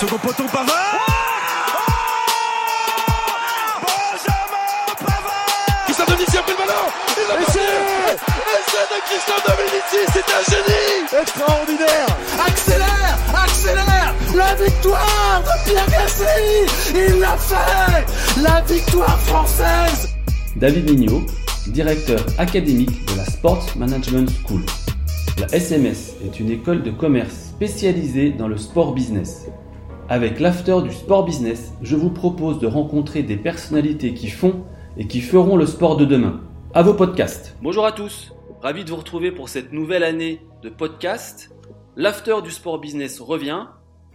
Second 0.00 0.16
poteau 0.16 0.44
Pavard. 0.44 0.96
Benjamin 3.82 4.94
Pavard. 4.98 5.84
Christophe 5.84 6.08
Dominici 6.08 6.38
a 6.38 6.42
pris 6.42 6.52
le 6.52 6.56
ballon. 6.56 6.86
Passé. 7.44 7.58
Essai 8.56 8.84
de 8.88 8.98
Christophe 9.04 9.44
Dominici, 9.44 10.00
c'est 10.10 10.28
un 10.32 10.42
génie. 10.48 11.20
Extraordinaire. 11.20 12.06
Accélère 12.46 13.18
Accélère. 13.44 14.14
La 14.34 14.54
victoire 14.54 15.42
de 15.42 15.68
Pierre 15.68 15.90
Gasly. 15.90 16.64
Il 16.94 17.20
l'a 17.20 17.36
fait. 17.36 18.06
La 18.42 18.62
victoire 18.62 19.20
française. 19.20 20.08
David 20.56 20.88
Mignot, 20.88 21.26
directeur 21.66 22.24
académique 22.38 23.04
de 23.12 23.18
la 23.18 23.26
Sports 23.26 23.66
Management 23.76 24.30
School. 24.46 24.62
La 25.38 25.54
SMS 25.54 26.14
est 26.24 26.40
une 26.40 26.50
école 26.50 26.82
de 26.82 26.90
commerce 26.90 27.34
spécialisée 27.50 28.30
dans 28.30 28.48
le 28.48 28.56
sport 28.56 28.94
business. 28.94 29.44
Avec 30.10 30.40
l'after 30.40 30.82
du 30.82 30.90
sport 30.90 31.24
business, 31.24 31.72
je 31.82 31.94
vous 31.94 32.10
propose 32.10 32.58
de 32.58 32.66
rencontrer 32.66 33.22
des 33.22 33.36
personnalités 33.36 34.12
qui 34.12 34.28
font 34.28 34.66
et 34.96 35.06
qui 35.06 35.20
feront 35.20 35.56
le 35.56 35.66
sport 35.66 35.96
de 35.96 36.04
demain. 36.04 36.42
À 36.74 36.82
vos 36.82 36.94
podcasts. 36.94 37.56
Bonjour 37.62 37.86
à 37.86 37.92
tous, 37.92 38.32
ravi 38.60 38.84
de 38.84 38.90
vous 38.90 38.96
retrouver 38.96 39.30
pour 39.30 39.48
cette 39.48 39.70
nouvelle 39.70 40.02
année 40.02 40.40
de 40.62 40.68
podcast. 40.68 41.54
L'after 41.94 42.42
du 42.42 42.50
sport 42.50 42.80
business 42.80 43.20
revient 43.20 43.68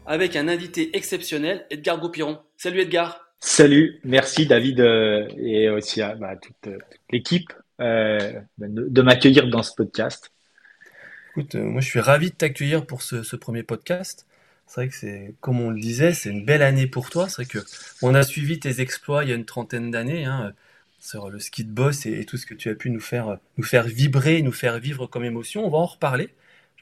avec 0.05 0.35
un 0.35 0.49
invité 0.49 0.97
exceptionnel, 0.97 1.65
Edgar 1.69 1.97
Goupiron. 1.97 2.39
Salut 2.57 2.81
Edgar. 2.81 3.29
Salut, 3.39 4.01
merci 4.03 4.47
David 4.47 4.81
euh, 4.81 5.29
et 5.37 5.69
aussi 5.69 6.01
à 6.01 6.15
bah, 6.15 6.35
toute, 6.35 6.73
euh, 6.73 6.77
toute 6.91 7.01
l'équipe 7.09 7.53
euh, 7.79 8.33
de, 8.57 8.89
de 8.89 9.01
m'accueillir 9.01 9.47
dans 9.47 9.63
ce 9.63 9.73
podcast. 9.73 10.29
Écoute, 11.37 11.55
euh, 11.55 11.63
moi 11.63 11.79
je 11.79 11.87
suis 11.87 12.01
ravi 12.01 12.31
de 12.31 12.35
t'accueillir 12.35 12.85
pour 12.85 13.01
ce, 13.01 13.23
ce 13.23 13.37
premier 13.37 13.63
podcast. 13.63 14.27
C'est 14.67 14.81
vrai 14.81 14.89
que 14.89 14.95
c'est, 14.95 15.35
comme 15.41 15.61
on 15.61 15.69
le 15.69 15.79
disait, 15.79 16.13
c'est 16.13 16.29
une 16.29 16.45
belle 16.45 16.61
année 16.63 16.87
pour 16.87 17.09
toi. 17.09 17.29
C'est 17.29 17.43
vrai 17.43 17.45
que 17.45 17.59
on 18.01 18.15
a 18.15 18.23
suivi 18.23 18.59
tes 18.59 18.81
exploits 18.81 19.23
il 19.23 19.29
y 19.29 19.33
a 19.33 19.35
une 19.35 19.45
trentaine 19.45 19.91
d'années 19.91 20.25
hein, 20.25 20.53
sur 20.99 21.29
le 21.29 21.39
ski 21.39 21.63
de 21.63 21.71
boss 21.71 22.05
et, 22.05 22.19
et 22.19 22.25
tout 22.25 22.37
ce 22.37 22.45
que 22.45 22.53
tu 22.55 22.69
as 22.69 22.75
pu 22.75 22.89
nous 22.89 22.99
faire, 22.99 23.37
nous 23.57 23.63
faire 23.63 23.85
vibrer, 23.85 24.41
nous 24.41 24.51
faire 24.51 24.79
vivre 24.79 25.07
comme 25.07 25.23
émotion. 25.23 25.65
On 25.65 25.69
va 25.69 25.77
en 25.77 25.85
reparler. 25.85 26.29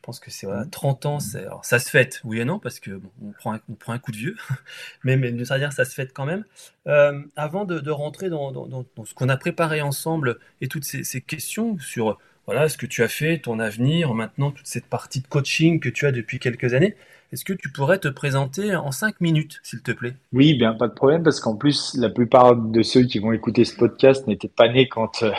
Je 0.04 0.08
pense 0.08 0.20
que 0.20 0.32
c'est 0.32 0.46
voilà, 0.48 0.66
30 0.66 1.06
ans, 1.06 1.20
c'est, 1.22 1.46
alors, 1.46 1.64
ça 1.64 1.80
se 1.80 1.90
fête, 1.90 2.20
oui 2.26 2.42
et 2.42 2.44
non, 2.44 2.60
parce 2.60 2.82
que 2.82 2.92
bon, 2.92 3.10
on, 3.24 3.32
prend 3.32 3.54
un, 3.54 3.62
on 3.70 3.74
prend 3.74 3.94
un 3.94 4.00
coup 4.00 4.12
de 4.12 4.18
vieux, 4.18 4.36
mais, 5.06 5.16
mais 5.16 5.46
ça 5.46 5.54
veut 5.54 5.62
dire 5.62 5.72
ça 5.72 5.86
se 5.86 5.94
fête 5.94 6.12
quand 6.12 6.26
même. 6.26 6.44
Euh, 6.88 7.22
avant 7.38 7.64
de, 7.64 7.80
de 7.80 7.90
rentrer 7.90 8.30
dans, 8.30 8.52
dans, 8.52 8.68
dans, 8.68 8.86
dans 8.98 9.06
ce 9.06 9.14
qu'on 9.14 9.30
a 9.30 9.38
préparé 9.38 9.82
ensemble 9.82 10.40
et 10.60 10.68
toutes 10.68 10.84
ces, 10.84 11.06
ces 11.06 11.22
questions 11.22 11.80
sur 11.80 12.20
voilà 12.46 12.70
ce 12.70 12.78
que 12.78 12.86
tu 12.86 13.04
as 13.04 13.08
fait, 13.08 13.40
ton 13.40 13.60
avenir, 13.60 14.14
maintenant 14.14 14.52
toute 14.52 14.68
cette 14.68 14.86
partie 14.86 15.22
de 15.22 15.28
coaching 15.28 15.80
que 15.80 15.90
tu 15.90 16.06
as 16.06 16.12
depuis 16.12 16.40
quelques 16.40 16.74
années, 16.74 16.96
est-ce 17.34 17.46
que 17.46 17.54
tu 17.54 17.70
pourrais 17.70 17.98
te 17.98 18.08
présenter 18.08 18.76
en 18.76 18.92
cinq 18.92 19.20
minutes, 19.20 19.60
s'il 19.64 19.82
te 19.82 19.92
plaît? 19.92 20.14
Oui, 20.34 20.54
bien 20.54 20.74
pas 20.74 20.88
de 20.88 20.94
problème, 20.94 21.24
parce 21.24 21.40
qu'en 21.40 21.56
plus, 21.56 21.96
la 21.98 22.10
plupart 22.10 22.56
de 22.56 22.84
ceux 22.84 23.06
qui 23.06 23.18
vont 23.18 23.32
écouter 23.32 23.66
ce 23.66 23.76
podcast 23.76 24.28
n'étaient 24.28 24.48
pas 24.48 24.68
nés 24.68 24.88
quand 24.88 25.24
euh, 25.24 25.32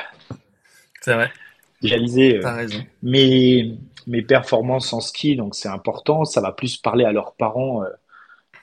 C'est 1.00 1.14
vrai, 1.14 1.30
j'ai 1.82 1.90
réalisé 1.90 2.44
euh, 2.44 2.66
mes, 3.04 3.78
mes 4.08 4.22
performances 4.22 4.92
en 4.92 5.00
ski, 5.00 5.36
donc 5.36 5.54
c'est 5.54 5.68
important. 5.68 6.24
Ça 6.24 6.40
va 6.40 6.50
plus 6.50 6.76
parler 6.78 7.04
à 7.04 7.12
leurs 7.12 7.34
parents, 7.34 7.84
euh, 7.84 7.88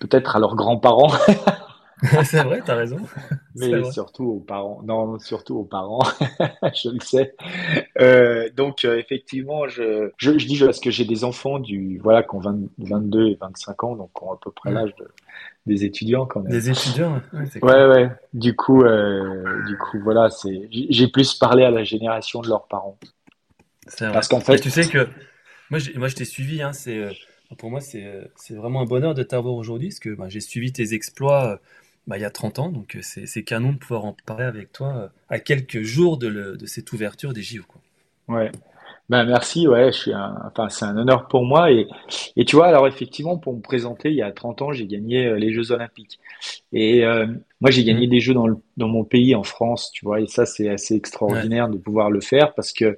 peut-être 0.01 0.35
à 0.35 0.40
leurs 0.40 0.56
grands-parents, 0.56 1.13
c'est 2.23 2.44
vrai, 2.44 2.62
t'as 2.66 2.75
raison. 2.75 2.97
Mais 3.56 3.84
surtout 3.91 4.25
aux 4.25 4.39
parents. 4.39 4.81
Non, 4.84 5.19
surtout 5.19 5.57
aux 5.57 5.63
parents, 5.63 6.03
je 6.73 6.89
le 6.89 7.00
sais. 7.01 7.35
Euh, 8.00 8.50
donc 8.56 8.85
euh, 8.85 8.97
effectivement, 8.97 9.67
je, 9.67 10.09
je, 10.17 10.38
je 10.38 10.47
dis 10.47 10.57
parce 10.59 10.79
que 10.79 10.89
j'ai 10.89 11.06
des 11.06 11.23
enfants 11.23 11.59
du 11.59 12.00
voilà 12.01 12.23
qui 12.23 12.34
ont 12.35 12.39
20 12.39 12.59
22 12.79 13.28
et 13.28 13.38
25 13.39 13.84
ans, 13.84 13.95
donc 13.95 14.09
qui 14.17 14.23
ont 14.23 14.31
à 14.31 14.39
peu 14.41 14.51
près 14.51 14.72
Mm. 14.72 14.75
l'âge 14.75 14.95
de- 14.95 15.12
des 15.67 15.85
étudiants 15.85 16.25
quand 16.25 16.39
même. 16.39 16.51
Des 16.51 16.69
étudiants, 16.69 17.22
ouais, 17.34 17.62
Ouais, 17.62 17.85
ouais. 17.88 18.09
Du 18.33 18.56
coup, 18.56 18.83
euh, 18.83 19.44
du 19.68 19.78
coup, 19.78 20.00
voilà, 20.00 20.29
c'est. 20.29 20.68
J'ai 20.72 21.07
plus 21.07 21.35
parlé 21.35 21.63
à 21.63 21.72
la 21.72 21.83
génération 21.83 22.41
de 22.41 22.47
leurs 22.47 22.68
parents, 22.68 22.97
C'est 23.88 24.06
vrai. 24.06 24.13
parce 24.13 24.28
qu'en 24.28 24.39
fait, 24.39 24.59
tu 24.59 24.69
sais 24.72 24.88
que 24.88 25.07
moi, 25.69 25.79
moi 25.95 26.07
je 26.07 26.16
t'ai 26.16 26.25
suivi, 26.25 26.62
hein, 26.62 26.73
c'est, 26.73 27.09
pour 27.57 27.69
moi, 27.69 27.79
c'est, 27.79 28.31
vraiment 28.50 28.81
un 28.81 28.85
bonheur 28.85 29.13
de 29.13 29.23
t'avoir 29.23 29.53
aujourd'hui, 29.53 29.89
parce 29.89 30.00
que 30.00 30.09
bah, 30.16 30.29
j'ai 30.29 30.39
suivi 30.39 30.72
tes 30.72 30.94
exploits 30.94 31.59
bah, 32.07 32.17
il 32.17 32.22
y 32.22 32.25
a 32.25 32.29
30 32.31 32.59
ans, 32.59 32.69
donc 32.69 32.95
euh, 32.95 33.01
c'est, 33.01 33.44
canon 33.44 33.73
de 33.73 33.78
pouvoir 33.78 34.06
en 34.06 34.13
parler 34.25 34.45
avec 34.45 34.72
toi 34.72 34.95
euh, 34.97 35.07
à 35.29 35.39
quelques 35.39 35.81
jours 35.81 36.17
de, 36.17 36.28
le- 36.28 36.57
de 36.57 36.66
cette 36.66 36.91
ouverture 36.94 37.34
des 37.34 37.44
JO. 37.44 37.63
Quoi. 37.67 37.81
ouais. 38.28 38.51
Ben 39.09 39.25
merci, 39.25 39.67
ouais, 39.67 39.91
je 39.91 39.97
suis 39.97 40.13
un, 40.13 40.38
enfin, 40.47 40.69
c'est 40.69 40.85
un 40.85 40.97
honneur 40.97 41.28
pour 41.28 41.45
moi 41.45 41.72
et, 41.72 41.88
et 42.38 42.45
tu 42.45 42.56
vois, 42.56 42.67
alors 42.67 42.88
effectivement, 42.88 43.38
pour 43.38 43.56
me 43.56 43.62
présenter, 43.62 44.09
il 44.09 44.16
y 44.16 44.22
a 44.23 44.31
30 44.31 44.62
ans, 44.62 44.72
j'ai 44.73 44.88
gagné 44.88 45.28
euh, 45.28 45.35
les 45.38 45.53
Jeux 45.53 45.72
Olympiques. 45.72 46.19
Et 46.73 47.06
euh, 47.06 47.28
moi, 47.62 47.72
j'ai 47.72 47.84
gagné 47.85 48.07
Mm. 48.07 48.09
des 48.09 48.19
Jeux 48.22 48.33
dans 48.35 48.47
le, 48.47 48.57
dans 48.78 48.88
mon 48.89 49.03
pays, 49.06 49.35
en 49.35 49.44
France, 49.44 49.91
tu 49.94 50.06
vois, 50.06 50.22
et 50.22 50.28
ça, 50.28 50.45
c'est 50.45 50.69
assez 50.69 50.95
Ouais, 51.28 51.47
extraordinaire 51.47 51.69
de 51.69 51.78
pouvoir 51.78 52.12
le 52.12 52.22
faire 52.22 52.53
parce 52.56 52.73
que 52.73 52.97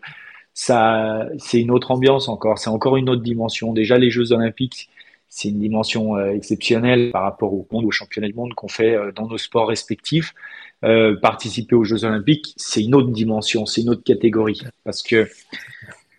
ça, 0.53 1.27
c'est 1.39 1.61
une 1.61 1.71
autre 1.71 1.91
ambiance 1.91 2.29
encore, 2.29 2.59
c'est 2.59 2.69
encore 2.71 2.97
une 2.97 3.09
autre 3.09 3.23
dimension. 3.23 3.73
Déjà, 3.73 3.97
les 3.97 4.11
Jeux 4.11 4.33
Olympiques, 4.33 4.89
c'est 5.35 5.49
une 5.49 5.57
dimension 5.57 6.15
euh, 6.15 6.29
exceptionnelle 6.29 7.09
par 7.09 7.23
rapport 7.23 7.51
au 7.51 7.67
monde, 7.71 7.85
au 7.85 7.91
championnat 7.91 8.27
du 8.27 8.35
monde 8.35 8.53
qu'on 8.53 8.67
fait 8.67 8.93
euh, 8.93 9.11
dans 9.11 9.27
nos 9.27 9.39
sports 9.39 9.67
respectifs. 9.67 10.35
Euh, 10.83 11.15
participer 11.19 11.75
aux 11.75 11.83
Jeux 11.83 12.05
Olympiques, 12.05 12.53
c'est 12.55 12.83
une 12.83 12.93
autre 12.93 13.09
dimension, 13.09 13.65
c'est 13.65 13.81
une 13.81 13.89
autre 13.89 14.03
catégorie 14.03 14.61
parce 14.83 15.01
que 15.01 15.27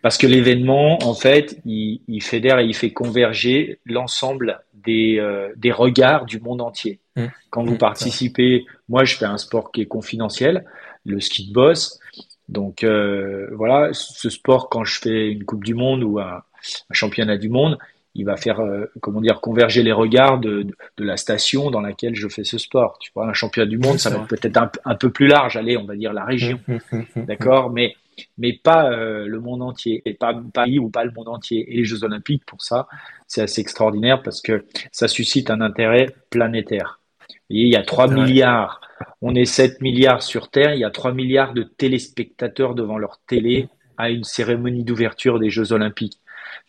parce 0.02 0.18
que 0.18 0.26
l'événement, 0.26 0.98
en 1.04 1.14
fait, 1.14 1.60
il, 1.64 2.00
il 2.08 2.22
fédère 2.22 2.58
et 2.58 2.66
il 2.66 2.74
fait 2.74 2.90
converger 2.90 3.78
l'ensemble 3.86 4.60
des, 4.74 5.18
euh, 5.18 5.52
des 5.56 5.70
regards 5.70 6.26
du 6.26 6.40
monde 6.40 6.60
entier. 6.60 6.98
Mm. 7.14 7.26
Quand 7.50 7.62
vous 7.62 7.70
vrai. 7.70 7.78
participez, 7.78 8.66
moi 8.88 9.04
je 9.04 9.14
fais 9.14 9.26
un 9.26 9.38
sport 9.38 9.70
qui 9.70 9.82
est 9.82 9.86
confidentiel, 9.86 10.64
le 11.06 11.20
ski 11.20 11.48
de 11.48 11.52
boss. 11.52 12.00
Donc 12.48 12.82
euh, 12.82 13.48
voilà, 13.52 13.90
ce 13.92 14.28
sport, 14.28 14.68
quand 14.70 14.84
je 14.84 14.98
fais 14.98 15.30
une 15.30 15.44
Coupe 15.44 15.64
du 15.64 15.74
Monde 15.74 16.02
ou 16.02 16.18
un, 16.18 16.42
un 16.90 16.94
championnat 16.94 17.36
du 17.36 17.48
monde, 17.48 17.78
il 18.14 18.24
va 18.24 18.36
faire, 18.36 18.60
euh, 18.60 18.86
comment 19.00 19.20
dire, 19.20 19.40
converger 19.40 19.82
les 19.82 19.92
regards 19.92 20.38
de, 20.38 20.62
de, 20.62 20.74
de 20.96 21.04
la 21.04 21.16
station 21.16 21.70
dans 21.70 21.80
laquelle 21.80 22.14
je 22.14 22.28
fais 22.28 22.44
ce 22.44 22.58
sport. 22.58 22.98
Tu 23.00 23.10
vois, 23.14 23.26
un 23.26 23.32
championnat 23.32 23.68
du 23.68 23.78
monde, 23.78 23.98
ça 23.98 24.10
va 24.10 24.20
peut-être 24.20 24.56
un, 24.56 24.70
un 24.84 24.94
peu 24.94 25.10
plus 25.10 25.26
large, 25.26 25.56
allez, 25.56 25.76
on 25.76 25.84
va 25.84 25.96
dire 25.96 26.12
la 26.12 26.24
région. 26.24 26.60
Mm, 26.68 26.74
mm, 26.92 27.04
mm. 27.16 27.24
D'accord, 27.26 27.70
mais 27.70 27.94
mais 28.38 28.52
pas 28.52 28.90
euh, 28.92 29.26
le 29.26 29.40
monde 29.40 29.62
entier, 29.62 30.02
et 30.04 30.14
pas 30.14 30.40
Paris 30.52 30.78
ou 30.78 30.88
pas 30.88 31.04
le 31.04 31.10
monde 31.10 31.28
entier. 31.28 31.66
Et 31.72 31.78
les 31.78 31.84
Jeux 31.84 32.04
Olympiques, 32.04 32.44
pour 32.46 32.62
ça, 32.62 32.86
c'est 33.26 33.42
assez 33.42 33.60
extraordinaire 33.60 34.22
parce 34.22 34.40
que 34.40 34.64
ça 34.92 35.08
suscite 35.08 35.50
un 35.50 35.60
intérêt 35.60 36.14
planétaire. 36.30 37.00
Vous 37.28 37.34
voyez, 37.50 37.64
il 37.64 37.72
y 37.72 37.76
a 37.76 37.82
3 37.82 38.08
C'est 38.08 38.14
vrai. 38.14 38.24
milliards, 38.24 38.80
on 39.20 39.34
est 39.34 39.44
7 39.44 39.80
milliards 39.80 40.22
sur 40.22 40.50
Terre, 40.50 40.74
il 40.74 40.80
y 40.80 40.84
a 40.84 40.90
3 40.90 41.12
milliards 41.12 41.54
de 41.54 41.62
téléspectateurs 41.62 42.74
devant 42.74 42.98
leur 42.98 43.18
télé 43.26 43.68
à 43.96 44.10
une 44.10 44.24
cérémonie 44.24 44.84
d'ouverture 44.84 45.38
des 45.38 45.50
Jeux 45.50 45.72
Olympiques. 45.72 46.18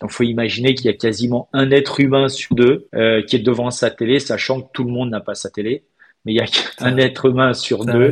Donc, 0.02 0.12
faut 0.12 0.24
imaginer 0.24 0.76
qu'il 0.76 0.88
y 0.88 0.90
a 0.90 0.98
quasiment 0.98 1.50
un 1.54 1.72
être 1.72 2.00
humain 2.00 2.30
sur 2.30 2.56
deux 2.56 2.88
euh, 2.96 3.22
qui 3.24 3.36
est 3.36 3.40
devant 3.40 3.72
sa 3.72 3.90
télé, 3.90 4.20
sachant 4.20 4.62
que 4.62 4.68
tout 4.74 4.84
le 4.84 4.92
monde 4.92 5.10
n'a 5.10 5.22
pas 5.22 5.36
sa 5.36 5.50
télé, 5.50 5.84
mais 6.26 6.34
il 6.34 6.38
y 6.38 6.42
a 6.42 6.46
un 6.80 6.98
être 6.98 7.26
humain 7.26 7.54
sur 7.54 7.86
deux 7.86 8.12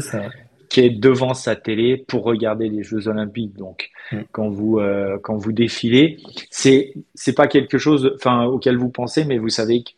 qui 0.69 0.80
est 0.81 0.89
devant 0.89 1.33
sa 1.33 1.56
télé 1.56 1.97
pour 1.97 2.24
regarder 2.24 2.69
les 2.69 2.83
Jeux 2.83 3.07
Olympiques. 3.07 3.56
Donc, 3.56 3.92
Mm. 4.13 4.24
quand 4.31 4.50
vous 4.50 4.80
euh, 4.80 5.18
quand 5.21 5.38
vous 5.38 5.51
défilez, 5.51 6.18
c'est 6.50 6.94
c'est 7.15 7.33
pas 7.33 7.47
quelque 7.47 7.77
chose, 7.77 8.13
enfin, 8.15 8.45
auquel 8.45 8.77
vous 8.77 8.89
pensez, 8.89 9.25
mais 9.25 9.38
vous 9.38 9.50
savez 9.50 9.83
que 9.83 9.92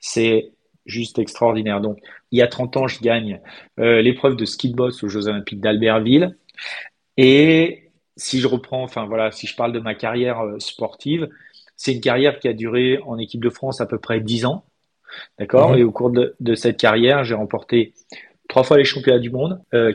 c'est 0.00 0.50
juste 0.84 1.18
extraordinaire. 1.18 1.80
Donc, 1.80 1.98
il 2.30 2.38
y 2.38 2.42
a 2.42 2.46
30 2.46 2.76
ans, 2.76 2.86
je 2.86 3.00
gagne 3.00 3.40
euh, 3.80 4.02
l'épreuve 4.02 4.36
de 4.36 4.44
ski 4.44 4.70
de 4.70 4.76
boss 4.76 5.02
aux 5.02 5.08
Jeux 5.08 5.26
Olympiques 5.26 5.60
d'Albertville. 5.60 6.36
Et 7.16 7.85
si 8.16 8.40
je 8.40 8.46
reprends, 8.46 8.82
enfin 8.82 9.06
voilà, 9.06 9.30
si 9.30 9.46
je 9.46 9.54
parle 9.54 9.72
de 9.72 9.80
ma 9.80 9.94
carrière 9.94 10.40
euh, 10.40 10.58
sportive, 10.58 11.28
c'est 11.76 11.92
une 11.92 12.00
carrière 12.00 12.38
qui 12.38 12.48
a 12.48 12.52
duré 12.52 12.98
en 13.04 13.18
équipe 13.18 13.42
de 13.42 13.50
France 13.50 13.80
à 13.80 13.86
peu 13.86 13.98
près 13.98 14.20
10 14.20 14.46
ans. 14.46 14.64
D'accord? 15.38 15.72
Mhm. 15.72 15.78
Et 15.78 15.82
au 15.84 15.92
cours 15.92 16.10
de, 16.10 16.34
de 16.40 16.54
cette 16.54 16.78
carrière, 16.78 17.24
j'ai 17.24 17.34
remporté 17.34 17.92
trois 18.48 18.64
fois 18.64 18.78
les 18.78 18.84
championnats 18.84 19.18
du 19.18 19.30
monde, 19.30 19.60
euh, 19.74 19.92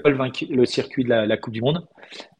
le 0.49 0.65
circuit 0.65 1.03
de 1.03 1.09
la, 1.09 1.37
Coupe 1.37 1.53
du 1.53 1.61
Monde, 1.61 1.85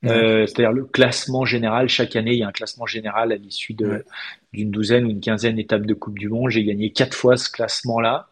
euh, 0.05 0.45
c'est-à-dire 0.45 0.71
le 0.71 0.85
classement 0.85 1.45
général. 1.45 1.89
Chaque 1.89 2.15
année, 2.15 2.33
il 2.33 2.39
y 2.39 2.43
a 2.43 2.47
un 2.47 2.51
classement 2.51 2.85
général 2.85 3.31
à 3.31 3.35
l'issue 3.35 3.73
d'une 3.73 4.71
douzaine 4.71 5.05
ou 5.05 5.09
une 5.09 5.21
quinzaine 5.21 5.55
d'étapes 5.55 5.85
de 5.85 5.93
Coupe 5.93 6.19
du 6.19 6.29
Monde. 6.29 6.49
J'ai 6.49 6.63
gagné 6.63 6.91
quatre 6.91 7.15
fois 7.15 7.37
ce 7.37 7.49
classement-là 7.49 8.27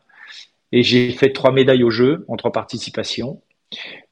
et 0.71 0.83
j'ai 0.83 1.11
fait 1.11 1.31
trois 1.31 1.51
médailles 1.51 1.83
au 1.83 1.89
jeu 1.89 2.25
en 2.27 2.35
trois 2.35 2.51
participations. 2.51 3.41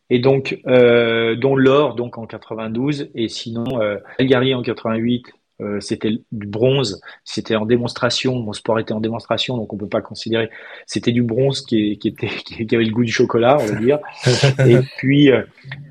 Et 0.10 0.20
donc, 0.20 0.60
euh, 0.68 1.36
dont 1.36 1.56
l'or 1.56 1.96
donc 1.96 2.18
en 2.18 2.26
92 2.26 3.10
et 3.14 3.28
sinon 3.28 3.82
euh, 3.82 3.98
en 4.20 4.62
88 4.62 5.26
euh, 5.60 5.80
c'était 5.80 6.12
du 6.32 6.46
bronze, 6.46 7.02
c'était 7.24 7.56
en 7.56 7.66
démonstration, 7.66 8.36
mon 8.40 8.54
sport 8.54 8.80
était 8.80 8.94
en 8.94 9.00
démonstration, 9.00 9.58
donc 9.58 9.74
on 9.74 9.78
peut 9.78 9.88
pas 9.88 10.02
considérer. 10.02 10.52
C'était 10.86 11.12
du 11.12 11.24
bronze 11.24 11.62
qui, 11.62 11.98
qui, 11.98 12.10
était, 12.10 12.28
qui 12.46 12.76
avait 12.76 12.86
le 12.86 12.92
goût 12.92 13.04
du 13.04 13.12
chocolat, 13.12 13.58
on 13.60 13.66
va 13.66 13.76
dire. 13.80 14.00
et 14.68 14.78
puis 14.98 15.32
euh, 15.32 15.42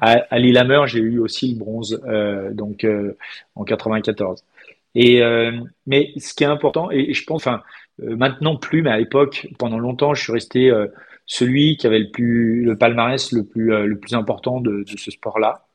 à, 0.00 0.24
à 0.30 0.38
Lillehammer, 0.38 0.82
j'ai 0.86 1.00
eu 1.00 1.18
aussi 1.18 1.52
le 1.52 1.58
bronze, 1.58 2.00
euh, 2.06 2.52
donc 2.52 2.84
euh, 2.84 3.16
en 3.56 3.64
94. 3.64 4.44
Et 4.94 5.20
mais 5.86 6.12
ce 6.16 6.32
qui 6.32 6.42
est 6.42 6.46
important, 6.46 6.90
et 6.90 7.12
je 7.12 7.22
pense, 7.24 7.42
enfin 7.42 7.62
maintenant 7.98 8.56
plus, 8.56 8.80
mais 8.80 8.88
à 8.88 8.96
l'époque, 8.96 9.46
pendant 9.58 9.78
longtemps, 9.78 10.14
je 10.14 10.22
suis 10.22 10.32
resté 10.32 10.72
celui 11.26 11.76
qui 11.76 11.86
avait 11.86 11.98
le 11.98 12.10
plus 12.10 12.64
le 12.64 12.76
palmarès 12.76 13.32
le 13.32 13.44
plus 13.44 13.66
le 13.66 13.98
plus 13.98 14.14
important 14.14 14.60
de, 14.60 14.84
de 14.84 14.96
ce 14.96 15.10
sport-là. 15.10 15.66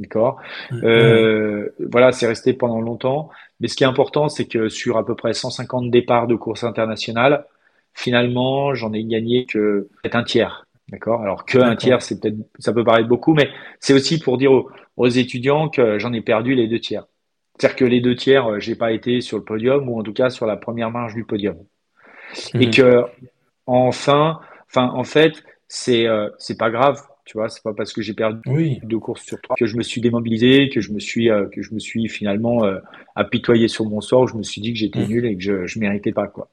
D'accord? 0.00 0.40
Euh, 0.72 1.68
Voilà, 1.78 2.10
c'est 2.12 2.26
resté 2.26 2.54
pendant 2.54 2.80
longtemps. 2.80 3.30
Mais 3.60 3.68
ce 3.68 3.76
qui 3.76 3.84
est 3.84 3.86
important, 3.86 4.28
c'est 4.28 4.46
que 4.46 4.68
sur 4.68 4.96
à 4.96 5.04
peu 5.04 5.14
près 5.14 5.34
150 5.34 5.90
départs 5.90 6.26
de 6.26 6.34
courses 6.34 6.64
internationales, 6.64 7.44
finalement, 7.92 8.74
j'en 8.74 8.92
ai 8.92 9.04
gagné 9.04 9.44
que 9.44 9.88
peut-être 10.02 10.16
un 10.16 10.24
tiers. 10.24 10.66
D'accord? 10.88 11.22
Alors 11.22 11.44
que 11.44 11.58
un 11.58 11.76
tiers, 11.76 12.02
c'est 12.02 12.20
peut-être, 12.20 12.38
ça 12.58 12.72
peut 12.72 12.82
paraître 12.82 13.08
beaucoup, 13.08 13.34
mais 13.34 13.48
c'est 13.78 13.92
aussi 13.92 14.18
pour 14.18 14.38
dire 14.38 14.50
aux, 14.96 15.08
étudiants 15.08 15.68
que 15.68 15.98
j'en 15.98 16.12
ai 16.12 16.20
perdu 16.20 16.54
les 16.54 16.66
deux 16.66 16.80
tiers. 16.80 17.04
C'est-à-dire 17.56 17.76
que 17.76 17.84
les 17.84 18.00
deux 18.00 18.16
tiers, 18.16 18.50
euh, 18.50 18.58
j'ai 18.58 18.74
pas 18.74 18.90
été 18.90 19.20
sur 19.20 19.36
le 19.36 19.44
podium 19.44 19.88
ou 19.88 20.00
en 20.00 20.02
tout 20.02 20.14
cas 20.14 20.30
sur 20.30 20.46
la 20.46 20.56
première 20.56 20.90
marge 20.90 21.14
du 21.14 21.24
podium. 21.24 21.56
Et 22.54 22.66
mhm. 22.66 22.72
que 22.72 23.04
enfin, 23.66 24.40
enfin, 24.70 24.90
en 24.94 25.04
fait, 25.04 25.42
c'est 25.68 26.06
euh, 26.06 26.30
c'est 26.38 26.58
pas 26.58 26.70
grave 26.70 27.02
tu 27.30 27.38
vois, 27.38 27.48
c'est 27.48 27.62
pas 27.62 27.72
parce 27.72 27.92
que 27.92 28.02
j'ai 28.02 28.12
perdu 28.12 28.80
deux 28.82 28.98
courses 28.98 29.22
sur 29.22 29.40
trois 29.40 29.54
que 29.54 29.64
je 29.64 29.76
me 29.76 29.84
suis 29.84 30.00
démobilisé, 30.00 30.68
que 30.68 30.80
je 30.80 30.92
me 30.92 30.98
suis, 30.98 31.30
euh, 31.30 31.46
que 31.46 31.62
je 31.62 31.72
me 31.72 31.78
suis 31.78 32.08
finalement 32.08 32.64
euh, 32.64 32.80
apitoyé 33.14 33.68
sur 33.68 33.84
mon 33.84 34.00
sort. 34.00 34.26
Je 34.26 34.34
me 34.34 34.42
suis 34.42 34.60
dit 34.60 34.72
que 34.72 34.78
j'étais 34.80 35.04
mm. 35.04 35.08
nul 35.08 35.26
et 35.26 35.36
que 35.36 35.40
je, 35.40 35.64
je 35.64 35.78
méritais 35.78 36.10
pas 36.10 36.26
quoi. 36.26 36.48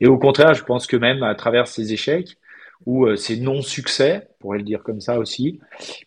Et 0.00 0.06
au 0.06 0.16
contraire, 0.16 0.54
je 0.54 0.64
pense 0.64 0.86
que 0.86 0.96
même 0.96 1.22
à 1.22 1.34
travers 1.34 1.68
ces 1.68 1.92
échecs 1.92 2.38
ou 2.86 3.04
euh, 3.04 3.16
ces 3.16 3.38
non-succès, 3.38 4.26
on 4.26 4.34
pourrait 4.40 4.58
le 4.58 4.64
dire 4.64 4.82
comme 4.82 5.02
ça 5.02 5.18
aussi, 5.18 5.60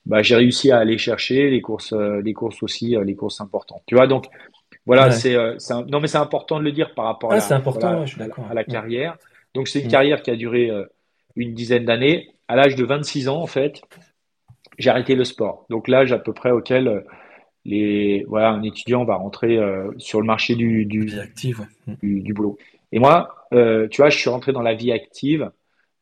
bah, 0.08 0.24
j'ai 0.24 0.36
réussi 0.36 0.72
à 0.72 0.80
aller 0.80 0.98
chercher 0.98 1.52
les 1.52 1.62
courses, 1.62 1.94
les 1.94 2.34
courses 2.34 2.64
aussi, 2.64 2.96
les 3.06 3.16
courses 3.16 3.42
importantes. 3.42 3.84
Tu 3.86 3.94
vois, 3.94 4.08
donc 4.08 4.26
voilà, 4.88 5.12
c'est, 5.12 5.36
non 5.88 6.00
mais 6.00 6.08
c'est 6.08 6.18
important 6.18 6.58
de 6.58 6.64
le 6.64 6.72
dire 6.72 6.96
par 6.96 7.06
rapport 7.06 7.32
à, 7.32 7.38
la, 7.38 7.56
important, 7.56 8.08
je 8.08 8.14
suis 8.14 8.22
à 8.24 8.54
la 8.56 8.64
carrière. 8.64 9.18
Donc 9.54 9.68
c'est 9.68 9.82
une 9.82 9.88
mm. 9.88 9.92
carrière 9.92 10.24
qui 10.24 10.32
a 10.32 10.36
duré 10.36 10.72
une 11.40 11.54
dizaine 11.54 11.86
d'années 11.86 12.30
à 12.48 12.56
l'âge 12.56 12.76
de 12.76 12.84
26 12.84 13.30
ans, 13.30 13.42
en 13.42 13.48
fait, 13.48 13.82
j'ai 14.78 14.90
arrêté 14.90 15.16
le 15.16 15.24
sport. 15.24 15.66
Donc 15.70 15.88
l'âge 15.88 16.12
à 16.12 16.20
peu 16.20 16.34
près 16.34 16.52
auquel 16.52 16.88
euh, 16.88 17.02
les, 17.66 18.26
voilà, 18.28 18.50
un 18.50 18.64
étudiant 18.64 19.06
va 19.06 19.16
rentrer 19.16 19.58
euh, 19.58 19.92
sur 19.98 20.20
le 20.20 20.28
marché 20.28 20.56
du, 20.56 20.86
du, 20.86 21.18
active, 21.20 21.66
du, 22.02 22.34
boulot. 22.34 22.58
Et 22.92 23.00
moi, 23.00 23.48
euh, 23.54 23.88
tu 23.88 24.02
vois, 24.02 24.10
je 24.10 24.18
suis 24.18 24.30
rentré 24.30 24.52
dans 24.52 24.62
la 24.62 24.74
vie 24.74 24.92
active 24.92 25.52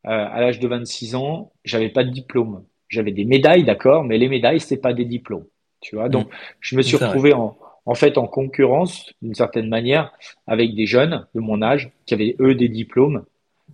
à 0.04 0.40
l'âge 0.40 0.58
de 0.58 0.66
26 0.66 1.16
ans. 1.16 1.52
J'avais 1.64 1.90
pas 1.90 2.02
de 2.02 2.10
diplôme. 2.10 2.64
J'avais 2.88 3.12
des 3.12 3.26
médailles, 3.26 3.64
d'accord, 3.64 4.04
mais 4.04 4.16
les 4.16 4.28
médailles, 4.28 4.60
c'était 4.60 4.80
pas 4.80 4.94
des 4.94 5.04
diplômes. 5.04 5.44
Tu 5.80 5.96
vois, 5.96 6.08
donc 6.08 6.28
je 6.60 6.76
me 6.76 6.82
suis 6.82 6.96
retrouvé 6.96 7.34
en, 7.34 7.58
en 7.84 7.94
fait 7.94 8.16
en 8.16 8.26
concurrence 8.26 9.12
d'une 9.20 9.34
certaine 9.34 9.68
manière 9.68 10.12
avec 10.46 10.74
des 10.74 10.86
jeunes 10.86 11.26
de 11.34 11.40
mon 11.40 11.60
âge 11.60 11.90
qui 12.06 12.14
avaient 12.14 12.36
eux 12.40 12.54
des 12.54 12.68
diplômes 12.68 13.24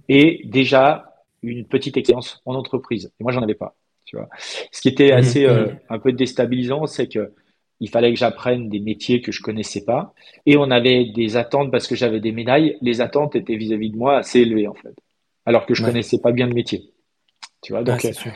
et 0.08 0.43
déjà 0.44 1.13
une 1.44 1.67
petite 1.67 1.96
expérience 1.96 2.43
en 2.46 2.55
entreprise. 2.55 3.12
Et 3.20 3.23
moi, 3.23 3.32
j'en 3.32 3.43
avais 3.43 3.55
pas. 3.55 3.76
Tu 4.05 4.17
vois. 4.17 4.29
Ce 4.70 4.81
qui 4.81 4.88
était 4.88 5.12
mmh, 5.12 5.17
assez 5.17 5.44
euh, 5.46 5.67
mmh. 5.67 5.79
un 5.91 5.99
peu 5.99 6.12
déstabilisant, 6.12 6.87
c'est 6.87 7.08
que 7.08 7.32
il 7.81 7.88
fallait 7.88 8.12
que 8.12 8.19
j'apprenne 8.19 8.69
des 8.69 8.81
métiers 8.81 9.20
que 9.20 9.32
je 9.32 9.43
connaissais 9.43 9.85
pas. 9.85 10.14
Et 10.46 10.56
on 10.56 10.70
avait 10.70 11.06
des 11.06 11.37
attentes 11.37 11.70
parce 11.70 11.87
que 11.87 11.96
j'avais 11.96 12.20
des 12.20 12.32
médailles. 12.32 12.79
Les 12.81 13.00
attentes 13.00 13.35
étaient 13.35 13.56
vis-à-vis 13.56 13.91
de 13.91 13.96
moi 13.96 14.17
assez 14.19 14.41
élevées, 14.41 14.69
en 14.69 14.75
fait. 14.75 14.94
Alors 15.44 15.67
que 15.67 15.75
je 15.75 15.85
connaissais 15.85 16.19
pas 16.19 16.32
bien 16.32 16.46
le 16.46 16.55
métier. 16.55 16.93
Tu 17.62 17.73
vois, 17.73 17.82
donc. 17.82 18.05
Ah, 18.05 18.12
sûr. 18.12 18.32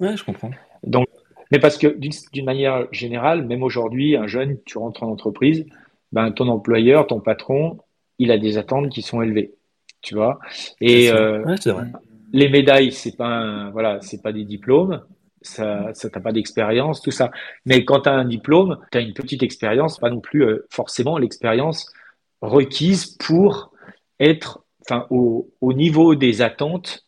Ouais, 0.00 0.16
je 0.16 0.24
comprends. 0.24 0.50
Donc, 0.84 1.08
mais 1.50 1.58
parce 1.58 1.78
que 1.78 1.88
d'une 1.88 2.44
manière 2.44 2.86
générale, 2.92 3.46
même 3.46 3.62
aujourd'hui, 3.62 4.16
un 4.16 4.26
jeune, 4.26 4.58
tu 4.64 4.78
rentres 4.78 5.02
en 5.02 5.10
entreprise, 5.10 5.66
ben, 6.12 6.30
ton 6.30 6.48
employeur, 6.48 7.06
ton 7.06 7.20
patron, 7.20 7.78
il 8.18 8.30
a 8.30 8.38
des 8.38 8.58
attentes 8.58 8.90
qui 8.90 9.02
sont 9.02 9.22
élevées. 9.22 9.54
Tu 10.02 10.14
vois? 10.14 10.38
Et, 10.80 11.10
euh, 11.10 11.42
ouais, 11.44 11.56
vrai 11.66 11.86
les 12.32 12.48
médailles, 12.48 12.92
c'est 12.92 13.16
pas 13.16 13.70
voilà, 13.70 14.00
c'est 14.00 14.22
pas 14.22 14.32
des 14.32 14.44
diplômes, 14.44 15.02
ça, 15.42 15.90
ça 15.94 16.10
t'as 16.10 16.20
pas 16.20 16.32
d'expérience, 16.32 17.02
tout 17.02 17.10
ça. 17.10 17.30
Mais 17.64 17.84
quand 17.84 18.00
tu 18.02 18.08
as 18.08 18.14
un 18.14 18.24
diplôme, 18.24 18.78
tu 18.92 18.98
as 18.98 19.00
une 19.00 19.14
petite 19.14 19.42
expérience, 19.42 19.98
pas 19.98 20.10
non 20.10 20.20
plus 20.20 20.44
euh, 20.44 20.66
forcément 20.70 21.18
l'expérience 21.18 21.92
requise 22.40 23.16
pour 23.18 23.72
être 24.20 24.64
enfin 24.82 25.06
au, 25.10 25.50
au, 25.60 25.72
niveau 25.72 26.14
des 26.14 26.42
attentes 26.42 27.06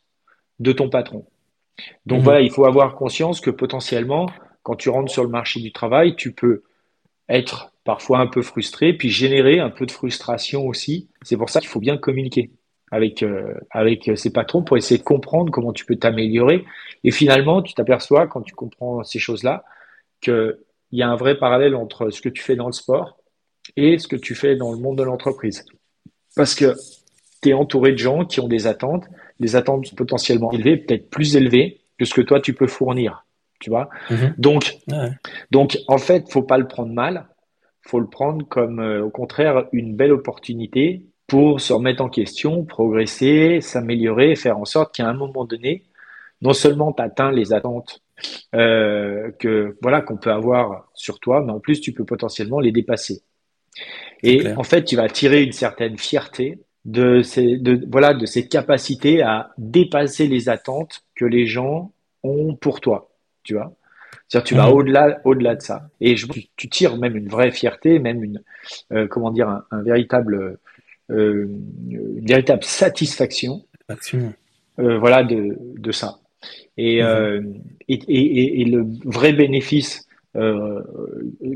de 0.58 0.72
ton 0.72 0.88
patron. 0.88 1.26
Donc 2.06 2.18
mhm. 2.18 2.24
voilà, 2.24 2.40
il 2.40 2.50
faut 2.50 2.66
avoir 2.66 2.94
conscience 2.94 3.40
que 3.40 3.50
potentiellement, 3.50 4.26
quand 4.62 4.76
tu 4.76 4.90
rentres 4.90 5.10
sur 5.10 5.24
le 5.24 5.30
marché 5.30 5.60
du 5.60 5.72
travail, 5.72 6.16
tu 6.16 6.32
peux 6.32 6.62
être 7.28 7.72
parfois 7.84 8.18
un 8.18 8.26
peu 8.26 8.42
frustré, 8.42 8.92
puis 8.92 9.08
générer 9.08 9.60
un 9.60 9.70
peu 9.70 9.86
de 9.86 9.92
frustration 9.92 10.66
aussi. 10.66 11.08
C'est 11.22 11.36
pour 11.36 11.48
ça 11.48 11.60
qu'il 11.60 11.68
faut 11.68 11.80
bien 11.80 11.96
communiquer 11.96 12.50
avec 12.90 13.22
euh, 13.22 13.54
avec 13.70 14.10
ses 14.16 14.32
patrons 14.32 14.62
pour 14.62 14.76
essayer 14.76 14.98
de 14.98 15.04
comprendre 15.04 15.50
comment 15.50 15.72
tu 15.72 15.84
peux 15.84 15.96
t'améliorer. 15.96 16.64
Et 17.04 17.10
finalement, 17.10 17.62
tu 17.62 17.74
t'aperçois 17.74 18.26
quand 18.26 18.42
tu 18.42 18.54
comprends 18.54 19.02
ces 19.04 19.18
choses-là 19.18 19.64
qu'il 20.20 20.56
y 20.92 21.02
a 21.02 21.08
un 21.08 21.16
vrai 21.16 21.38
parallèle 21.38 21.74
entre 21.74 22.10
ce 22.10 22.20
que 22.20 22.28
tu 22.28 22.42
fais 22.42 22.56
dans 22.56 22.66
le 22.66 22.72
sport 22.72 23.18
et 23.76 23.98
ce 23.98 24.08
que 24.08 24.16
tu 24.16 24.34
fais 24.34 24.56
dans 24.56 24.72
le 24.72 24.78
monde 24.78 24.98
de 24.98 25.02
l'entreprise. 25.02 25.64
Parce 26.36 26.54
que 26.54 26.74
tu 27.42 27.50
es 27.50 27.52
entouré 27.52 27.92
de 27.92 27.98
gens 27.98 28.24
qui 28.24 28.40
ont 28.40 28.48
des 28.48 28.66
attentes, 28.66 29.04
des 29.38 29.56
attentes 29.56 29.94
potentiellement 29.94 30.52
élevées, 30.52 30.76
peut-être 30.76 31.08
plus 31.10 31.36
élevées 31.36 31.80
que 31.98 32.04
ce 32.04 32.14
que 32.14 32.20
toi 32.20 32.40
tu 32.40 32.54
peux 32.54 32.66
fournir. 32.66 33.24
Tu 33.60 33.70
vois? 33.70 33.88
Mm-hmm. 34.08 34.34
Donc, 34.38 34.78
donc 35.50 35.78
en 35.86 35.98
fait, 35.98 36.30
faut 36.30 36.42
pas 36.42 36.58
le 36.58 36.66
prendre 36.66 36.92
mal. 36.92 37.28
Faut 37.82 38.00
le 38.00 38.08
prendre 38.08 38.46
comme 38.46 38.78
euh, 38.78 39.02
au 39.02 39.10
contraire 39.10 39.66
une 39.72 39.96
belle 39.96 40.12
opportunité 40.12 41.02
pour 41.30 41.60
se 41.60 41.72
remettre 41.72 42.02
en 42.02 42.08
question, 42.08 42.64
progresser, 42.64 43.60
s'améliorer, 43.60 44.34
faire 44.34 44.58
en 44.58 44.64
sorte 44.64 44.92
qu'à 44.92 45.06
un 45.06 45.12
moment 45.12 45.44
donné, 45.44 45.84
non 46.42 46.52
seulement 46.52 46.92
tu 46.92 47.00
atteins 47.00 47.30
les 47.30 47.52
attentes 47.52 48.02
euh, 48.52 49.30
que 49.38 49.76
voilà 49.80 50.00
qu'on 50.00 50.16
peut 50.16 50.32
avoir 50.32 50.90
sur 50.92 51.20
toi, 51.20 51.40
mais 51.46 51.52
en 51.52 51.60
plus 51.60 51.80
tu 51.80 51.92
peux 51.92 52.04
potentiellement 52.04 52.58
les 52.58 52.72
dépasser. 52.72 53.22
Et 54.24 54.52
en 54.54 54.64
fait, 54.64 54.82
tu 54.82 54.96
vas 54.96 55.08
tirer 55.08 55.44
une 55.44 55.52
certaine 55.52 55.96
fierté 55.98 56.58
de 56.84 57.22
ces 57.22 57.58
de 57.58 57.80
voilà 57.88 58.12
de 58.12 58.26
ces 58.26 58.48
capacités 58.48 59.22
à 59.22 59.52
dépasser 59.56 60.26
les 60.26 60.48
attentes 60.48 61.04
que 61.14 61.24
les 61.24 61.46
gens 61.46 61.92
ont 62.24 62.56
pour 62.56 62.80
toi, 62.80 63.12
tu 63.44 63.54
vois. 63.54 63.72
C'est-à-dire 64.26 64.48
tu 64.48 64.54
vas 64.56 64.66
mhm. 64.66 64.74
au-delà 64.74 65.20
au-delà 65.24 65.54
de 65.54 65.62
ça. 65.62 65.90
Et 66.00 66.16
je, 66.16 66.26
tu, 66.56 66.68
tires 66.68 66.96
même 66.96 67.16
une 67.16 67.28
vraie 67.28 67.52
fierté, 67.52 68.00
même 68.00 68.24
une 68.24 68.42
euh, 68.92 69.06
comment 69.06 69.30
dire 69.30 69.62
un 69.70 69.82
véritable 69.82 70.58
une 71.10 72.24
véritable 72.24 72.64
satisfaction 72.64 73.64
euh, 74.78 74.98
voilà, 74.98 75.24
de, 75.24 75.58
de 75.58 75.92
ça. 75.92 76.20
Et, 76.76 77.02
mhm. 77.02 77.08
euh, 77.08 77.42
et, 77.88 77.94
et, 77.94 78.60
et, 78.60 78.64
le 78.64 78.86
vrai 79.04 79.32
bénéfice, 79.32 80.06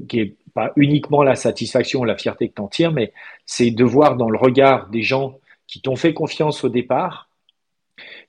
qui 0.09 0.21
est 0.21 0.35
pas 0.53 0.73
uniquement 0.77 1.23
la 1.23 1.37
satisfaction, 1.37 2.05
la 2.05 2.17
fierté 2.17 2.49
que 2.49 2.55
tu 2.55 2.63
en 2.63 2.69
tires, 2.69 2.93
mais 2.93 3.13
c'est 3.47 3.71
de 3.71 3.85
voir 3.85 4.17
dans 4.17 4.29
le 4.29 4.39
regard 4.39 4.89
des 4.91 5.03
gens 5.03 5.39
qui 5.67 5.81
t'ont 5.81 5.97
fait 5.97 6.13
confiance 6.13 6.65
au 6.65 6.69
départ, 6.69 7.29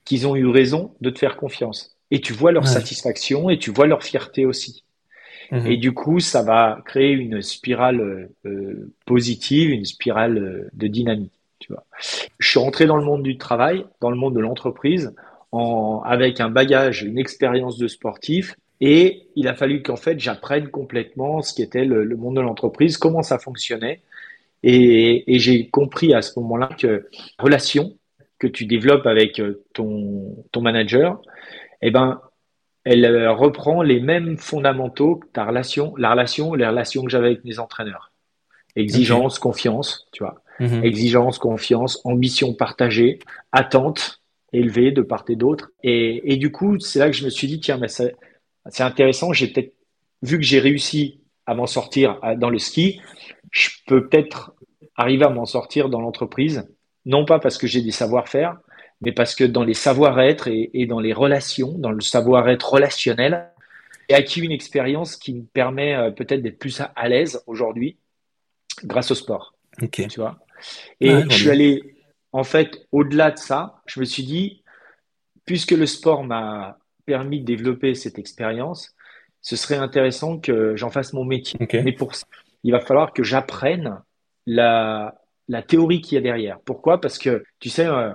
qu'ils 0.06 0.28
ont 0.28 0.36
eu 0.36 0.48
raison 0.48 0.94
de 1.02 1.10
te 1.10 1.20
faire 1.20 1.36
confiance. 1.36 1.98
Et 2.12 2.22
tu 2.22 2.34
vois 2.34 2.52
leur 2.52 2.68
satisfaction 2.68 3.50
et 3.50 3.58
tu 3.58 3.72
vois 3.72 3.88
leur 3.88 4.04
fierté 4.04 4.46
aussi. 4.46 4.85
Mhm. 5.52 5.68
Et 5.68 5.78
du 5.78 5.94
coup, 5.94 6.20
ça 6.20 6.44
va 6.44 6.82
créer 6.86 7.12
une 7.12 7.42
spirale 7.42 8.30
euh, 8.46 8.94
positive, 9.06 9.70
une 9.72 9.86
spirale 9.86 10.38
euh, 10.38 10.70
de 10.74 10.88
dynamique. 10.88 11.32
Tu 11.60 11.72
vois. 11.72 11.86
Je 12.40 12.50
suis 12.50 12.60
rentré 12.60 12.86
dans 12.86 12.98
le 12.98 13.04
monde 13.04 13.24
du 13.24 13.38
travail, 13.38 13.86
dans 14.02 14.10
le 14.10 14.18
monde 14.18 14.36
de 14.36 14.40
l'entreprise, 14.40 15.14
en, 15.52 16.02
avec 16.06 16.40
un 16.40 16.50
bagage, 16.50 17.04
une 17.04 17.18
expérience 17.18 17.78
de 17.78 17.88
sportif. 17.88 18.56
Et 18.82 19.28
il 19.36 19.48
a 19.48 19.56
fallu 19.56 19.82
qu'en 19.82 19.96
fait, 19.96 20.20
j'apprenne 20.20 20.70
complètement 20.70 21.42
ce 21.42 21.54
qu'était 21.54 21.86
le, 21.86 22.04
le, 22.04 22.16
monde 22.18 22.36
de 22.36 22.42
l'entreprise, 22.42 22.98
comment 22.98 23.24
ça 23.24 23.40
fonctionnait. 23.40 24.02
Et, 24.64 25.34
et 25.34 25.40
j'ai 25.40 25.68
compris 25.70 26.14
à 26.14 26.22
ce 26.22 26.38
moment-là 26.40 26.70
que 26.78 27.08
relation 27.40 27.96
que 28.40 28.48
tu 28.48 28.66
développes 28.66 29.06
avec 29.06 29.40
euh, 29.40 29.64
ton, 29.74 30.36
ton 30.52 30.62
manager, 30.62 31.22
eh 31.82 31.92
ben, 31.92 32.22
elle 32.86 33.04
euh, 33.04 33.32
reprend 33.32 33.82
les 33.82 34.00
mêmes 34.00 34.38
fondamentaux 34.38 35.18
que 35.18 35.28
ta 35.28 35.46
relation, 35.46 35.96
la 35.98 36.12
relation, 36.12 36.54
les 36.54 36.68
relations 36.68 37.04
que 37.04 37.10
j'avais 37.10 37.28
avec 37.28 37.44
mes 37.44 37.60
entraîneurs. 37.60 38.12
Exigence, 38.76 39.40
confiance, 39.40 40.08
tu 40.12 40.24
vois. 40.24 40.42
Mhm. 40.60 40.84
Exigence, 40.84 41.40
confiance, 41.40 42.00
ambition 42.06 42.54
partagée, 42.54 43.20
attente 43.52 44.22
élevée 44.54 44.92
de 44.92 45.02
part 45.02 45.26
et 45.28 45.36
d'autre. 45.36 45.72
Et, 45.84 46.34
et, 46.34 46.38
du 46.38 46.52
coup, 46.52 46.80
c'est 46.80 47.00
là 47.00 47.10
que 47.10 47.16
je 47.16 47.26
me 47.26 47.30
suis 47.30 47.48
dit, 47.48 47.60
tiens, 47.60 47.78
mais 47.78 47.88
c'est 47.88 48.14
intéressant, 48.80 49.34
j'ai 49.34 49.48
peut-être, 49.48 49.74
vu 50.22 50.38
que 50.38 50.44
j'ai 50.46 50.60
réussi 50.60 51.20
à 51.46 51.56
m'en 51.56 51.68
sortir 51.68 52.20
dans 52.38 52.50
le 52.50 52.58
ski, 52.58 53.02
je 53.52 53.70
peux 53.86 54.08
peut-être 54.08 54.54
arriver 54.96 55.26
à 55.26 55.30
m'en 55.30 55.46
sortir 55.46 55.90
dans 55.90 56.00
l'entreprise, 56.00 56.68
non 57.06 57.26
pas 57.26 57.40
parce 57.40 57.58
que 57.58 57.68
j'ai 57.68 57.82
des 57.82 57.92
savoir-faire, 57.92 58.58
mais 59.02 59.12
parce 59.12 59.36
que 59.36 59.44
dans 59.44 59.64
les 59.64 59.74
savoir-être 59.74 60.48
et, 60.48 60.86
dans 60.86 61.00
les 61.00 61.14
relations, 61.14 61.78
dans 61.78 61.92
le 61.92 62.02
savoir-être 62.02 62.74
relationnel, 62.74 63.52
j'ai 64.10 64.16
acquis 64.16 64.42
une 64.42 64.52
expérience 64.52 65.18
qui 65.18 65.34
me 65.34 65.44
permet 65.44 65.96
euh, 65.96 66.12
peut-être 66.12 66.42
d'être 66.42 66.60
plus 66.60 66.82
à, 66.82 67.10
l'aise 67.10 67.44
aujourd'hui 67.48 67.98
grâce 68.84 69.12
au 69.12 69.16
sport. 69.16 69.56
Ok. 69.82 70.08
Tu 70.08 70.20
vois? 70.20 70.40
Et 71.02 71.12
je 71.30 71.36
suis 71.36 71.50
allé, 71.50 71.96
en 72.32 72.44
fait, 72.44 72.88
au-delà 72.92 73.32
de 73.32 73.38
ça, 73.38 73.82
je 73.88 74.00
me 74.00 74.06
suis 74.06 74.24
dit, 74.24 74.64
puisque 75.46 75.72
le 75.72 75.86
sport 75.86 76.24
m'a 76.24 76.78
permis 77.06 77.42
de 77.42 77.46
développer 77.46 77.96
cette 77.96 78.18
expérience, 78.20 78.96
ce 79.42 79.56
serait 79.56 79.76
intéressant 79.76 80.40
que 80.40 80.76
j'en 80.76 80.90
fasse 80.90 81.14
mon 81.14 81.26
métier. 81.26 81.60
Mais 81.74 81.92
pour 81.92 82.16
ça, 82.16 82.26
il 82.64 82.72
va 82.72 82.80
falloir 82.80 83.14
que 83.14 83.24
j'apprenne 83.24 84.02
la, 84.48 85.22
la 85.48 85.62
théorie 85.62 86.02
qu'il 86.02 86.16
y 86.16 86.18
a 86.18 86.22
derrière. 86.22 86.60
Pourquoi? 86.62 87.00
Parce 87.00 87.18
que, 87.18 87.44
tu 87.60 87.70
sais, 87.70 87.86
euh, 87.86 88.12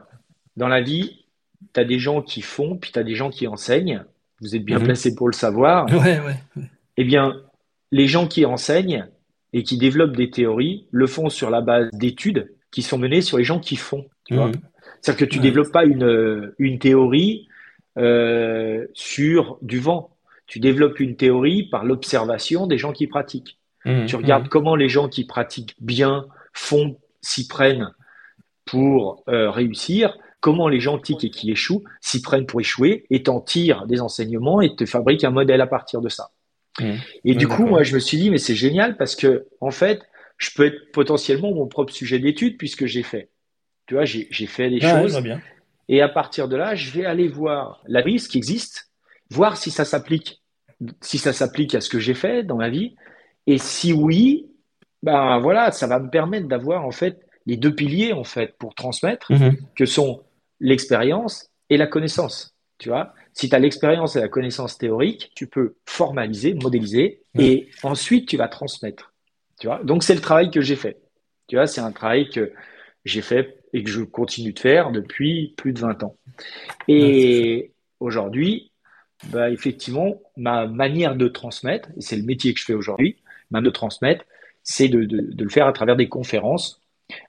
dans 0.61 0.69
la 0.69 0.83
vie, 0.83 1.25
tu 1.73 1.81
as 1.81 1.85
des 1.85 1.99
gens 1.99 2.21
qui 2.21 2.43
font, 2.43 2.77
puis 2.77 2.93
tu 2.93 2.99
as 2.99 3.03
des 3.03 3.15
gens 3.15 3.31
qui 3.31 3.49
enseignent. 3.49 4.05
Vous 4.43 4.55
êtes 4.55 4.65
bien 4.65 4.79
mhm. 4.79 4.85
placé 4.85 5.15
pour 5.15 5.27
le 5.27 5.33
savoir. 5.33 5.87
Ouais, 5.91 6.21
ouais. 6.21 6.65
Eh 6.99 7.05
bien, 7.05 7.41
les 7.91 8.07
gens 8.07 8.29
qui 8.29 8.45
enseignent 8.45 9.07
et 9.55 9.63
qui 9.63 9.79
développent 9.79 10.17
des 10.17 10.31
théories 10.31 10.87
le 10.91 11.07
font 11.07 11.31
sur 11.31 11.49
la 11.49 11.63
base 11.63 11.89
d'études 11.93 12.53
qui 12.71 12.83
sont 12.83 12.99
menées 12.99 13.23
sur 13.23 13.39
les 13.39 13.45
gens 13.45 13.59
qui 13.59 13.77
font. 13.77 14.07
Mhm. 14.31 14.53
C'est-à-dire 15.01 15.27
que 15.27 15.33
tu 15.33 15.39
ne 15.39 15.43
développes 15.43 15.73
pas 15.73 15.87
une, 15.87 16.53
une 16.59 16.79
théorie 16.79 17.49
euh, 17.97 18.87
sur 18.93 19.57
du 19.63 19.79
vent. 19.79 20.15
Tu 20.47 20.61
développes 20.61 21.01
une 21.01 21.17
théorie 21.17 21.69
par 21.71 21.85
l'observation 21.85 22.67
des 22.67 22.77
gens 22.77 22.93
qui 22.93 23.07
pratiquent. 23.07 23.57
Mhm. 23.87 24.05
tu 24.05 24.17
regardes 24.17 24.49
comment 24.49 24.77
les 24.77 24.91
gens 24.91 25.09
qui 25.09 25.25
pratiquent 25.25 25.75
bien 25.81 26.27
font, 26.53 26.99
s'y 27.23 27.49
prennent 27.49 27.95
pour 28.67 29.25
euh, 29.29 29.51
réussir 29.51 30.19
comment 30.41 30.69
les 30.69 30.81
gens 30.81 30.99
qui 30.99 31.51
échouent 31.51 31.85
s'y 32.01 32.23
prennent 32.23 32.47
pour 32.47 32.61
échouer 32.61 33.07
et 33.11 33.23
t'en 33.23 33.41
tirent 33.41 33.87
des 33.87 34.01
enseignements 34.01 34.61
et 34.61 34.75
te 34.75 34.87
fabriquent 34.87 35.25
un 35.25 35.31
modèle 35.31 35.61
à 35.61 35.67
partir 35.67 36.01
de 36.01 36.09
ça. 36.09 36.31
Mmh. 36.81 36.95
Et 37.25 37.35
du 37.35 37.47
coup, 37.47 37.67
moi, 37.67 37.83
je 37.83 37.95
me 37.95 38.01
suis 38.01 38.17
dit, 38.17 38.31
mais 38.31 38.39
c'est 38.39 38.55
génial 38.55 38.97
parce 38.97 39.17
que, 39.17 39.47
en 39.61 39.71
fait, 39.71 40.03
je 40.39 40.51
peux 40.55 40.65
être 40.65 40.93
potentiellement 40.93 41.53
mon 41.53 41.67
propre 41.67 41.93
sujet 41.93 42.19
d'étude 42.19 42.57
puisque 42.57 42.87
j'ai 42.87 43.03
fait. 43.03 43.31
Tu 43.87 43.95
vois, 43.95 44.05
j'ai 44.05 44.47
fait 44.47 44.71
des 44.71 44.81
choses. 44.81 45.21
Bien. 45.21 45.41
Et 45.89 46.01
à 46.01 46.09
partir 46.09 46.49
de 46.49 46.57
là, 46.57 46.75
je 46.75 46.91
vais 46.93 47.05
aller 47.05 47.29
voir 47.29 47.83
la 47.87 48.01
risque 48.01 48.31
qui 48.31 48.39
existe, 48.39 48.91
voir 49.31 49.57
si 49.57 49.71
ça 49.71 49.85
s'applique, 49.85 50.43
si 51.01 51.19
ça 51.19 51.33
s'applique 51.33 51.75
à 51.75 51.81
ce 51.81 51.91
que 51.91 51.99
j'ai 51.99 52.15
fait 52.15 52.45
dans 52.45 52.57
ma 52.57 52.71
vie. 52.71 52.95
Et 53.47 53.59
si 53.59 53.93
oui, 53.93 54.47
ben 55.03 55.41
voilà, 55.41 55.73
ça 55.73 55.87
va 55.87 55.99
me 55.99 56.09
permettre 56.09 56.47
d'avoir 56.47 56.87
en 56.87 56.93
fait 56.93 57.21
les 57.47 57.57
deux 57.57 57.75
piliers 57.75 58.13
en 58.13 58.25
fait 58.25 58.55
pour 58.59 58.75
transmettre, 58.75 59.33
mmh. 59.33 59.57
que 59.75 59.85
sont 59.85 60.23
l'expérience 60.61 61.51
et 61.69 61.77
la 61.77 61.87
connaissance. 61.87 62.55
Tu 62.79 62.89
vois, 62.89 63.13
si 63.35 63.49
tu 63.49 63.55
as 63.55 63.59
l'expérience 63.59 64.17
et 64.17 64.21
la 64.21 64.29
connaissance 64.29 64.79
théorique, 64.79 65.33
tu 65.35 65.47
peux 65.47 65.77
formaliser, 65.87 66.55
modéliser 66.55 67.23
et 67.39 67.69
ensuite 67.83 68.29
tu 68.29 68.37
vas 68.37 68.49
transmettre. 68.49 69.13
Tu 69.59 69.67
vois, 69.67 69.83
donc 69.85 70.03
c'est 70.03 70.15
le 70.15 70.21
travail 70.21 70.51
que 70.51 70.63
j'ai 70.63 70.77
fait. 70.77 70.99
Tu 71.47 71.57
vois, 71.57 71.67
c'est 71.67 71.83
un 71.83 71.93
travail 71.93 72.31
que 72.31 72.53
j'ai 73.05 73.21
fait 73.21 73.59
et 73.73 73.85
que 73.85 73.91
je 73.91 74.03
continue 74.03 74.53
de 74.53 74.59
faire 74.59 74.91
depuis 74.91 75.55
plus 75.57 75.73
de 75.73 75.81
20 75.81 76.03
ans. 76.05 76.17
Et 76.89 77.73
aujourd'hui, 78.01 78.73
bah, 79.31 79.51
effectivement, 79.51 80.23
ma 80.37 80.67
manière 80.67 81.15
de 81.15 81.29
transmettre, 81.29 81.91
et 81.97 82.01
c'est 82.01 82.17
le 82.17 82.23
métier 82.23 82.55
que 82.55 82.61
je 82.61 82.65
fais 82.65 82.75
aujourd'hui, 82.75 83.17
ma 83.51 83.61
de 83.61 83.71
transmettre, 83.71 84.25
c'est 84.63 84.89
de, 84.89 85.05
de, 85.05 85.45
le 85.45 85.51
faire 85.51 85.67
à 85.67 85.73
travers 85.73 85.97
des 85.97 86.09
conférences, 86.09 86.81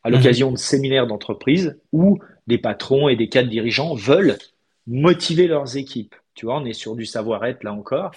à 0.04 0.10
l'occasion 0.10 0.52
de 0.52 0.58
séminaires 0.58 1.08
d'entreprise 1.08 1.80
où 1.92 2.20
des 2.48 2.57
patrons 2.57 3.10
et 3.10 3.15
des 3.15 3.29
cadres 3.29 3.50
dirigeants 3.50 3.95
veulent 3.95 4.38
motiver 4.88 5.48
leurs 5.48 5.77
équipes. 5.77 6.15
Tu 6.33 6.45
vois, 6.45 6.57
on 6.57 6.65
est 6.65 6.74
sur 6.74 6.95
du 6.95 7.05
savoir-être 7.05 7.63
là 7.63 7.74
encore. 7.74 8.12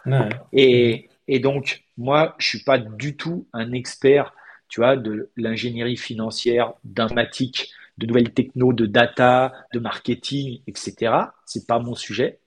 Et, 0.53 1.09
et, 1.29 1.41
donc, 1.41 1.85
moi, 1.99 2.35
je 2.39 2.49
suis 2.49 2.63
pas 2.63 2.79
du 2.79 3.17
tout 3.17 3.47
un 3.53 3.73
expert, 3.73 4.35
tu 4.69 4.81
vois, 4.81 4.97
de 4.97 5.31
l'ingénierie 5.37 5.97
financière, 5.97 6.73
d'informatique, 6.85 7.71
de 7.99 8.07
nouvelles 8.07 8.33
techno, 8.33 8.73
de 8.73 8.87
data, 8.87 9.53
de 9.73 9.79
marketing, 9.79 10.61
etc. 10.67 11.13
C'est 11.45 11.67
pas 11.67 11.79
mon 11.79 11.95
sujet. 11.95 12.39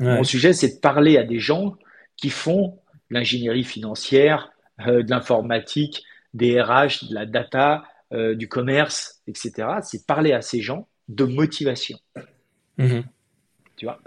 Mon 0.00 0.24
sujet, 0.24 0.52
c'est 0.54 0.76
de 0.76 0.80
parler 0.80 1.18
à 1.18 1.24
des 1.24 1.40
gens 1.40 1.76
qui 2.16 2.30
font 2.30 2.78
l'ingénierie 3.10 3.64
financière, 3.64 4.50
euh, 4.86 5.02
de 5.02 5.10
l'informatique, 5.10 6.04
des 6.34 6.60
RH, 6.60 7.08
de 7.10 7.14
la 7.14 7.26
data, 7.26 7.84
euh, 8.12 8.34
du 8.34 8.48
commerce, 8.48 9.20
etc. 9.26 9.68
C'est 9.82 10.06
parler 10.06 10.32
à 10.32 10.40
ces 10.40 10.60
gens 10.60 10.88
de 11.08 11.24
motivation. 11.24 11.98
Mhm. 12.78 13.04
Tu 13.76 13.86
vois, 13.86 14.00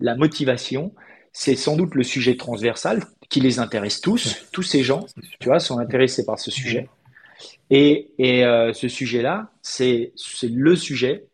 la 0.00 0.16
motivation, 0.16 0.94
c'est 1.32 1.56
sans 1.56 1.76
doute 1.76 1.94
le 1.94 2.02
sujet 2.02 2.36
transversal 2.36 3.04
qui 3.28 3.40
les 3.40 3.58
intéresse 3.58 4.00
tous. 4.00 4.46
Tous 4.52 4.62
ces 4.62 4.82
gens, 4.82 5.06
tu 5.38 5.48
vois, 5.48 5.60
sont 5.60 5.78
intéressés 5.78 6.24
par 6.24 6.38
ce 6.38 6.50
sujet. 6.50 6.88
Et, 7.70 8.10
et 8.18 8.44
euh, 8.44 8.72
ce 8.72 8.88
sujet-là, 8.88 9.52
c'est 9.62 10.12
le 10.42 10.76
sujet 10.76 11.26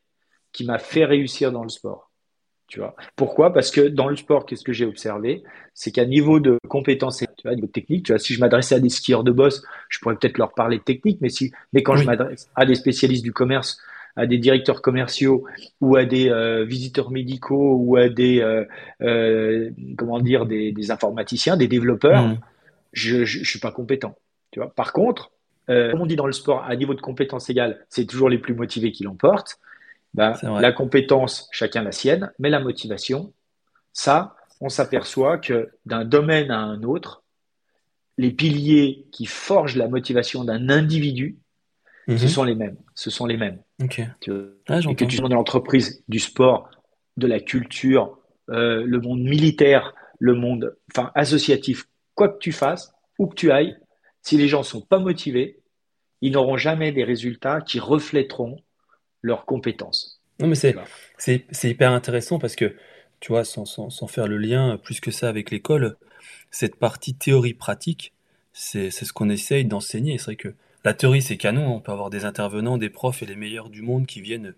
qui 0.52 0.64
m'a 0.64 0.78
fait 0.78 1.04
réussir 1.04 1.52
dans 1.52 1.62
le 1.62 1.68
sport. 1.68 2.10
Tu 2.68 2.80
vois? 2.80 2.96
Pourquoi? 3.14 3.52
Parce 3.52 3.70
que 3.70 3.82
dans 3.82 4.08
le 4.08 4.16
sport, 4.16 4.44
qu'est-ce 4.44 4.64
que 4.64 4.72
j'ai 4.72 4.86
observé? 4.86 5.44
C'est 5.72 5.92
qu'à 5.92 6.04
niveau 6.04 6.40
de 6.40 6.58
compétences, 6.68 7.18
tu 7.18 7.26
vois, 7.44 7.54
niveau 7.54 7.68
technique, 7.68 8.06
tu 8.06 8.12
vois, 8.12 8.18
si 8.18 8.34
je 8.34 8.40
m'adressais 8.40 8.74
à 8.74 8.80
des 8.80 8.88
skieurs 8.88 9.22
de 9.22 9.30
boss, 9.30 9.62
je 9.88 9.98
pourrais 10.00 10.16
peut-être 10.16 10.38
leur 10.38 10.52
parler 10.52 10.78
de 10.78 10.82
technique, 10.82 11.20
mais 11.20 11.28
si, 11.28 11.52
mais 11.72 11.82
quand 11.82 11.96
je 11.96 12.04
m'adresse 12.04 12.50
à 12.56 12.66
des 12.66 12.74
spécialistes 12.74 13.22
du 13.22 13.32
commerce, 13.32 13.80
à 14.16 14.26
des 14.26 14.38
directeurs 14.38 14.82
commerciaux 14.82 15.44
ou 15.80 15.96
à 15.96 16.04
des 16.04 16.30
euh, 16.30 16.64
visiteurs 16.64 17.10
médicaux 17.10 17.76
ou 17.76 17.96
à 17.96 18.08
des 18.08 18.40
euh, 18.40 18.64
euh, 19.02 19.70
comment 19.96 20.20
dire 20.20 20.46
des, 20.46 20.72
des, 20.72 20.90
informaticiens, 20.90 21.56
des 21.56 21.68
développeurs, 21.68 22.28
mm. 22.28 22.40
je, 22.92 23.24
je, 23.24 23.44
suis 23.44 23.60
pas 23.60 23.72
compétent. 23.72 24.16
Tu 24.50 24.60
vois? 24.60 24.74
Par 24.74 24.92
contre, 24.92 25.30
comme 25.66 26.00
on 26.00 26.06
dit 26.06 26.16
dans 26.16 26.26
le 26.26 26.32
sport, 26.32 26.64
à 26.64 26.76
niveau 26.76 26.94
de 26.94 27.00
compétence 27.00 27.50
égale, 27.50 27.84
c'est 27.88 28.06
toujours 28.06 28.28
les 28.28 28.38
plus 28.38 28.54
motivés 28.54 28.92
qui 28.92 29.02
l'emportent. 29.02 29.58
Ben, 30.14 30.34
la 30.42 30.72
compétence, 30.72 31.48
chacun 31.50 31.82
la 31.82 31.90
sienne, 31.90 32.32
mais 32.38 32.50
la 32.50 32.60
motivation, 32.60 33.32
ça, 33.92 34.36
on 34.60 34.68
s'aperçoit 34.68 35.38
que 35.38 35.70
d'un 35.84 36.04
domaine 36.04 36.52
à 36.52 36.58
un 36.58 36.84
autre, 36.84 37.24
les 38.16 38.30
piliers 38.30 39.06
qui 39.10 39.26
forgent 39.26 39.76
la 39.76 39.88
motivation 39.88 40.44
d'un 40.44 40.70
individu 40.70 41.36
ce 42.08 42.12
mhm. 42.12 42.28
sont 42.28 42.44
les 42.44 42.54
mêmes. 42.54 42.76
Ce 42.94 43.10
sont 43.10 43.26
les 43.26 43.36
mêmes. 43.36 43.58
Ah, 43.80 44.80
et 44.88 44.94
que 44.94 45.04
tu 45.04 45.16
sois 45.16 45.28
dans 45.28 45.36
l'entreprise, 45.36 46.02
du 46.08 46.18
sport, 46.18 46.70
de 47.16 47.26
la 47.26 47.40
culture, 47.40 48.18
euh, 48.48 48.82
le 48.86 49.00
monde 49.00 49.20
militaire, 49.20 49.94
le 50.18 50.34
monde 50.34 50.76
enfin, 50.92 51.10
associatif, 51.14 51.84
quoi 52.14 52.28
que 52.28 52.38
tu 52.38 52.52
fasses, 52.52 52.94
où 53.18 53.26
que 53.26 53.34
tu 53.34 53.50
ailles, 53.50 53.76
si 54.22 54.36
les 54.36 54.48
gens 54.48 54.60
ne 54.60 54.64
sont 54.64 54.80
pas 54.80 54.98
motivés, 54.98 55.60
ils 56.22 56.32
n'auront 56.32 56.56
jamais 56.56 56.92
des 56.92 57.04
résultats 57.04 57.60
qui 57.60 57.78
reflèteront 57.78 58.62
leurs 59.22 59.44
compétences. 59.44 60.22
Non, 60.40 60.48
mais 60.48 60.54
c'est 60.54 61.70
hyper 61.70 61.92
intéressant 61.92 62.38
parce 62.38 62.56
que, 62.56 62.74
tu 63.20 63.32
vois, 63.32 63.44
sans, 63.44 63.64
sans, 63.64 63.90
sans, 63.90 64.06
faire 64.06 64.26
le 64.26 64.38
lien 64.38 64.78
plus 64.82 65.00
que 65.00 65.10
ça 65.10 65.28
avec 65.28 65.50
l'école, 65.50 65.96
cette 66.50 66.76
partie 66.76 67.14
théorie-pratique, 67.14 68.12
c'est 68.52 68.90
ce 68.90 69.12
qu'on 69.12 69.28
essaye 69.28 69.64
d'enseigner. 69.64 70.18
C'est 70.18 70.24
vrai 70.24 70.36
que 70.36 70.54
la 70.86 70.94
théorie, 70.94 71.20
c'est 71.20 71.36
canon. 71.36 71.74
On 71.74 71.80
peut 71.80 71.90
avoir 71.90 72.10
des 72.10 72.24
intervenants, 72.24 72.78
des 72.78 72.90
profs 72.90 73.20
et 73.20 73.26
les 73.26 73.34
meilleurs 73.34 73.70
du 73.70 73.82
monde 73.82 74.06
qui 74.06 74.20
viennent 74.20 74.54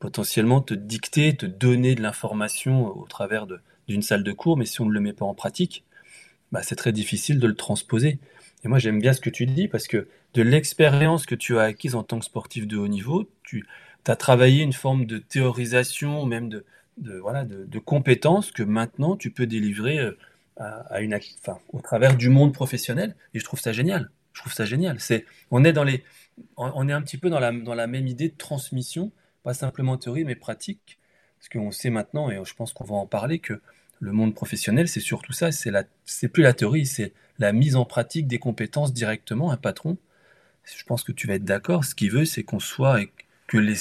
potentiellement 0.00 0.60
te 0.60 0.74
dicter, 0.74 1.34
te 1.34 1.46
donner 1.46 1.94
de 1.94 2.02
l'information 2.02 2.94
au 2.94 3.06
travers 3.06 3.46
d'une 3.88 4.02
salle 4.02 4.22
de 4.22 4.32
cours, 4.32 4.58
mais 4.58 4.66
si 4.66 4.82
on 4.82 4.84
ne 4.84 4.92
le 4.92 5.00
met 5.00 5.14
pas 5.14 5.24
en 5.24 5.32
pratique, 5.32 5.82
bah, 6.50 6.62
c'est 6.62 6.76
très 6.76 6.92
difficile 6.92 7.38
de 7.38 7.46
le 7.46 7.54
transposer. 7.54 8.18
Et 8.64 8.68
moi, 8.68 8.78
j'aime 8.78 9.00
bien 9.00 9.14
ce 9.14 9.22
que 9.22 9.30
tu 9.30 9.46
dis 9.46 9.66
parce 9.66 9.88
que 9.88 10.08
de 10.34 10.42
l'expérience 10.42 11.24
que 11.24 11.34
tu 11.34 11.58
as 11.58 11.62
acquise 11.62 11.94
en 11.94 12.02
tant 12.02 12.18
que 12.18 12.26
sportif 12.26 12.66
de 12.66 12.76
haut 12.76 12.88
niveau, 12.88 13.26
tu 13.42 13.64
as 14.06 14.16
travaillé 14.16 14.62
une 14.62 14.74
forme 14.74 15.06
de 15.06 15.16
théorisation, 15.16 16.26
même 16.26 16.50
de, 16.50 16.66
voilà, 17.22 17.46
de, 17.46 17.78
compétences 17.78 18.52
que 18.52 18.62
maintenant 18.62 19.16
tu 19.16 19.30
peux 19.30 19.46
délivrer 19.46 20.00
euh, 20.00 20.12
à, 20.58 21.00
une, 21.00 21.18
au 21.72 21.80
travers 21.80 22.14
du 22.14 22.28
monde 22.28 22.52
professionnel. 22.52 23.16
Et 23.32 23.38
je 23.38 23.44
trouve 23.44 23.60
ça 23.60 23.72
génial. 23.72 24.10
Je 24.32 24.40
trouve 24.40 24.52
ça 24.52 24.64
génial. 24.64 25.00
C'est, 25.00 25.24
on 25.50 25.64
est 25.64 25.72
dans 25.72 25.84
les, 25.84 26.04
on 26.56 26.88
est 26.88 26.92
un 26.92 27.02
petit 27.02 27.18
peu 27.18 27.30
dans 27.30 27.40
la, 27.40 27.52
dans 27.52 27.74
la 27.74 27.86
même 27.86 28.06
idée 28.06 28.28
de 28.28 28.36
transmission, 28.36 29.12
pas 29.42 29.54
simplement 29.54 29.96
théorie, 29.96 30.24
mais 30.24 30.34
pratique. 30.34 30.98
Parce 31.38 31.48
qu'on 31.48 31.70
sait 31.70 31.90
maintenant, 31.90 32.30
et 32.30 32.40
je 32.44 32.54
pense 32.54 32.72
qu'on 32.72 32.84
va 32.84 32.94
en 32.94 33.06
parler, 33.06 33.38
que 33.38 33.60
le 34.00 34.12
monde 34.12 34.34
professionnel, 34.34 34.88
c'est 34.88 35.00
surtout 35.00 35.32
ça. 35.32 35.52
C'est 35.52 35.70
la, 35.70 35.84
c'est 36.04 36.28
plus 36.28 36.42
la 36.42 36.52
théorie, 36.52 36.86
c'est 36.86 37.12
la 37.38 37.52
mise 37.52 37.76
en 37.76 37.84
pratique 37.84 38.26
des 38.26 38.38
compétences 38.38 38.92
directement. 38.92 39.50
Un 39.50 39.56
patron, 39.56 39.96
je 40.64 40.84
pense 40.84 41.02
que 41.02 41.12
tu 41.12 41.26
vas 41.26 41.34
être 41.34 41.44
d'accord. 41.44 41.84
Ce 41.84 41.94
qu'il 41.94 42.10
veut, 42.10 42.24
c'est 42.24 42.42
qu'on 42.42 42.60
soit 42.60 43.02
et 43.02 43.10
que 43.46 43.58
les, 43.58 43.74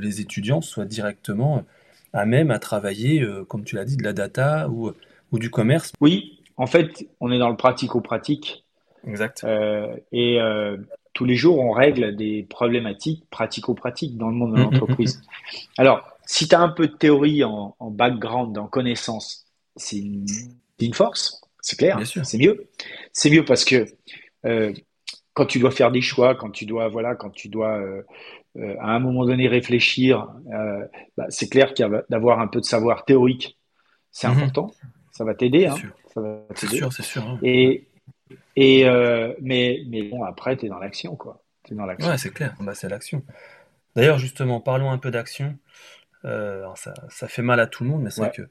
les, 0.00 0.20
étudiants 0.20 0.60
soient 0.60 0.84
directement 0.84 1.64
à 2.12 2.26
même 2.26 2.50
à 2.50 2.58
travailler, 2.58 3.22
euh, 3.22 3.44
comme 3.44 3.64
tu 3.64 3.76
l'as 3.76 3.84
dit, 3.84 3.96
de 3.96 4.04
la 4.04 4.12
data 4.12 4.68
ou, 4.68 4.92
ou 5.32 5.38
du 5.38 5.50
commerce. 5.50 5.92
Oui, 6.00 6.42
en 6.56 6.66
fait, 6.66 7.06
on 7.20 7.30
est 7.30 7.38
dans 7.38 7.50
le 7.50 7.56
pratico-pratique. 7.56 8.65
Exact. 9.06 9.44
Euh, 9.44 9.96
et 10.12 10.40
euh, 10.40 10.76
tous 11.12 11.24
les 11.24 11.36
jours, 11.36 11.58
on 11.58 11.70
règle 11.70 12.14
des 12.16 12.46
problématiques 12.48 13.24
pratico-pratiques 13.30 14.16
dans 14.16 14.28
le 14.28 14.34
monde 14.34 14.56
de 14.56 14.62
l'entreprise. 14.62 15.22
Alors, 15.78 16.06
si 16.26 16.48
tu 16.48 16.54
as 16.54 16.60
un 16.60 16.68
peu 16.68 16.88
de 16.88 16.92
théorie 16.92 17.44
en, 17.44 17.74
en 17.78 17.90
background, 17.90 18.58
en 18.58 18.66
connaissance, 18.66 19.46
c'est 19.76 19.98
une, 19.98 20.26
une, 20.80 20.92
force, 20.92 21.40
c'est 21.60 21.76
clair, 21.76 22.00
c'est 22.04 22.38
mieux. 22.38 22.68
C'est 23.12 23.30
mieux 23.30 23.44
parce 23.44 23.64
que 23.64 23.86
euh, 24.44 24.72
quand 25.34 25.46
tu 25.46 25.58
dois 25.58 25.70
faire 25.70 25.90
des 25.90 26.00
choix, 26.00 26.34
quand 26.34 26.50
tu 26.50 26.66
dois, 26.66 26.88
voilà, 26.88 27.14
quand 27.14 27.30
tu 27.30 27.48
dois 27.48 27.78
euh, 27.78 28.02
euh, 28.56 28.74
à 28.80 28.90
un 28.90 28.98
moment 28.98 29.24
donné 29.24 29.48
réfléchir, 29.48 30.28
bah, 31.16 31.26
c'est 31.28 31.48
clair 31.48 31.74
qu'il 31.74 31.86
y 31.86 31.88
a 31.88 32.04
d'avoir 32.08 32.40
un 32.40 32.48
peu 32.48 32.60
de 32.60 32.64
savoir 32.64 33.04
théorique, 33.04 33.58
c'est 34.10 34.28
mhm. 34.28 34.34
important. 34.34 34.70
Ça 35.12 35.24
va 35.24 35.34
t'aider. 35.34 35.66
Hein, 35.66 35.76
c'est 36.54 36.68
sûr, 36.68 36.92
c'est 36.92 37.02
sûr. 37.02 37.22
Hein. 37.22 37.38
Et, 37.42 37.86
et 38.56 38.88
euh, 38.88 39.34
mais, 39.40 39.82
mais 39.88 40.02
bon, 40.02 40.24
après, 40.24 40.56
tu 40.56 40.66
es 40.66 40.68
dans 40.68 40.78
l'action, 40.78 41.16
quoi. 41.16 41.42
Es 41.70 41.74
dans 41.74 41.86
l'action. 41.86 42.10
Ouais, 42.10 42.18
c'est 42.18 42.32
clair. 42.32 42.54
Bah, 42.60 42.74
c'est 42.74 42.88
l'action. 42.88 43.22
D'ailleurs, 43.94 44.18
justement, 44.18 44.60
parlons 44.60 44.90
un 44.90 44.98
peu 44.98 45.10
d'action. 45.10 45.56
Euh, 46.24 46.66
ça, 46.74 46.94
ça, 47.08 47.28
fait 47.28 47.42
mal 47.42 47.60
à 47.60 47.66
tout 47.66 47.84
le 47.84 47.90
monde, 47.90 48.02
mais 48.02 48.10
c'est 48.10 48.20
vrai 48.20 48.32
que 48.32 48.42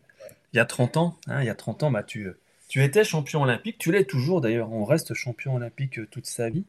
il 0.53 0.57
y 0.57 0.59
a 0.59 0.65
30 0.65 0.97
ans, 0.97 1.17
hein, 1.27 1.41
il 1.41 1.45
y 1.45 1.49
a 1.49 1.55
30 1.55 1.83
ans, 1.83 1.91
bah, 1.91 2.03
tu, 2.03 2.29
tu 2.67 2.83
étais 2.83 3.03
champion 3.03 3.43
olympique. 3.43 3.77
Tu 3.77 3.91
l'es 3.91 4.05
toujours, 4.05 4.41
d'ailleurs. 4.41 4.71
On 4.71 4.85
reste 4.85 5.13
champion 5.13 5.55
olympique 5.55 5.99
euh, 5.99 6.07
toute 6.09 6.25
sa 6.25 6.49
vie. 6.49 6.65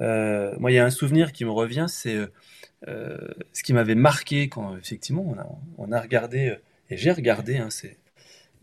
Euh, 0.00 0.54
moi, 0.58 0.70
il 0.70 0.74
y 0.74 0.78
a 0.78 0.84
un 0.84 0.90
souvenir 0.90 1.32
qui 1.32 1.44
me 1.44 1.50
revient, 1.50 1.86
c'est 1.88 2.16
euh, 2.88 3.18
ce 3.52 3.62
qui 3.62 3.72
m'avait 3.72 3.94
marqué 3.94 4.48
quand, 4.48 4.76
effectivement, 4.76 5.24
on 5.26 5.38
a, 5.38 5.46
on 5.78 5.92
a 5.92 6.00
regardé, 6.00 6.56
et 6.90 6.96
j'ai 6.96 7.12
regardé, 7.12 7.58
hein, 7.58 7.70
c'est 7.70 7.96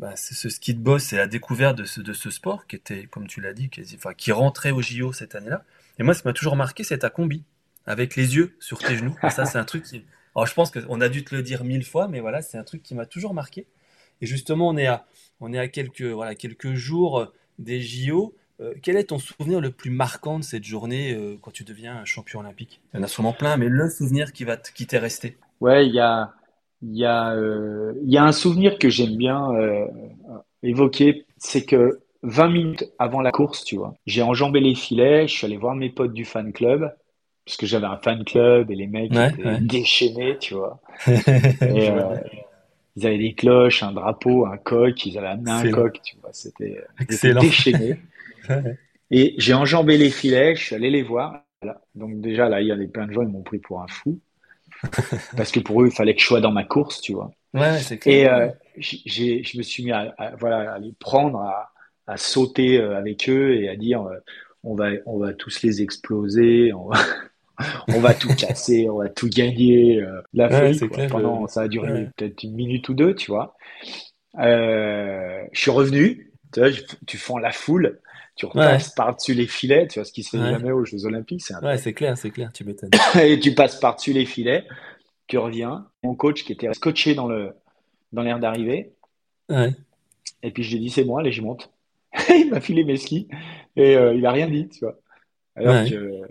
bah, 0.02 0.16
ce 0.16 0.50
ski 0.50 0.74
de 0.74 0.80
boss 0.80 1.04
c'est 1.04 1.16
la 1.16 1.28
découverte 1.28 1.78
de 1.78 1.86
ce, 1.86 2.02
de 2.02 2.12
ce 2.12 2.32
sport 2.32 2.66
qui 2.66 2.76
était, 2.76 3.06
comme 3.06 3.28
tu 3.28 3.40
l'as 3.40 3.54
dit, 3.54 3.70
qui, 3.70 3.84
enfin, 3.96 4.16
qui 4.16 4.32
rentrait 4.32 4.72
au 4.72 4.82
JO 4.82 5.14
cette 5.14 5.36
année-là. 5.36 5.64
Et 6.00 6.04
moi, 6.04 6.16
ce 6.16 6.24
qui 6.24 6.28
m'a 6.28 6.34
toujours 6.34 6.56
marqué, 6.56 6.84
c'est 6.84 6.98
ta 6.98 7.12
combi, 7.12 7.44
avec 7.86 8.16
les 8.16 8.36
yeux 8.36 8.56
sur 8.60 8.80
tes 8.80 8.96
genoux. 8.96 9.16
Et 9.24 9.30
ça, 9.30 9.46
c'est 9.46 9.60
un 9.60 9.64
truc 9.64 9.84
qui. 9.84 10.04
Alors, 10.36 10.48
je 10.48 10.54
pense 10.54 10.72
qu'on 10.72 11.02
a 11.02 11.10
dû 11.10 11.24
te 11.24 11.36
le 11.36 11.44
dire 11.44 11.64
mille 11.64 11.84
fois, 11.84 12.08
mais 12.08 12.20
voilà, 12.20 12.42
c'est 12.42 12.58
un 12.58 12.64
truc 12.64 12.82
qui 12.82 12.96
m'a 12.96 13.06
toujours 13.06 13.34
marqué. 13.34 13.68
Et 14.22 14.26
justement, 14.26 14.70
on 14.70 14.78
est 14.78 14.88
à, 14.88 15.06
on 15.40 15.54
est 15.54 15.60
à 15.60 15.68
quelques, 15.68 16.02
voilà, 16.02 16.34
quelques 16.34 16.74
jours 16.74 17.20
euh, 17.20 17.26
des 17.60 17.82
JO. 17.82 18.36
Euh, 18.60 18.74
quel 18.82 18.96
est 18.96 19.06
ton 19.06 19.20
souvenir 19.20 19.62
le 19.62 19.72
plus 19.72 19.92
marquant 19.92 20.40
de 20.40 20.44
cette 20.44 20.64
journée 20.64 21.14
euh, 21.14 21.38
quand 21.42 21.52
tu 21.52 21.64
deviens 21.64 21.98
un 21.98 22.06
champion 22.06 22.40
olympique? 22.40 22.82
Il 22.94 22.98
y 22.98 23.00
en 23.02 23.04
a 23.04 23.08
sûrement 23.08 23.34
plein, 23.34 23.58
mais 23.58 23.68
le 23.68 23.90
souvenir 23.90 24.32
qui, 24.32 24.46
va 24.46 24.58
qui 24.58 24.88
t'est 24.88 25.00
resté? 25.00 25.38
Ouais, 25.60 25.86
il 25.86 25.94
y 25.94 26.00
a, 26.00 26.34
il 26.82 26.98
y 26.98 27.06
a, 27.06 27.34
euh, 27.34 27.94
il 28.04 28.12
y 28.12 28.18
a 28.18 28.24
un 28.24 28.32
souvenir 28.32 28.80
que 28.80 28.90
j'aime 28.90 29.16
bien 29.16 29.52
euh, 29.54 29.86
évoquer, 30.64 31.26
c'est 31.38 31.66
que 31.66 32.00
20 32.24 32.50
minutes 32.50 32.92
avant 33.00 33.22
la 33.22 33.32
course, 33.32 33.64
tu 33.64 33.78
vois, 33.78 33.94
j'ai 34.06 34.22
enjambé 34.22 34.60
les 34.60 34.76
filets, 34.76 35.28
je 35.28 35.34
suis 35.34 35.46
allé 35.46 35.58
voir 35.58 35.76
mes 35.76 35.90
potes 35.90 36.14
du 36.14 36.26
fan 36.26 36.52
club, 36.52 36.94
parce 37.46 37.58
que 37.58 37.66
j'avais 37.66 37.88
un 37.88 37.98
fan 37.98 38.24
club 38.24 38.72
et 38.72 38.76
les 38.76 38.88
mecs 38.88 39.12
étaient 39.14 39.60
déchaînés, 39.62 40.38
tu 40.40 40.56
vois. 40.56 40.80
et, 41.08 41.90
euh, 41.90 42.16
ils 42.96 43.08
avaient 43.08 43.18
des 43.18 43.34
cloches, 43.34 43.84
un 43.84 43.94
drapeau, 43.94 44.46
un 44.46 44.58
coq, 44.58 45.06
ils 45.06 45.18
avaient 45.18 45.28
amené 45.28 45.52
un 45.52 45.72
coq, 45.72 46.00
tu 46.04 46.18
vois, 46.22 46.32
c'était 46.34 46.84
déchaîné. 47.40 47.98
et 49.12 49.34
j'ai 49.38 49.54
enjambé 49.54 49.98
les 49.98 50.10
filets, 50.10 50.56
je 50.56 50.64
suis 50.64 50.76
allé 50.76 50.90
les 50.90 51.04
voir. 51.04 51.44
Donc 51.96 52.22
déjà 52.22 52.50
là, 52.50 52.62
il 52.62 52.68
y 52.68 52.72
avait 52.72 52.88
plein 52.88 53.08
de 53.08 53.14
gens, 53.14 53.22
ils 53.22 53.30
m'ont 53.30 53.44
pris 53.44 53.60
pour 53.60 53.82
un 53.82 53.88
fou. 53.88 54.20
parce 55.38 55.52
que 55.52 55.60
pour 55.60 55.82
eux, 55.82 55.88
il 55.88 55.92
fallait 55.92 56.16
que 56.16 56.22
je 56.22 56.26
sois 56.26 56.42
dans 56.42 56.52
ma 56.52 56.64
course, 56.64 57.02
tu 57.02 57.14
vois. 57.14 57.32
Ouais, 57.54 57.80
c'est 57.80 57.98
clair. 57.98 58.14
Et 58.16 58.30
euh, 58.30 58.50
je 58.78 59.58
me 59.58 59.64
suis 59.64 59.84
mis 59.84 59.92
à, 59.92 60.14
voilà, 60.40 60.74
à 60.74 60.80
les 60.80 60.94
prendre, 60.94 61.40
à, 61.40 61.72
à, 62.08 62.18
sauter 62.18 62.80
euh, 62.80 62.98
avec 62.98 63.30
eux 63.30 63.56
et 63.56 63.70
à 63.70 63.76
dire 63.76 64.04
euh, 64.04 64.18
on, 64.64 64.76
va, 64.76 64.90
on 65.06 65.18
va 65.18 65.34
tous 65.34 65.62
les 65.62 65.82
exploser, 65.82 66.74
on 66.74 66.88
va, 66.88 67.00
on 67.90 68.00
va 68.00 68.14
tout 68.14 68.34
casser, 68.36 68.90
on 68.90 68.98
va 68.98 69.10
tout 69.10 69.30
gagner. 69.30 70.02
Euh, 70.02 70.22
la 70.34 70.50
folie, 70.50 70.90
quoi. 70.90 71.08
Pendant, 71.08 71.48
ça 71.48 71.62
a 71.62 71.68
duré 71.68 72.08
peut-être 72.16 72.44
une 72.44 72.56
minute 72.56 72.90
ou 72.90 72.94
deux, 72.94 73.16
tu 73.16 73.32
vois. 73.32 73.56
je 74.38 75.48
suis 75.54 75.72
revenu, 75.72 76.32
tu 76.54 76.60
vois, 76.60 76.70
tu 77.06 77.18
fends 77.18 77.38
la 77.38 77.52
foule 77.52 78.00
tu 78.42 78.48
repasses 78.48 78.90
par-dessus 78.90 79.36
les 79.36 79.46
filets, 79.46 79.88
tu 79.88 80.00
vois, 80.00 80.06
ce 80.06 80.12
qui 80.12 80.24
se 80.24 80.32
fait 80.32 80.40
jamais 80.40 80.72
aux 80.72 80.84
Jeux 80.84 81.06
Olympiques. 81.06 81.44
C'est 81.44 81.56
ouais, 81.64 81.78
c'est 81.78 81.94
clair, 81.94 82.18
c'est 82.18 82.32
clair, 82.32 82.52
tu 82.52 82.64
m'étonnes. 82.64 82.90
et 83.22 83.40
tu 83.40 83.54
passes 83.54 83.80
par-dessus 83.80 84.14
les 84.14 84.26
filets, 84.26 84.66
tu 85.28 85.38
reviens. 85.38 85.86
Mon 86.04 86.16
coach 86.16 86.44
qui 86.44 86.52
était 86.52 86.74
scotché 86.74 87.14
dans 87.14 87.28
le 87.28 87.52
dans 88.12 88.24
l'air 88.24 88.40
d'arrivée. 88.40 88.94
Ouais. 89.50 89.76
Et 90.42 90.50
puis 90.50 90.64
je 90.64 90.72
lui 90.72 90.78
ai 90.78 90.80
dit, 90.80 90.90
c'est 90.90 91.04
bon, 91.04 91.18
allez, 91.18 91.32
je 91.32 91.44
monte. 91.44 91.70
il 92.30 92.50
m'a 92.50 92.60
filé 92.60 92.84
mes 92.84 92.98
skis 92.98 93.28
et 93.76 93.96
euh, 93.96 94.16
il 94.16 94.26
a 94.26 94.32
rien 94.32 94.48
dit, 94.48 94.68
tu 94.70 94.80
vois. 94.80 95.00
Alors 95.56 95.88
que, 95.88 96.22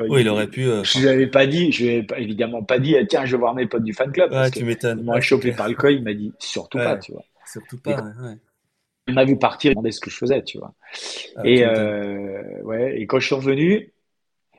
oui, 0.00 0.20
il, 0.20 0.28
aurait 0.28 0.48
pu. 0.48 0.66
Euh, 0.66 0.84
je 0.84 0.98
lui 0.98 1.08
avais 1.08 1.28
pas 1.28 1.46
dit, 1.46 1.72
je 1.72 1.84
lui 1.84 1.90
ai 1.92 2.06
évidemment 2.18 2.62
pas 2.62 2.78
dit, 2.78 2.94
tiens, 3.08 3.24
je 3.24 3.32
vais 3.32 3.40
voir 3.40 3.54
mes 3.54 3.66
potes 3.66 3.84
du 3.84 3.94
fan 3.94 4.12
club. 4.12 4.34
Tu 4.52 4.64
m'étonnes. 4.64 4.98
Il 4.98 5.06
m'a 5.06 5.20
chopé 5.22 5.52
par 5.52 5.66
le 5.66 5.74
col, 5.74 5.94
il 5.94 6.04
m'a 6.04 6.12
dit, 6.12 6.30
surtout 6.38 6.76
pas, 6.76 6.98
tu 6.98 7.12
vois. 7.12 7.24
Surtout 7.46 7.78
pas, 7.78 8.02
ouais 8.02 8.36
m'a 9.14 9.24
vu 9.24 9.38
partir, 9.38 9.70
il 9.70 9.74
demandait 9.74 9.92
ce 9.92 10.00
que 10.00 10.10
je 10.10 10.16
faisais, 10.16 10.42
tu 10.42 10.58
vois. 10.58 10.74
Ah, 11.36 11.42
et 11.44 11.64
euh, 11.64 12.42
ouais, 12.62 13.00
et 13.00 13.06
quand 13.06 13.20
je 13.20 13.26
suis 13.26 13.34
revenu, 13.34 13.92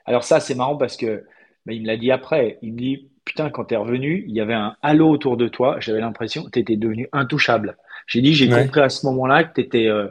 alors 0.05 0.23
ça 0.23 0.39
c'est 0.39 0.55
marrant 0.55 0.77
parce 0.77 0.97
que 0.97 1.23
bah, 1.65 1.73
il 1.73 1.81
me 1.81 1.88
l'a 1.88 1.97
dit 1.97 2.12
après. 2.12 2.57
Il 2.62 2.73
me 2.73 2.77
dit 2.77 3.09
putain 3.25 3.49
quand 3.49 3.65
t'es 3.65 3.75
revenu, 3.75 4.25
il 4.27 4.35
y 4.35 4.41
avait 4.41 4.53
un 4.55 4.75
halo 4.81 5.09
autour 5.09 5.38
de 5.38 5.47
toi. 5.47 5.79
J'avais 5.79 5.99
l'impression 5.99 6.43
que 6.43 6.49
t'étais 6.49 6.77
devenu 6.77 7.07
intouchable. 7.12 7.77
J'ai 8.07 8.21
dit 8.21 8.33
j'ai 8.33 8.49
compris 8.49 8.81
à 8.81 8.89
ce 8.89 9.05
moment-là 9.05 9.43
que 9.43 9.53
t'étais, 9.53 9.88
euh, 9.88 10.07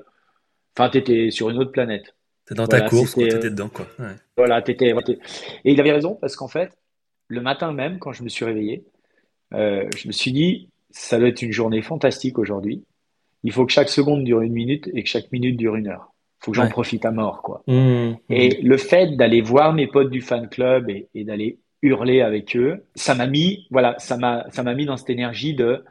enfin 0.77 0.89
t'étais 0.89 1.31
sur 1.31 1.51
une 1.51 1.59
autre 1.59 1.73
planète. 1.73 2.15
T'es 2.47 2.55
dans 2.55 2.67
ta 2.67 2.83
course, 2.83 3.15
t'étais 3.15 3.35
euh, 3.35 3.51
dedans 3.51 3.69
quoi. 3.69 3.87
Ouais. 3.99 4.15
Voilà, 4.37 4.63
t'étais. 4.63 4.91
Et 4.91 5.73
il 5.73 5.81
avait 5.81 5.93
raison 5.93 6.15
parce 6.15 6.37
qu'en 6.37 6.49
fait, 6.49 6.79
le 7.27 7.41
matin 7.41 7.73
même 7.73 7.99
quand 7.99 8.13
je 8.13 8.23
me 8.23 8.29
suis 8.29 8.45
réveillé, 8.45 8.85
euh, 9.55 9.89
je 9.97 10.07
me 10.07 10.13
suis 10.13 10.33
dit 10.33 10.69
ça 10.91 11.19
doit 11.19 11.29
être 11.29 11.43
une 11.43 11.53
journée 11.53 11.83
fantastique 11.83 12.39
aujourd'hui 12.39 12.85
il 13.45 13.53
faut 13.53 13.67
que 13.67 13.73
chaque 13.73 13.89
seconde 13.89 14.25
dure 14.25 14.41
une 14.41 14.53
minute 14.53 14.89
et 14.95 15.03
que 15.03 15.09
chaque 15.09 15.31
minute 15.33 15.57
dure 15.57 15.77
une 15.77 15.89
heure. 15.89 16.13
Il 16.41 16.45
faut 16.45 16.51
que 16.53 16.57
j'en 16.57 16.69
profite 16.69 17.05
à 17.05 17.11
mort, 17.11 17.43
quoi. 17.43 17.63
Mmh, 17.67 17.73
mmh. 17.75 18.17
Et 18.31 18.61
le 18.63 18.77
fait 18.77 19.17
d'aller 19.17 19.41
voir 19.41 19.73
mes 19.73 19.87
potes 19.89 20.11
du 20.11 20.21
fan 20.21 20.49
club 20.49 20.89
et, 20.89 21.09
d'aller 21.25 21.59
hurler 21.83 22.21
avec 22.21 22.57
eux, 22.57 22.85
ça 22.95 23.15
m'a 23.15 23.27
mis, 23.27 23.67
voilà, 23.71 23.97
ça 23.99 24.17
m'a, 24.17 24.47
ça 24.51 24.63
m'a 24.63 24.75
mis 24.75 24.87
dans 24.87 24.97
cette 24.97 25.11
énergie 25.11 25.55
de, 25.55 25.85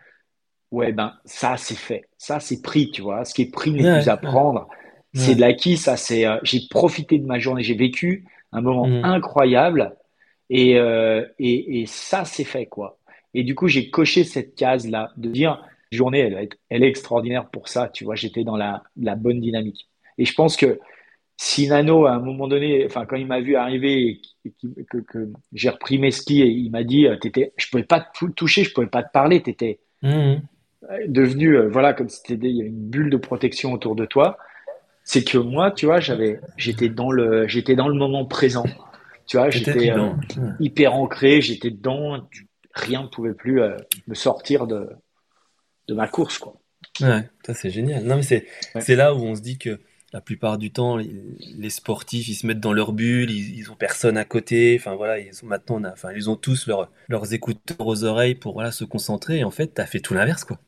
ouais, 0.72 0.94
ben, 0.94 1.14
ça, 1.26 1.58
c'est 1.58 1.78
fait. 1.78 2.06
Ça, 2.18 2.40
c'est 2.40 2.62
pris, 2.62 2.92
tu 2.92 3.02
vois. 3.02 3.26
Ce 3.26 3.34
qui 3.34 3.44
est 3.44 3.52
pris 3.52 3.72
n'est 3.72 4.00
plus 4.00 4.10
à 4.10 4.18
prendre. 4.18 4.68
C'est 5.14 5.36
de 5.36 5.42
l'acquis, 5.42 5.78
ça, 5.78 5.98
c'est, 5.98 6.28
euh, 6.28 6.38
j'ai 6.44 6.62
profité 6.70 7.18
de 7.18 7.26
ma 7.26 7.40
journée, 7.40 7.64
j'ai 7.64 7.76
vécu 7.76 8.26
un 8.52 8.62
moment 8.62 8.88
mmh. 8.88 9.04
incroyable 9.04 9.96
et, 10.50 10.78
euh, 10.78 11.26
et, 11.40 11.82
et 11.82 11.86
ça, 11.88 12.24
c'est 12.24 12.44
fait, 12.44 12.68
quoi. 12.68 13.00
Et 13.34 13.44
du 13.44 13.56
coup, 13.56 13.68
j'ai 13.68 13.90
coché 13.90 14.24
cette 14.24 14.56
case-là 14.56 15.12
de 15.18 15.30
dire, 15.30 15.62
journée, 15.92 16.20
elle, 16.20 16.50
elle 16.70 16.84
est 16.84 16.88
extraordinaire 16.88 17.50
pour 17.50 17.68
ça. 17.68 17.90
Tu 17.90 18.04
vois, 18.04 18.16
j'étais 18.16 18.44
dans 18.44 18.58
la, 18.58 18.84
bonne 19.16 19.40
dynamique. 19.40 19.88
Et 20.18 20.26
je 20.26 20.34
pense 20.34 20.56
que 20.58 20.80
si 21.38 21.68
Nano, 21.68 22.08
à 22.08 22.14
un 22.14 22.20
moment 22.20 22.48
donné, 22.48 22.86
enfin, 22.86 23.06
quand 23.06 23.16
il 23.16 23.28
m'a 23.28 23.42
vu 23.42 23.56
arriver 23.56 24.20
et 24.46 24.52
que, 24.90 25.30
j'ai 25.54 25.70
repris 25.70 26.00
mes 26.00 26.12
skis 26.12 26.42
et 26.42 26.48
il 26.48 26.72
m'a 26.72 26.84
dit, 26.84 27.08
euh, 27.08 27.16
t'étais, 27.16 27.54
je 27.58 27.70
pouvais 27.70 27.84
pas 27.84 28.00
te 28.00 28.26
toucher, 28.32 28.64
je 28.64 28.74
pouvais 28.74 28.88
pas 28.88 29.04
te 29.04 29.12
parler, 29.12 29.44
tu 29.44 29.52
étais 29.52 29.80
mmh. 30.02 30.36
devenu, 31.08 31.58
euh, 31.58 31.70
voilà, 31.70 31.94
comme 31.94 32.10
si 32.10 32.22
il 32.30 32.56
y 32.56 32.62
avait 32.62 32.70
une 32.70 32.90
bulle 32.90 33.10
de 33.10 33.18
protection 33.18 33.72
autour 33.74 33.96
de 33.96 34.06
toi. 34.06 34.38
C'est 35.04 35.24
que 35.24 35.38
moi, 35.38 35.72
tu 35.72 35.86
vois, 35.86 36.00
j'avais, 36.00 36.42
j'étais 36.58 36.90
dans 36.90 37.12
le, 37.12 37.48
j'étais 37.48 37.76
dans 37.76 37.88
le 37.88 37.96
moment 37.96 38.26
présent. 38.26 38.66
Tu 39.26 39.38
vois, 39.38 39.50
j'étais 39.50 39.92
euh, 39.92 40.10
hyper 40.60 40.96
ancré, 40.96 41.42
j'étais 41.42 41.70
dedans, 41.70 42.28
rien 42.74 43.04
ne 43.04 43.08
pouvait 43.08 43.34
plus 43.34 43.62
me 44.08 44.16
sortir 44.16 44.68
de, 44.68 44.90
de 45.88 45.94
ma 45.94 46.08
course, 46.08 46.38
quoi. 46.38 46.56
Ouais, 47.02 47.30
ça 47.46 47.54
c'est 47.54 47.70
génial. 47.70 48.04
Non, 48.04 48.16
mais 48.16 48.24
c'est 48.24 48.48
c'est 48.80 48.96
là 48.96 49.14
où 49.14 49.20
on 49.20 49.36
se 49.36 49.42
dit 49.42 49.58
que 49.58 49.80
la 50.14 50.22
plupart 50.22 50.58
du 50.58 50.72
temps, 50.72 50.98
les, 50.98 51.70
sportifs, 51.70 52.28
ils 52.30 52.36
se 52.36 52.48
mettent 52.48 52.62
dans 52.62 52.74
leur 52.74 52.94
bulle, 52.94 53.30
ils, 53.30 53.60
ils 53.60 53.72
ont 53.72 53.76
personne 53.76 54.18
à 54.18 54.26
côté. 54.26 54.78
Enfin 54.80 54.96
voilà, 54.96 55.20
ils 55.20 55.44
ont 55.44 55.48
maintenant, 55.48 55.82
enfin 55.92 56.10
ils 56.16 56.30
ont 56.30 56.36
tous 56.36 56.70
leurs 57.10 57.34
écouteurs 57.34 57.86
aux 57.86 58.04
oreilles 58.04 58.36
pour 58.36 58.54
voilà 58.54 58.72
se 58.72 58.84
concentrer. 58.84 59.40
Et 59.40 59.44
en 59.44 59.52
fait, 59.52 59.76
tu 59.76 59.82
as 59.82 59.86
fait 59.86 60.00
tout 60.00 60.14
l'inverse, 60.14 60.44
quoi. 60.44 60.60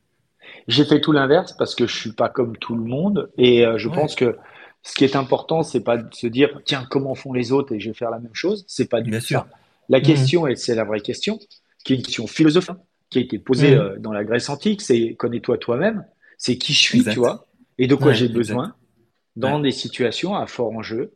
J'ai 0.67 0.85
fait 0.85 0.99
tout 0.99 1.11
l'inverse 1.11 1.53
parce 1.53 1.75
que 1.75 1.87
je 1.87 1.95
suis 1.95 2.11
pas 2.11 2.29
comme 2.29 2.57
tout 2.57 2.75
le 2.75 2.83
monde 2.83 3.31
et 3.37 3.65
euh, 3.65 3.77
je 3.77 3.87
pense 3.87 4.15
que 4.15 4.37
ce 4.81 4.93
qui 4.93 5.03
est 5.03 5.15
important, 5.15 5.63
c'est 5.63 5.83
pas 5.83 5.97
de 5.97 6.13
se 6.13 6.27
dire 6.27 6.61
tiens 6.65 6.85
comment 6.89 7.15
font 7.15 7.33
les 7.33 7.51
autres 7.51 7.73
et 7.73 7.79
je 7.79 7.89
vais 7.89 7.95
faire 7.95 8.09
la 8.09 8.19
même 8.19 8.33
chose. 8.33 8.65
C'est 8.67 8.89
pas 8.89 9.01
du 9.01 9.11
Bien 9.11 9.19
sûr. 9.19 9.47
La 9.89 9.99
mmh. 9.99 10.03
question 10.03 10.47
et 10.47 10.55
c'est 10.55 10.75
la 10.75 10.83
vraie 10.83 11.01
question, 11.01 11.39
qui 11.83 11.93
est 11.93 11.95
une 11.95 12.03
question 12.03 12.27
philosophique 12.27 12.75
qui 13.09 13.19
a 13.19 13.21
été 13.21 13.39
posé 13.39 13.75
mmh. 13.75 13.79
euh, 13.79 13.97
dans 13.99 14.11
la 14.11 14.23
Grèce 14.23 14.49
antique, 14.49 14.81
c'est 14.81 15.15
connais-toi 15.15 15.57
toi-même. 15.57 16.05
c'est 16.37 16.57
qui 16.57 16.73
je 16.73 16.79
suis, 16.79 17.03
tu 17.03 17.19
vois, 17.19 17.47
et 17.77 17.87
de 17.87 17.95
quoi 17.95 18.13
j'ai 18.13 18.29
besoin 18.29 18.75
dans 19.35 19.59
des 19.59 19.71
situations 19.71 20.35
à 20.35 20.47
fort 20.47 20.71
enjeu 20.71 21.13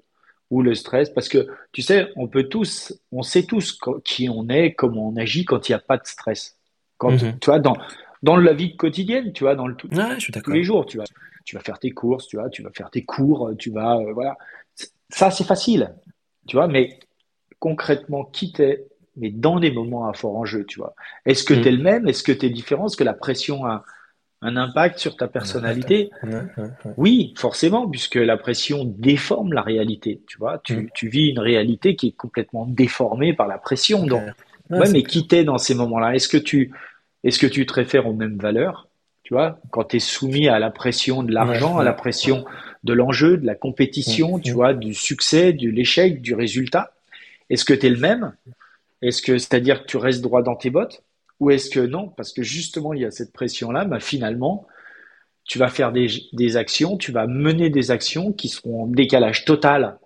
ou 0.49 0.62
le 0.62 0.75
stress, 0.75 1.10
parce 1.10 1.29
que 1.29 1.47
tu 1.71 1.82
sais, 1.82 2.12
on 2.15 2.27
peut 2.27 2.43
tous, 2.43 2.93
on 3.12 3.23
sait 3.23 3.43
tous 3.43 3.79
qui 4.06 4.29
on 4.29 4.47
est, 4.49 4.73
comment 4.73 5.10
on 5.10 5.15
agit 5.15 5.45
quand 5.45 5.67
il 5.67 5.71
n'y 5.71 5.75
a 5.75 5.79
pas 5.79 5.97
de 5.97 6.06
stress. 6.06 6.58
Quand, 6.97 7.12
mhm. 7.12 7.39
tu 7.39 7.45
vois, 7.47 7.60
dans, 7.60 7.75
dans 8.21 8.38
la 8.38 8.53
vie 8.53 8.75
quotidienne, 8.77 9.34
tu 9.34 9.45
vois, 9.45 9.56
dans 9.56 9.67
le 9.67 9.75
tout, 9.75 9.89
tous 9.89 10.51
les 10.51 10.63
jours, 10.63 10.86
tu 10.86 10.97
vois, 10.97 11.06
tu 11.43 11.56
vas 11.56 11.62
faire 11.62 11.79
tes 11.79 11.89
courses, 11.91 12.27
tu 12.27 12.38
vois, 12.38 12.49
tu 12.49 12.62
vas 12.62 12.69
faire 12.71 12.91
tes 12.91 13.03
cours, 13.03 13.51
tu 13.58 13.71
vas, 13.71 13.97
euh, 13.97 14.13
voilà. 14.13 14.38
Ça, 15.10 15.32
c'est 15.32 15.43
facile, 15.43 15.95
tu 16.47 16.56
vois, 16.56 16.67
mais 16.67 16.99
concrètement, 17.60 18.25
qui 18.25 18.51
t'es, 18.51 18.86
mais 19.17 19.30
dans 19.30 19.60
des 19.60 19.71
moments 19.71 20.08
à 20.08 20.13
fort 20.13 20.36
enjeu, 20.36 20.65
tu 20.65 20.80
vois. 20.80 20.95
Est-ce 21.26 21.43
que 21.43 21.54
mhm. 21.54 21.62
tu 21.62 21.67
es 21.67 21.71
le 21.71 21.84
même? 21.84 22.08
Est-ce 22.08 22.23
que 22.23 22.32
tu 22.32 22.45
es 22.45 22.49
différent? 22.49 22.88
Est-ce 22.88 22.97
que 22.97 23.04
la 23.04 23.13
pression 23.13 23.65
a 23.65 23.84
un 24.41 24.58
impact 24.58 24.99
sur 24.99 25.15
ta 25.15 25.28
personnalité? 25.28 26.10
Oui, 26.97 27.34
forcément, 27.38 27.89
puisque 27.89 28.15
la 28.15 28.38
pression 28.38 28.86
déforme 28.86 29.54
la 29.54 29.62
réalité. 29.62 30.21
Tu 30.28 30.38
vois, 30.38 30.60
tu, 30.63 30.76
mm. 30.76 30.89
tu, 30.93 31.08
vis 31.08 31.30
une 31.30 31.39
réalité 31.39 31.95
qui 31.95 32.10
est 32.10 32.15
complètement 32.15 32.65
déformée 32.67 33.34
par 33.34 33.47
la 33.47 33.58
pression. 33.58 34.06
Donc, 34.06 34.23
ouais, 34.69 34.89
mais 34.91 35.04
qui 35.04 35.28
t'es 35.28 35.43
dans 35.43 35.58
ces 35.58 35.76
moments-là? 35.76 36.15
Est-ce 36.15 36.28
que 36.28 36.38
tu 36.38 36.73
est-ce 37.23 37.39
que 37.39 37.47
tu 37.47 37.65
te 37.65 37.73
réfères 37.73 38.06
aux 38.06 38.13
mêmes 38.13 38.38
valeurs? 38.38 38.89
Tu 39.23 39.34
vois, 39.34 39.60
quand 39.71 39.86
tu 39.86 39.95
es 39.97 39.99
soumis 39.99 40.49
à 40.49 40.60
la 40.60 40.69
pression 40.69 41.23
de 41.23 41.32
l'argent, 41.32 41.78
à 41.78 41.84
la 41.86 41.93
pression 41.93 42.43
de 42.84 42.91
l'enjeu, 42.91 43.38
de 43.38 43.45
la 43.45 43.56
compétition, 43.56 44.38
mm. 44.38 44.41
tu 44.41 44.52
vois, 44.52 44.73
du 44.73 44.93
succès, 44.93 45.54
de 45.54 45.69
l'échec, 45.69 46.21
du 46.21 46.36
résultat, 46.36 46.91
est-ce 47.49 47.63
que 47.63 47.73
tu 47.73 47.86
es 47.86 47.89
le 47.89 47.99
même? 47.99 48.34
Est-ce 49.04 49.22
que 49.22 49.38
c'est-à-dire 49.38 49.82
que 49.82 49.88
tu 49.88 49.98
restes 49.98 50.22
droit 50.22 50.42
dans 50.42 50.56
tes 50.56 50.70
bottes 50.70 51.04
ou 51.39 51.52
est-ce 51.52 51.70
que 51.70 51.80
non? 51.80 52.08
Parce 52.10 52.32
que 52.32 52.42
justement, 52.42 52.94
il 52.94 53.02
y 53.02 53.06
a 53.06 53.12
cette 53.12 53.34
pression-là, 53.34 53.86
bah, 53.86 54.00
finalement, 54.00 54.68
tu 55.46 55.60
vas 55.60 55.68
faire 55.68 55.92
des, 55.92 56.58
actions, 56.58 56.98
tu 56.98 57.12
vas 57.12 57.28
mener 57.28 57.70
des 57.70 57.92
actions 57.92 58.32
qui 58.32 58.48
seront 58.48 58.84
en 58.84 58.88
décalage 58.88 59.44
total 59.44 59.98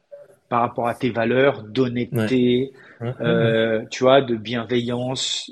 par 0.49 0.61
rapport 0.61 0.87
à 0.87 0.95
tes 0.95 1.11
valeurs 1.11 1.61
d'honnêteté, 1.63 2.73
euh, 3.01 3.85
tu 3.91 4.03
vois, 4.03 4.21
de 4.21 4.35
bienveillance, 4.35 5.51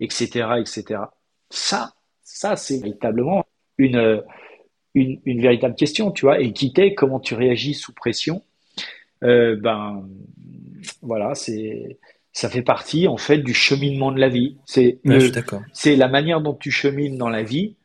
etc., 0.00 0.46
euh, 0.50 0.54
etc. 0.56 1.02
Ça, 1.50 1.92
ça, 2.22 2.56
c'est 2.56 2.78
véritablement 2.78 3.44
une, 3.76 4.22
une, 4.94 5.20
une, 5.26 5.42
véritable 5.42 5.74
question, 5.74 6.10
tu 6.12 6.24
vois. 6.24 6.40
Et 6.40 6.52
quitter 6.52 6.94
comment 6.94 7.20
tu 7.20 7.34
réagis 7.34 7.74
sous 7.74 7.92
pression, 7.92 8.42
euh, 9.24 9.56
ben, 9.56 10.08
voilà, 11.02 11.34
c'est 11.34 11.98
ça 12.32 12.48
fait 12.48 12.62
partie 12.62 13.08
en 13.08 13.16
fait 13.16 13.38
du 13.38 13.54
cheminement 13.54 14.12
de 14.12 14.20
la 14.20 14.28
vie. 14.28 14.56
C'est 14.64 15.00
c'est 15.72 15.96
la 15.96 16.08
manière 16.08 16.40
dont 16.40 16.54
tu 16.54 16.70
chemines 16.70 17.18
dans 17.18 17.30
la 17.30 17.42
vie 17.42 17.76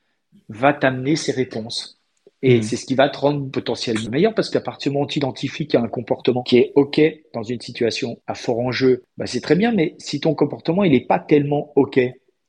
va 0.49 0.73
t'amener 0.73 1.15
ces 1.15 1.32
réponses. 1.32 1.99
Et 2.45 2.60
hmm. 2.60 2.63
c'est 2.63 2.75
ce 2.75 2.86
qui 2.86 2.95
va 2.95 3.08
te 3.08 3.17
rendre 3.17 3.49
potentiellement 3.49 4.10
meilleur 4.10 4.36
parce 4.36 4.49
qu'à 4.49 4.60
partir 4.60 4.91
du 4.91 4.95
moment 4.95 5.06
où 5.06 5.10
tu 5.10 5.19
identifies 5.19 5.65
qu'il 5.65 5.79
y 5.79 5.82
a 5.82 5.86
un 5.86 5.89
comportement 5.89 6.43
qui 6.43 6.58
est 6.58 6.73
OK 6.75 7.01
dans 7.34 7.43
une 7.43 7.62
situation 7.62 8.19
à 8.27 8.36
fort 8.36 8.60
enjeu, 8.60 9.03
bah 9.17 9.25
c'est 9.25 9.39
très 9.39 9.56
bien, 9.56 9.71
mais 9.71 9.95
si 9.97 10.19
ton 10.19 10.36
comportement 10.36 10.84
il 10.84 10.91
n'est 10.91 11.06
pas 11.06 11.19
tellement 11.19 11.71
OK, 11.77 11.99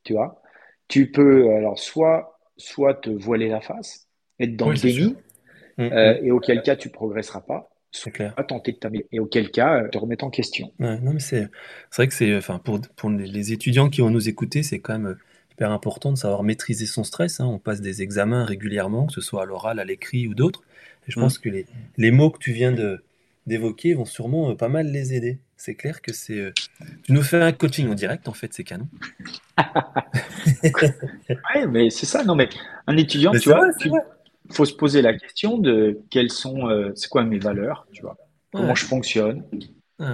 tu 0.03 0.13
vois, 0.13 0.41
tu 0.89 1.11
peux 1.11 1.49
alors 1.51 1.79
soit, 1.79 2.37
soit 2.57 2.95
te 2.95 3.09
voiler 3.09 3.47
la 3.47 3.61
face, 3.61 4.07
être 4.37 4.57
dans 4.57 4.69
le 4.69 4.75
déni, 4.75 5.15
hmm, 5.77 5.83
euh, 5.83 6.21
hmm. 6.21 6.25
et 6.25 6.31
auquel 6.31 6.61
cas 6.61 6.75
tu 6.75 6.89
progresseras 6.89 7.41
pas, 7.41 7.69
c'est 7.95 8.11
clair. 8.11 8.33
à 8.37 8.43
tenter 8.43 8.73
de 8.73 8.77
t'améliorer. 8.77 9.09
Et 9.11 9.19
auquel 9.19 9.51
cas, 9.51 9.83
euh, 9.83 9.89
te 9.89 9.97
remettre 9.97 10.25
en 10.25 10.29
question. 10.29 10.71
non, 10.79 10.99
mais 11.13 11.19
c'est 11.19 11.49
vrai 11.95 12.07
que 12.07 12.13
c'est, 12.13 12.35
enfin, 12.35 12.59
pour, 12.59 12.81
pour 12.95 13.09
les 13.09 13.53
étudiants 13.53 13.89
qui 13.89 14.01
vont 14.01 14.09
nous 14.09 14.29
écouter, 14.29 14.63
c'est 14.63 14.79
quand 14.79 14.93
même 14.93 15.07
euh, 15.07 15.17
hyper 15.51 15.71
important 15.71 16.11
de 16.11 16.17
savoir 16.17 16.43
maîtriser 16.43 16.85
son 16.85 17.03
stress. 17.03 17.39
Hein. 17.39 17.45
On 17.45 17.59
passe 17.59 17.81
des 17.81 18.01
examens 18.01 18.45
régulièrement, 18.45 19.07
que 19.07 19.13
ce 19.13 19.21
soit 19.21 19.43
à 19.43 19.45
l'oral, 19.45 19.79
à 19.79 19.85
l'écrit 19.85 20.27
ou 20.27 20.35
d'autres. 20.35 20.63
Je 21.07 21.19
pense 21.19 21.39
mm. 21.39 21.41
que 21.41 21.49
les, 21.49 21.65
les, 21.97 22.11
mots 22.11 22.31
que 22.31 22.39
tu 22.39 22.51
viens 22.51 22.71
de, 22.71 23.03
d'évoquer 23.47 23.93
vont 23.93 24.05
sûrement 24.05 24.51
euh, 24.51 24.55
pas 24.55 24.69
mal 24.69 24.87
les 24.87 25.13
aider. 25.13 25.39
C'est 25.57 25.75
clair 25.75 26.01
que 26.01 26.11
c'est. 26.11 26.51
tu 27.03 27.13
nous 27.13 27.23
fais 27.23 27.41
un 27.41 27.53
coaching 27.53 27.89
en 27.89 27.93
direct, 27.93 28.27
en 28.27 28.33
fait, 28.33 28.53
c'est 28.53 28.65
canon. 28.65 28.87
ouais, 30.63 31.65
mais 31.69 31.89
c'est 31.89 32.05
ça. 32.05 32.25
Non, 32.25 32.35
mais 32.35 32.49
un 32.87 32.97
étudiant, 32.97 33.31
tu 33.31 33.49
vois, 33.49 33.69
faut 34.51 34.65
se 34.65 34.73
poser 34.73 35.01
la 35.01 35.13
question 35.13 35.57
de 35.57 35.99
quelles 36.09 36.31
sont, 36.31 36.69
euh, 36.69 36.91
c'est 36.95 37.09
quoi 37.09 37.23
mes 37.23 37.39
valeurs, 37.39 37.87
tu 37.91 38.01
vois, 38.01 38.17
comment 38.51 38.75
je 38.75 38.85
fonctionne? 38.85 39.43
Ouais. 39.99 40.07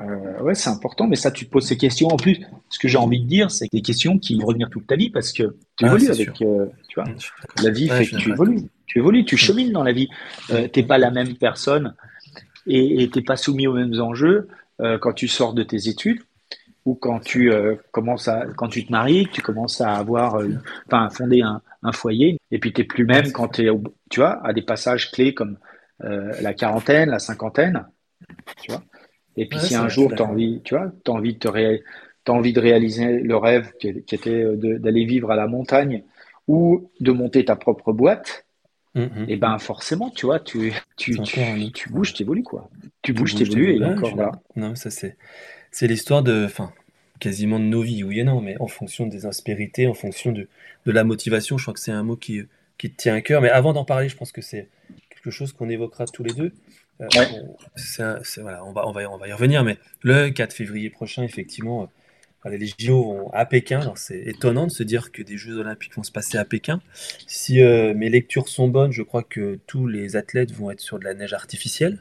Euh, 0.00 0.42
ouais, 0.42 0.54
c'est 0.54 0.68
important, 0.68 1.06
mais 1.06 1.16
ça, 1.16 1.30
tu 1.30 1.46
te 1.46 1.50
poses 1.50 1.64
ces 1.64 1.78
questions. 1.78 2.08
En 2.08 2.16
plus, 2.16 2.40
ce 2.68 2.78
que 2.78 2.86
j'ai 2.86 2.98
envie 2.98 3.22
de 3.22 3.26
dire, 3.26 3.50
c'est 3.50 3.68
des 3.72 3.80
questions 3.80 4.18
qui 4.18 4.38
vont 4.38 4.46
revenir 4.46 4.68
toute 4.68 4.86
ta 4.86 4.96
vie 4.96 5.08
parce 5.08 5.32
que 5.32 5.56
tu 5.76 5.86
évolues 5.86 6.10
avec, 6.10 6.42
euh, 6.42 6.66
tu 6.88 7.00
vois, 7.00 7.08
la 7.62 7.70
vie 7.70 7.88
fait 7.88 8.06
que 8.06 8.16
tu 8.16 8.30
évolues, 8.30 8.68
tu 8.84 8.98
évolues, 8.98 9.24
tu 9.24 9.36
chemines 9.38 9.72
dans 9.72 9.82
la 9.82 9.92
vie. 9.92 10.08
T'es 10.72 10.82
pas 10.82 10.98
la 10.98 11.10
même 11.10 11.36
personne 11.36 11.94
et 12.66 13.08
t'es 13.10 13.22
pas 13.22 13.36
soumis 13.36 13.66
aux 13.66 13.72
mêmes 13.72 13.98
enjeux 14.00 14.48
quand 15.00 15.14
tu 15.14 15.28
sors 15.28 15.54
de 15.54 15.62
tes 15.62 15.88
études 15.88 16.20
ou 16.86 16.94
quand 16.94 17.18
tu 17.18 17.52
commences 17.90 18.28
à, 18.28 18.46
quand 18.56 18.68
tu 18.68 18.86
te 18.86 18.92
maries, 18.92 19.28
tu 19.30 19.42
commences 19.42 19.80
à 19.82 19.96
avoir, 19.96 20.40
enfin, 20.86 21.10
fonder 21.10 21.42
un, 21.42 21.60
un 21.82 21.92
foyer. 21.92 22.38
Et 22.50 22.58
puis, 22.58 22.72
tu 22.72 22.80
n'es 22.80 22.86
plus 22.86 23.04
même 23.04 23.32
quand 23.32 23.48
tu 23.48 23.66
es, 23.66 23.70
tu 24.10 24.20
vois, 24.20 24.40
à 24.46 24.52
des 24.52 24.62
passages 24.62 25.10
clés 25.10 25.34
comme 25.34 25.58
euh, 26.04 26.32
la 26.40 26.54
quarantaine, 26.54 27.10
la 27.10 27.18
cinquantaine. 27.18 27.86
Tu 28.62 28.70
vois. 28.70 28.82
Et 29.36 29.46
puis, 29.46 29.58
si 29.58 29.74
un 29.74 29.88
jour, 29.88 30.12
tu 30.14 30.22
as 30.22 30.26
envie, 30.26 30.60
tu 30.62 30.74
vois, 30.74 30.92
as 31.06 31.10
envie 31.10 31.34
de 31.34 31.38
te 31.38 31.48
as 31.48 32.32
envie 32.32 32.52
de 32.52 32.60
réaliser 32.60 33.20
le 33.20 33.36
rêve 33.36 33.72
qui, 33.78 33.88
était 33.88 34.44
d'aller 34.56 35.04
vivre 35.04 35.30
à 35.30 35.36
la 35.36 35.46
montagne 35.46 36.02
ou 36.48 36.90
de 37.00 37.12
monter 37.12 37.44
ta 37.44 37.54
propre 37.54 37.92
boîte, 37.92 38.46
mm, 38.94 39.02
mm, 39.02 39.24
et 39.28 39.36
ben 39.36 39.54
mm. 39.54 39.58
forcément, 39.60 40.10
tu 40.10 40.26
vois, 40.26 40.40
tu, 40.40 40.72
tu, 40.96 41.16
tu, 41.20 41.88
bouges, 41.90 42.14
tu 42.14 42.22
évolues, 42.22 42.42
quoi. 42.42 42.68
Tu, 43.02 43.12
bouges, 43.12 43.34
tu 43.34 43.42
évolues, 43.42 43.76
et 43.76 43.84
encore 43.84 44.16
là. 44.16 44.32
Non, 44.56 44.74
ça 44.74 44.90
c'est, 44.90 45.16
c'est 45.76 45.88
l'histoire 45.88 46.22
de, 46.22 46.46
enfin, 46.46 46.72
quasiment 47.20 47.58
de 47.58 47.66
nos 47.66 47.82
vies, 47.82 48.02
oui 48.02 48.20
et 48.20 48.24
non, 48.24 48.40
mais 48.40 48.56
en 48.60 48.66
fonction 48.66 49.06
des 49.06 49.26
aspérités, 49.26 49.86
en 49.86 49.92
fonction 49.92 50.32
de, 50.32 50.48
de 50.86 50.90
la 50.90 51.04
motivation, 51.04 51.58
je 51.58 51.64
crois 51.64 51.74
que 51.74 51.80
c'est 51.80 51.92
un 51.92 52.02
mot 52.02 52.16
qui, 52.16 52.40
qui 52.78 52.90
te 52.90 52.96
tient 52.96 53.14
à 53.14 53.20
cœur. 53.20 53.42
Mais 53.42 53.50
avant 53.50 53.74
d'en 53.74 53.84
parler, 53.84 54.08
je 54.08 54.16
pense 54.16 54.32
que 54.32 54.40
c'est 54.40 54.70
quelque 55.10 55.30
chose 55.30 55.52
qu'on 55.52 55.68
évoquera 55.68 56.06
tous 56.06 56.24
les 56.24 56.32
deux. 56.32 56.54
Euh, 57.02 57.06
on, 57.14 57.56
voilà, 58.40 58.64
on, 58.64 58.72
va, 58.72 58.88
on, 58.88 58.92
va, 58.92 59.10
on 59.10 59.18
va 59.18 59.28
y 59.28 59.32
revenir, 59.34 59.64
mais 59.64 59.76
le 60.00 60.30
4 60.30 60.54
février 60.54 60.88
prochain, 60.88 61.24
effectivement, 61.24 61.90
euh, 62.46 62.56
les 62.56 62.72
JO 62.78 63.02
vont 63.04 63.30
à 63.34 63.44
Pékin. 63.44 63.92
C'est 63.96 64.20
étonnant 64.20 64.66
de 64.66 64.72
se 64.72 64.82
dire 64.82 65.12
que 65.12 65.20
des 65.20 65.36
Jeux 65.36 65.58
Olympiques 65.58 65.94
vont 65.94 66.04
se 66.04 66.12
passer 66.12 66.38
à 66.38 66.46
Pékin. 66.46 66.80
Si 67.26 67.60
euh, 67.60 67.92
mes 67.92 68.08
lectures 68.08 68.48
sont 68.48 68.68
bonnes, 68.68 68.92
je 68.92 69.02
crois 69.02 69.24
que 69.24 69.60
tous 69.66 69.86
les 69.86 70.16
athlètes 70.16 70.52
vont 70.52 70.70
être 70.70 70.80
sur 70.80 70.98
de 70.98 71.04
la 71.04 71.12
neige 71.12 71.34
artificielle 71.34 71.98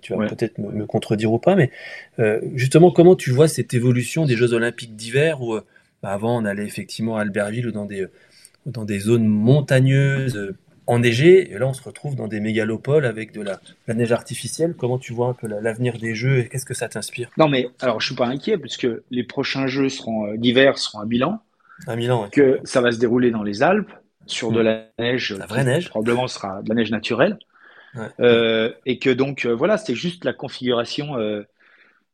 tu 0.00 0.14
vas, 0.14 0.26
peut-être 0.26 0.58
me, 0.58 0.86
contredire 0.86 1.32
ou 1.32 1.38
pas, 1.38 1.54
mais 1.54 1.70
euh, 2.18 2.40
justement, 2.54 2.90
comment 2.90 3.16
tu 3.16 3.30
vois 3.30 3.48
cette 3.48 3.74
évolution 3.74 4.26
des 4.26 4.36
Jeux 4.36 4.52
Olympiques 4.52 4.96
d'hiver 4.96 5.42
où 5.42 5.54
euh, 5.54 5.62
bah, 6.02 6.10
avant 6.10 6.40
on 6.40 6.44
allait 6.44 6.64
effectivement 6.64 7.16
à 7.16 7.22
Albertville 7.22 7.68
ou 7.68 7.72
dans 7.72 7.84
des, 7.84 8.06
dans 8.66 8.84
des 8.84 8.98
zones 8.98 9.26
montagneuses, 9.26 10.36
euh, 10.36 10.56
enneigées, 10.86 11.50
et 11.50 11.58
là 11.58 11.66
on 11.66 11.72
se 11.72 11.82
retrouve 11.82 12.14
dans 12.14 12.28
des 12.28 12.40
mégalopoles 12.40 13.06
avec 13.06 13.32
de 13.32 13.42
la, 13.42 13.58
neige 13.94 14.12
artificielle. 14.12 14.74
Comment 14.76 14.98
tu 14.98 15.12
vois 15.12 15.28
un 15.28 15.32
peu 15.32 15.46
l'avenir 15.46 15.98
des 15.98 16.14
Jeux 16.14 16.40
et 16.40 16.48
qu'est-ce 16.48 16.66
que 16.66 16.74
ça 16.74 16.88
t'inspire? 16.88 17.30
Non, 17.38 17.48
mais 17.48 17.68
alors 17.80 18.00
je 18.00 18.06
suis 18.06 18.14
pas 18.14 18.26
inquiet 18.26 18.58
puisque 18.58 18.86
les 19.10 19.24
prochains 19.24 19.66
Jeux 19.66 19.88
seront 19.88 20.34
d'hiver 20.34 20.78
seront 20.78 21.00
à 21.00 21.06
Milan. 21.06 21.40
À 21.86 21.96
Milan, 21.96 22.28
Que 22.30 22.60
ça 22.64 22.80
va 22.80 22.92
se 22.92 22.98
dérouler 22.98 23.30
dans 23.30 23.42
les 23.42 23.62
Alpes 23.62 23.90
sur 24.26 24.52
de 24.52 24.60
mmh. 24.60 24.64
la 24.64 24.86
neige. 24.98 25.34
La 25.38 25.46
vraie 25.46 25.64
neige. 25.64 25.88
Probablement 25.88 26.28
sera 26.28 26.62
de 26.62 26.68
la 26.68 26.74
neige 26.74 26.90
naturelle. 26.90 27.38
Euh, 28.20 28.72
et 28.86 28.98
que 28.98 29.10
donc 29.10 29.44
euh, 29.44 29.54
voilà, 29.54 29.78
c'était 29.78 29.94
juste 29.94 30.24
la 30.24 30.32
configuration, 30.32 31.16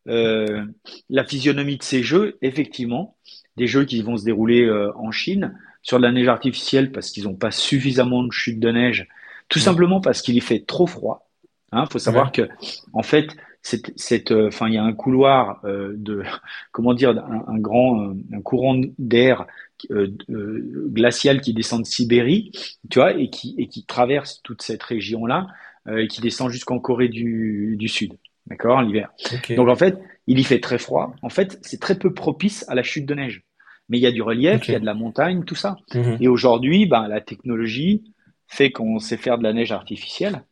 euh, 0.07 0.67
la 1.09 1.25
physionomie 1.25 1.79
de 1.79 1.83
ces 1.83 2.03
jeux, 2.03 2.39
effectivement, 2.43 3.17
des 3.57 3.67
jeux 3.67 3.85
qui 3.85 4.03
vont 4.03 4.17
se 4.17 4.25
dérouler 4.25 4.71
en 4.95 5.11
Chine 5.11 5.55
sur 5.83 5.99
de 5.99 6.03
la 6.03 6.13
neige 6.13 6.29
artificielle 6.29 6.93
parce 6.93 7.11
qu'ils 7.11 7.25
n'ont 7.25 7.35
pas 7.35 7.51
suffisamment 7.51 8.23
de 8.23 8.33
chute 8.33 8.61
de 8.61 8.71
neige, 8.71 9.09
tout 9.49 9.59
simplement 9.59 10.01
parce 10.01 10.23
qu'il 10.23 10.35
y 10.35 10.41
fait 10.41 10.65
trop 10.67 10.87
froid. 10.87 11.29
Il 11.73 11.79
hein, 11.79 11.85
faut 11.91 11.99
savoir 11.99 12.33
que 12.33 12.49
en 12.93 13.03
fait, 13.03 13.29
cette, 13.63 14.33
enfin, 14.33 14.69
il 14.69 14.75
y 14.75 14.79
a 14.79 14.83
un 14.83 14.95
couloir 14.95 15.61
de, 15.65 16.23
comment 16.73 16.95
dire, 16.95 17.11
un, 17.11 17.59
grand, 17.59 18.15
un 18.33 18.41
courant 18.43 18.81
d'air 18.99 19.47
glacial 19.89 21.41
qui 21.41 21.53
descend 21.53 21.83
de 21.83 21.87
Sibérie, 21.87 22.53
tu 22.91 22.99
vois, 22.99 23.13
et 23.13 23.31
qui, 23.31 23.55
et 23.59 23.69
qui 23.69 23.85
traverse 23.85 24.41
toute 24.43 24.63
cette 24.63 24.83
région-là 24.83 25.47
euh, 25.91 26.03
et 26.03 26.09
qui 26.09 26.21
descend 26.21 26.51
jusqu'en 26.51 26.79
Corée 26.79 27.09
du, 27.09 27.75
du 27.79 27.89
Sud, 27.89 28.15
d'accord, 28.47 28.83
l'hiver. 28.83 29.11
Donc 29.57 29.69
en 29.69 29.77
fait, 29.77 29.99
il 30.27 30.39
y 30.39 30.45
fait 30.45 30.61
très 30.61 30.79
froid. 30.79 31.15
En 31.23 31.29
fait, 31.29 31.59
c'est 31.63 31.81
très 31.81 31.99
peu 31.99 32.15
propice 32.15 32.65
à 32.69 32.75
la 32.75 32.83
chute 32.83 33.07
de 33.07 33.15
neige. 33.15 33.43
Mais 33.89 33.99
il 33.99 34.03
y 34.03 34.07
a 34.07 34.13
du 34.13 34.23
relief, 34.23 34.69
il 34.69 34.73
y 34.73 34.77
a 34.77 34.79
de 34.79 34.87
la 34.87 34.95
montagne, 34.95 35.45
tout 35.45 35.57
ça. 35.57 35.77
Mhm. 35.95 36.19
Et 36.21 36.29
aujourd'hui, 36.29 36.87
ben, 36.87 37.09
la 37.09 37.21
technologie 37.21 38.05
fait 38.47 38.71
qu'on 38.71 39.01
sait 39.01 39.17
faire 39.17 39.39
de 39.39 39.43
la 39.43 39.53
neige 39.53 39.73
artificielle. 39.73 40.45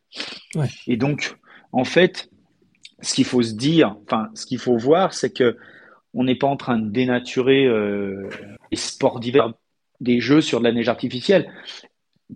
Ouais. 0.55 0.67
Et 0.87 0.97
donc, 0.97 1.37
en 1.71 1.85
fait, 1.85 2.29
ce 3.01 3.13
qu'il 3.13 3.25
faut 3.25 3.41
se 3.41 3.53
dire, 3.53 3.95
enfin, 4.05 4.29
ce 4.33 4.45
qu'il 4.45 4.59
faut 4.59 4.77
voir, 4.77 5.13
c'est 5.13 5.31
que 5.31 5.57
on 6.13 6.23
n'est 6.23 6.35
pas 6.35 6.47
en 6.47 6.57
train 6.57 6.77
de 6.77 6.89
dénaturer 6.89 7.65
euh, 7.65 8.29
les 8.71 8.77
sports 8.77 9.19
d'hiver 9.19 9.53
des 10.01 10.19
jeux 10.19 10.41
sur 10.41 10.59
de 10.59 10.63
la 10.63 10.71
neige 10.71 10.89
artificielle. 10.89 11.51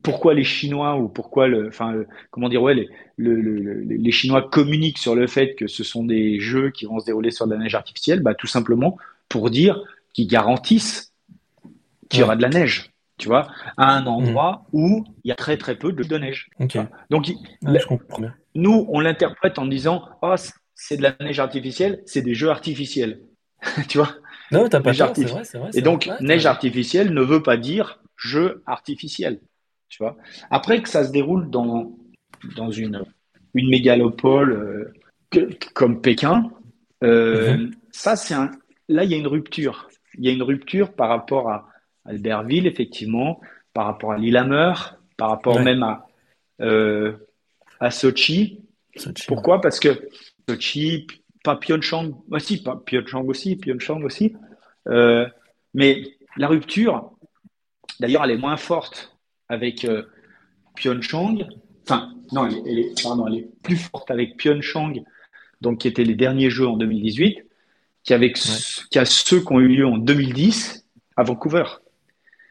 Pourquoi 0.01 0.33
les 0.33 0.43
Chinois 0.43 0.97
ou 0.97 1.07
pourquoi 1.07 1.47
le, 1.47 1.67
enfin, 1.67 1.93
comment 2.31 2.49
dire, 2.49 2.63
ouais, 2.63 2.73
les, 2.73 2.89
les 3.17 4.11
Chinois 4.11 4.41
communiquent 4.41 4.97
sur 4.97 5.15
le 5.15 5.27
fait 5.27 5.55
que 5.55 5.67
ce 5.67 5.83
sont 5.83 6.03
des 6.03 6.39
jeux 6.39 6.71
qui 6.71 6.85
vont 6.85 6.99
se 6.99 7.05
dérouler 7.05 7.31
sur 7.31 7.45
de 7.45 7.53
la 7.53 7.59
neige 7.59 7.75
artificielle, 7.75 8.21
bah, 8.21 8.33
tout 8.33 8.47
simplement 8.47 8.97
pour 9.29 9.49
dire 9.49 9.83
qu'ils 10.13 10.27
garantissent 10.27 11.13
qu'il 12.09 12.19
y 12.19 12.23
aura 12.23 12.35
de 12.35 12.41
la 12.41 12.49
neige, 12.49 12.91
tu 13.17 13.27
vois, 13.27 13.47
à 13.77 13.95
un 13.95 14.05
endroit 14.05 14.65
mm. 14.71 14.77
où 14.79 15.05
il 15.23 15.29
y 15.29 15.31
a 15.31 15.35
très 15.35 15.57
très 15.57 15.75
peu 15.75 15.91
de, 15.91 16.17
neige. 16.17 16.49
Donc, 17.09 17.31
nous, 18.55 18.85
on 18.89 18.99
l'interprète 18.99 19.59
en 19.59 19.65
disant, 19.65 20.05
oh, 20.21 20.35
c'est 20.75 20.97
de 20.97 21.03
la 21.03 21.15
neige 21.19 21.39
artificielle, 21.39 22.01
c'est 22.05 22.21
des 22.21 22.33
jeux 22.33 22.49
artificiels, 22.49 23.21
tu 23.87 23.97
vois. 23.97 24.15
Non, 24.51 24.67
t'as 24.69 24.81
pas 24.81 24.93
c'est 24.93 25.23
vrai, 25.23 25.41
vrai, 25.41 25.69
Et 25.73 25.81
donc, 25.81 26.09
neige 26.19 26.45
artificielle 26.45 27.13
ne 27.13 27.21
veut 27.21 27.41
pas 27.41 27.57
dire 27.57 27.99
jeu 28.15 28.61
artificiel. 28.67 29.39
Tu 29.89 30.01
vois 30.01 30.17
Après 30.49 30.81
que 30.81 30.89
ça 30.89 31.03
se 31.03 31.11
déroule 31.11 31.49
dans, 31.49 31.95
dans 32.55 32.71
une, 32.71 33.03
une 33.53 33.69
mégalopole 33.69 34.93
euh, 35.35 35.49
comme 35.73 36.01
Pékin, 36.01 36.51
euh, 37.03 37.57
mhm. 37.57 37.75
ça, 37.91 38.15
c'est 38.15 38.33
un. 38.33 38.51
Là, 38.89 39.03
il 39.03 39.11
y 39.11 39.13
a 39.13 39.17
une 39.17 39.27
rupture. 39.27 39.89
Il 40.17 40.25
y 40.25 40.29
a 40.29 40.31
une 40.31 40.43
rupture 40.43 40.93
par 40.93 41.09
rapport 41.09 41.49
à 41.49 41.69
Albertville, 42.05 42.67
effectivement, 42.67 43.39
par 43.73 43.85
rapport 43.85 44.11
à 44.11 44.17
Lillehammer, 44.17 44.73
par 45.17 45.29
rapport 45.29 45.59
même 45.59 45.83
à, 45.83 46.07
euh, 46.61 47.13
à 47.79 47.89
Sochi. 47.89 48.61
Pourquoi? 49.27 49.61
Parce 49.61 49.79
que 49.79 50.09
Sochi, 50.47 51.07
pas 51.43 51.55
Pyeongchang, 51.55 52.11
aussi, 52.29 52.61
pas 52.61 52.75
Pyeongchang 52.85 53.27
aussi, 53.27 53.55
Pyeongchang 53.55 54.03
aussi. 54.03 54.35
mais 55.73 56.03
la 56.37 56.47
rupture, 56.47 57.11
d'ailleurs, 57.99 58.23
elle 58.25 58.31
est 58.31 58.37
moins 58.37 58.57
forte 58.57 59.12
avec 59.53 59.85
euh, 59.85 60.03
Pyeongchang. 60.75 61.47
Enfin, 61.83 62.13
non, 62.31 62.47
elle, 62.47 62.79
est, 62.79 63.03
pardon, 63.03 63.27
elle 63.27 63.35
est 63.35 63.49
plus 63.61 63.77
forte 63.77 64.09
avec 64.11 64.37
Pyeongchang, 64.37 65.03
donc 65.61 65.79
qui 65.79 65.87
étaient 65.87 66.03
les 66.03 66.15
derniers 66.15 66.49
jeux 66.49 66.67
en 66.67 66.77
2018, 66.77 67.45
qu'avec 68.03 68.37
ceux 68.37 69.39
qui 69.39 69.51
ont 69.51 69.59
eu 69.59 69.67
lieu 69.67 69.85
en 69.85 69.97
2010 69.97 70.85
à 71.15 71.23
Vancouver. 71.23 71.63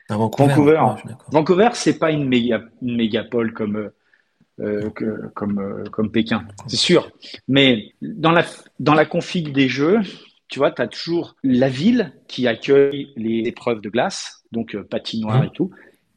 À 0.09 0.17
Vancouver, 0.17 0.55
Vancouver, 0.55 1.15
Vancouver 1.29 1.69
c'est 1.75 1.99
pas 1.99 2.11
une, 2.11 2.29
méga, 2.29 2.63
une 2.83 2.97
mégapole 2.97 3.53
comme, 3.53 3.77
euh, 3.77 4.91
euh, 5.01 5.29
comme, 5.35 5.85
comme 5.91 6.11
Pékin, 6.11 6.47
c'est 6.67 6.77
sûr. 6.77 7.11
Mais 7.49 7.93
dans 8.03 8.33
la, 8.33 8.45
dans 8.79 8.95
la 8.95 9.07
config 9.07 9.53
des 9.53 9.69
jeux, 9.69 10.01
tu 10.49 10.59
vois, 10.59 10.71
tu 10.71 10.83
as 10.83 10.89
toujours 10.89 11.35
la 11.43 11.71
ville 11.71 12.13
qui 12.29 12.47
accueille 12.47 13.11
les 13.17 13.45
épreuves 13.47 13.81
de 13.81 13.89
glace, 13.89 14.45
donc 14.53 14.77
patinoire 14.83 15.41
mmh. 15.41 15.47
et 15.47 15.51
tout, 15.55 15.71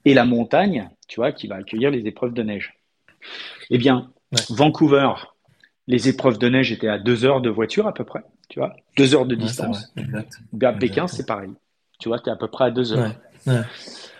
et 0.05 0.13
la 0.13 0.25
montagne, 0.25 0.89
tu 1.07 1.19
vois, 1.19 1.31
qui 1.31 1.47
va 1.47 1.55
accueillir 1.55 1.91
les 1.91 2.07
épreuves 2.07 2.33
de 2.33 2.43
neige. 2.43 2.73
Eh 3.69 3.77
bien, 3.77 4.11
Vancouver, 4.49 5.09
les 5.87 6.09
épreuves 6.09 6.37
de 6.37 6.47
neige 6.47 6.71
étaient 6.71 6.87
à 6.87 6.99
deux 6.99 7.25
heures 7.25 7.41
de 7.41 7.49
voiture 7.49 7.87
à 7.87 7.93
peu 7.93 8.03
près, 8.03 8.23
tu 8.49 8.59
vois, 8.59 8.75
deux 8.97 9.15
heures 9.15 9.25
de 9.25 9.35
distance. 9.35 9.93
Ouais, 9.97 10.73
Pékin, 10.79 11.07
c'est 11.07 11.25
pareil. 11.25 11.51
Tu 11.99 12.09
vois, 12.09 12.19
tu 12.19 12.29
es 12.29 12.31
à 12.31 12.35
peu 12.35 12.47
près 12.47 12.65
à 12.65 12.71
deux 12.71 12.93
heures. 12.93 13.11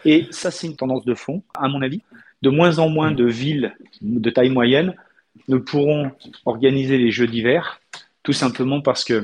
Et 0.06 0.28
ça, 0.32 0.52
c'est 0.52 0.68
une 0.68 0.76
tendance 0.76 1.06
de 1.06 1.16
fond, 1.16 1.44
à 1.56 1.68
mon 1.68 1.82
avis. 1.82 2.02
De 2.42 2.50
moins 2.50 2.80
en 2.80 2.90
moins 2.90 3.12
de 3.12 3.26
villes 3.26 3.76
de 4.02 4.30
taille 4.30 4.50
moyenne 4.50 4.96
ne 5.48 5.58
pourront 5.58 6.12
organiser 6.46 6.98
les 6.98 7.12
Jeux 7.12 7.28
d'hiver, 7.28 7.80
tout 8.24 8.34
simplement 8.34 8.82
parce 8.82 9.04
que 9.04 9.24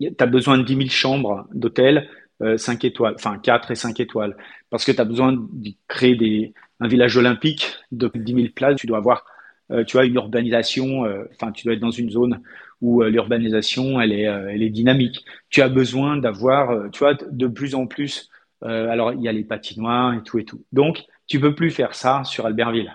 tu 0.00 0.14
as 0.18 0.26
besoin 0.26 0.58
de 0.58 0.62
10 0.62 0.76
000 0.76 0.88
chambres 0.88 1.46
d'hôtel, 1.52 2.08
5 2.40 2.84
euh, 2.84 2.88
étoiles, 2.88 3.14
enfin 3.16 3.38
4 3.38 3.70
et 3.70 3.74
5 3.74 4.00
étoiles, 4.00 4.36
parce 4.70 4.84
que 4.84 4.92
tu 4.92 5.00
as 5.00 5.04
besoin 5.04 5.32
de 5.32 5.70
créer 5.88 6.16
des, 6.16 6.52
un 6.80 6.88
village 6.88 7.16
olympique 7.16 7.74
de 7.92 8.10
10 8.14 8.34
000 8.34 8.46
places, 8.54 8.76
tu 8.76 8.86
dois 8.86 8.98
avoir 8.98 9.24
euh, 9.72 9.84
tu 9.84 9.98
une 9.98 10.14
urbanisation, 10.14 11.04
euh, 11.04 11.24
enfin, 11.34 11.50
tu 11.50 11.64
dois 11.64 11.74
être 11.74 11.80
dans 11.80 11.90
une 11.90 12.10
zone 12.10 12.40
où 12.82 13.02
l'urbanisation, 13.02 14.00
elle 14.00 14.12
est, 14.12 14.24
elle 14.24 14.62
est 14.62 14.68
dynamique. 14.68 15.24
Tu 15.48 15.62
as 15.62 15.70
besoin 15.70 16.18
d'avoir, 16.18 16.90
tu 16.90 16.98
vois, 16.98 17.14
de 17.14 17.46
plus 17.46 17.74
en 17.74 17.86
plus, 17.86 18.28
alors 18.60 19.14
il 19.14 19.22
y 19.22 19.28
a 19.28 19.32
les 19.32 19.44
patinoires 19.44 20.12
et 20.12 20.22
tout 20.22 20.38
et 20.38 20.44
tout. 20.44 20.62
Donc, 20.72 21.02
tu 21.26 21.40
peux 21.40 21.54
plus 21.54 21.70
faire 21.70 21.94
ça 21.94 22.22
sur 22.24 22.44
Albertville. 22.44 22.94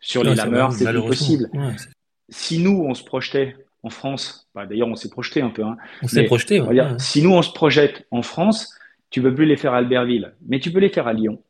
Sur 0.00 0.24
les 0.24 0.34
Lameurs, 0.34 0.72
c'est 0.72 0.90
plus 0.90 1.02
possible. 1.02 1.48
si 2.30 2.58
nous, 2.58 2.84
on 2.84 2.94
se 2.94 3.04
projetait 3.04 3.54
en 3.82 3.90
France, 3.90 4.48
bah, 4.54 4.66
d'ailleurs 4.66 4.88
on 4.88 4.94
s'est 4.94 5.10
projeté 5.10 5.42
un 5.42 5.50
peu. 5.50 5.64
Hein, 5.64 5.76
on 6.02 6.08
s'est 6.08 6.24
projeté. 6.24 6.62
Si 6.98 7.22
nous 7.22 7.32
on 7.32 7.42
se 7.42 7.52
projette 7.52 8.06
en 8.10 8.22
France, 8.22 8.74
tu 9.10 9.20
peux 9.20 9.34
plus 9.34 9.46
les 9.46 9.56
faire 9.56 9.74
à 9.74 9.78
Albertville, 9.78 10.34
mais 10.46 10.60
tu 10.60 10.70
peux 10.70 10.78
les 10.78 10.88
faire 10.88 11.06
à 11.06 11.12
Lyon. 11.12 11.42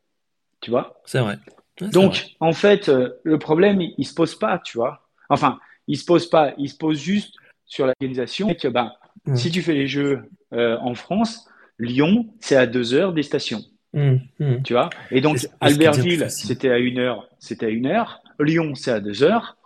Tu 0.61 0.71
vois? 0.71 1.01
C'est 1.05 1.21
vrai. 1.21 1.39
Donc 1.81 2.27
en 2.41 2.53
fait, 2.53 2.89
euh, 2.89 3.11
le 3.25 3.39
problème 3.39 3.81
il, 3.81 3.95
ne 3.99 4.05
se 4.05 4.15
pose 4.15 4.35
pas, 4.35 4.59
tu 4.59 4.79
vois. 4.79 5.09
Enfin, 5.29 5.59
il 5.89 5.97
se 5.97 6.05
pose 6.05 6.29
pas, 6.29 6.55
il 6.59 6.69
se 6.69 6.77
pose 6.77 6.99
juste 6.99 7.35
sur 7.67 7.87
l'organisation 7.87 8.55
que 8.55 8.69
bah, 8.69 8.95
si 9.35 9.51
tu 9.51 9.63
fais 9.63 9.75
les 9.75 9.87
jeux 9.87 10.23
euh, 10.53 10.77
en 10.81 10.95
France, 10.95 11.49
Lyon 11.79 12.27
c'est 12.41 12.57
à 12.57 12.67
deux 12.67 12.95
heures 12.95 13.13
des 13.13 13.23
stations. 13.23 13.63
Mmh, 13.95 14.17
mmh. 14.39 14.63
Tu 14.65 14.73
vois? 14.73 14.89
Et 15.11 15.21
donc 15.21 15.39
Albertville 15.61 16.31
c'était 16.31 16.71
à 16.71 16.79
une 16.79 16.99
heure, 16.99 17.29
c'était 17.39 17.67
à 17.67 17.71
une 17.71 17.87
heure. 17.87 18.23
Lyon 18.39 18.75
c'est 18.75 18.91
à 18.91 19.01
deux 19.01 19.23
heures 19.23 19.57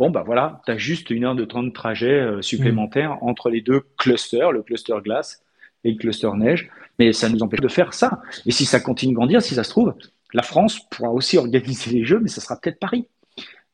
bon, 0.00 0.08
bah 0.08 0.22
voilà, 0.24 0.62
tu 0.64 0.72
as 0.72 0.78
juste 0.78 1.10
une 1.10 1.24
heure 1.24 1.34
de 1.34 1.44
temps 1.44 1.62
de 1.62 1.70
trajet 1.70 2.18
euh, 2.18 2.40
supplémentaire 2.40 3.10
mm. 3.16 3.18
entre 3.20 3.50
les 3.50 3.60
deux 3.60 3.82
clusters, 3.98 4.50
le 4.50 4.62
cluster 4.62 4.94
glace 5.04 5.44
et 5.84 5.92
le 5.92 5.98
cluster 5.98 6.30
neige. 6.34 6.70
Mais 6.98 7.12
ça 7.12 7.28
nous 7.28 7.42
empêche 7.42 7.60
de 7.60 7.68
faire 7.68 7.92
ça. 7.92 8.22
Et 8.46 8.50
si 8.50 8.64
ça 8.64 8.80
continue 8.80 9.12
de 9.12 9.16
grandir, 9.16 9.42
si 9.42 9.54
ça 9.54 9.62
se 9.62 9.68
trouve, 9.68 9.94
la 10.32 10.42
France 10.42 10.80
pourra 10.90 11.10
aussi 11.10 11.36
organiser 11.36 11.90
les 11.90 12.04
jeux, 12.04 12.18
mais 12.18 12.28
ça 12.28 12.40
sera 12.40 12.58
peut-être 12.58 12.78
Paris. 12.78 13.08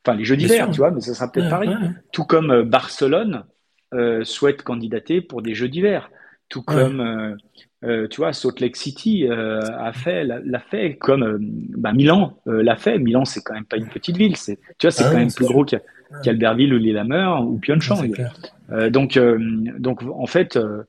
Enfin, 0.04 0.16
les 0.16 0.24
jeux 0.24 0.36
d'hiver, 0.36 0.68
tu 0.70 0.78
vois, 0.78 0.90
mais 0.90 1.00
ça 1.00 1.14
sera 1.14 1.30
peut-être 1.30 1.48
Paris. 1.48 1.70
Tout 2.12 2.24
comme 2.24 2.50
euh, 2.50 2.64
Barcelone 2.64 3.44
euh, 3.94 4.24
souhaite 4.24 4.62
candidater 4.62 5.20
pour 5.20 5.42
des 5.42 5.54
jeux 5.54 5.68
d'hiver. 5.68 6.10
Tout 6.48 6.62
comme, 6.62 7.36
tu 7.82 8.16
vois, 8.18 8.32
Salt 8.32 8.60
Lake 8.60 8.76
City 8.76 9.26
a 9.28 9.92
fait, 9.92 10.22
l'a 10.22 10.60
fait, 10.60 10.96
comme 10.96 11.38
bah, 11.40 11.92
Milan 11.92 12.38
l'a 12.46 12.76
fait. 12.76 13.00
Milan, 13.00 13.24
c'est 13.24 13.42
quand 13.42 13.54
même 13.54 13.64
pas 13.64 13.76
une 13.76 13.88
petite 13.88 14.16
ville. 14.16 14.36
C'est, 14.36 14.60
tu 14.78 14.86
vois, 14.86 14.92
c'est 14.92 15.02
ah 15.02 15.10
quand 15.10 15.18
même 15.18 15.32
plus 15.32 15.46
gros 15.46 15.64
que 15.64 15.74
Calberville 16.22 16.74
ou 16.74 16.78
Lillehammer 16.78 17.36
ou 17.42 17.58
Pyeongchang. 17.58 18.12
Euh, 18.70 18.90
donc, 18.90 19.16
euh, 19.16 19.38
donc 19.78 20.02
en 20.02 20.26
fait, 20.26 20.56
euh, 20.56 20.84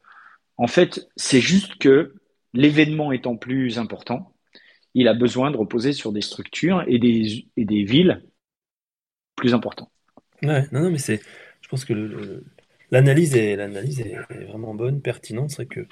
en 0.58 0.68
fait, 0.68 1.08
c'est 1.16 1.42
juste 1.42 1.78
que 1.78 2.16
l'événement 2.54 3.12
étant 3.12 3.36
plus 3.36 3.78
important, 3.78 4.34
il 4.94 5.08
a 5.08 5.14
besoin 5.14 5.52
de 5.52 5.58
reposer 5.58 5.94
sur 5.94 6.12
des 6.12 6.22
structures 6.22 6.84
et 6.88 6.98
des, 6.98 7.46
et 7.56 7.66
des 7.66 7.84
villes 7.84 8.24
plus 9.36 9.54
importantes. 9.54 9.92
Ouais, 10.42 10.66
non, 10.72 10.82
non, 10.82 10.92
mais 10.92 10.98
c'est, 10.98 11.22
je 11.62 11.68
pense 11.68 11.86
que 11.86 12.44
l'analyse 12.92 13.36
est, 13.36 13.56
l'analyse 13.56 14.00
est, 14.00 14.18
vraiment 14.48 14.74
bonne, 14.74 15.02
pertinente. 15.02 15.52
C'est 15.52 15.68
que 15.68 15.88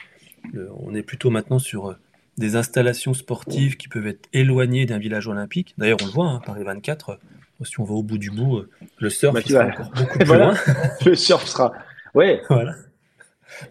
on 0.78 0.94
est 0.94 1.04
plutôt 1.04 1.30
maintenant 1.32 1.60
sur 1.60 1.96
des 2.38 2.56
installations 2.56 3.14
sportives 3.14 3.78
qui 3.78 3.88
peuvent 3.88 4.08
être 4.08 4.28
éloignées 4.34 4.86
d'un 4.86 5.00
village 5.00 5.28
olympique. 5.28 5.74
D'ailleurs, 5.78 5.98
on 6.02 6.06
le 6.06 6.12
voit, 6.12 6.28
hein, 6.28 6.42
Paris 6.46 6.64
24, 6.64 7.20
si 7.64 7.80
on 7.80 7.84
va 7.84 7.94
au 7.94 8.04
bout 8.04 8.18
du 8.18 8.32
bout, 8.32 8.58
euh, 8.58 8.70
le 9.00 9.10
surf 9.10 9.34
bah, 9.34 9.42
sera 9.42 9.66
encore 9.66 9.92
beaucoup 9.92 10.20
plus 10.20 10.26
loin. 10.26 10.54
le 11.06 11.16
surf 11.16 11.48
sera. 11.48 11.74
Ouais. 12.14 12.42
Voilà. 12.50 12.76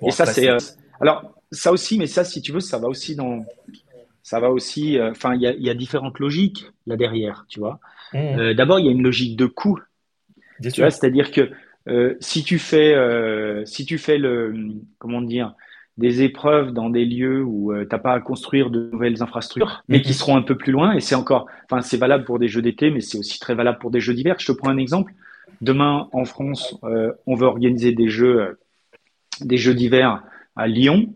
et 0.03 0.11
ça, 0.11 0.25
c'est. 0.27 0.49
Euh, 0.49 0.59
alors, 1.01 1.35
ça 1.51 1.73
aussi, 1.73 1.99
mais 1.99 2.07
ça, 2.07 2.25
si 2.25 2.41
tu 2.41 2.53
veux, 2.53 2.61
ça 2.61 2.79
va 2.79 2.89
aussi 2.89 3.17
dans. 3.17 3.45
Ça 4.23 4.41
va 4.41 4.51
aussi. 4.51 4.99
Euh, 4.99 5.11
enfin, 5.11 5.35
il 5.35 5.43
y 5.43 5.71
a, 5.71 5.75
différentes 5.75 6.19
logiques 6.19 6.67
là 6.87 6.97
derrière, 6.97 7.45
tu 7.49 7.61
vois. 7.61 7.81
Mmh. 8.13 8.55
D'abord, 8.55 8.79
il 8.79 8.87
y 8.87 8.89
a 8.89 8.93
une 8.93 9.03
logique 9.03 9.37
de 9.37 9.47
coût. 9.47 9.79
tu 10.63 10.81
vois, 10.81 10.91
c'est-à-dire 10.91 11.31
que 11.33 11.51
si 12.21 12.45
tu 12.45 12.59
fais, 12.59 12.95
si 13.67 13.85
tu 13.85 13.99
fais 13.99 14.17
le, 14.17 14.55
comment 14.99 15.21
dire, 15.21 15.55
des 15.97 16.23
épreuves 16.23 16.73
dans 16.73 16.91
des 16.91 17.05
lieux 17.05 17.43
où 17.45 17.73
tu 17.73 17.79
euh, 17.79 17.85
t'as 17.85 17.99
pas 17.99 18.15
à 18.15 18.21
construire 18.21 18.71
de 18.71 18.91
nouvelles 18.93 19.23
infrastructures, 19.23 19.85
mais 19.89 20.03
qui 20.03 20.09
mhm. 20.09 20.15
seront 20.15 20.37
un 20.37 20.43
peu 20.43 20.57
plus 20.57 20.73
loin. 20.73 20.93
Et 20.93 21.01
c'est 21.01 21.15
encore, 21.15 21.47
enfin, 21.71 21.83
c'est 21.83 21.97
valable 21.97 22.25
pour 22.25 22.39
des 22.39 22.49
jeux 22.49 22.63
d'été, 22.63 22.91
mais 22.91 23.01
c'est 23.01 23.19
aussi 23.19 23.39
très 23.39 23.55
valable 23.55 23.79
pour 23.79 23.91
des 23.91 24.01
jeux 24.01 24.15
d'hiver. 24.15 24.35
Je 24.39 24.47
te 24.47 24.53
prends 24.53 24.71
un 24.71 24.79
exemple. 24.79 25.13
Demain, 25.61 26.09
en 26.13 26.25
France, 26.25 26.77
euh, 26.85 27.13
on 27.27 27.37
veut 27.37 27.47
organiser 27.47 27.93
des 27.93 28.09
jeux, 28.09 28.41
euh, 28.41 28.59
des 29.41 29.57
jeux 29.57 29.75
d'hiver 29.75 30.25
à 30.57 30.67
Lyon, 30.67 31.15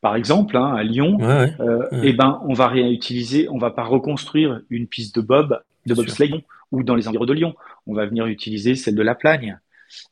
par 0.00 0.14
exemple, 0.14 0.56
hein, 0.56 0.74
à 0.74 0.84
Lyon. 0.84 1.18
Et 1.20 2.10
eh 2.10 2.12
ben, 2.12 2.40
on 2.46 2.54
va 2.54 2.68
réutiliser, 2.68 3.48
on 3.48 3.58
va 3.58 3.70
pas 3.70 3.84
reconstruire 3.84 4.60
une 4.70 4.86
piste 4.86 5.16
de 5.16 5.20
bob, 5.20 5.60
de 5.86 5.94
bobsleigh, 5.94 6.44
ou 6.70 6.84
dans 6.84 6.94
les 6.94 7.08
environs 7.08 7.26
de 7.26 7.32
Lyon. 7.32 7.54
On 7.86 7.94
va 7.94 8.06
venir 8.06 8.26
utiliser 8.26 8.76
celle 8.76 8.94
de 8.94 9.02
la 9.02 9.14
Plagne. 9.16 9.58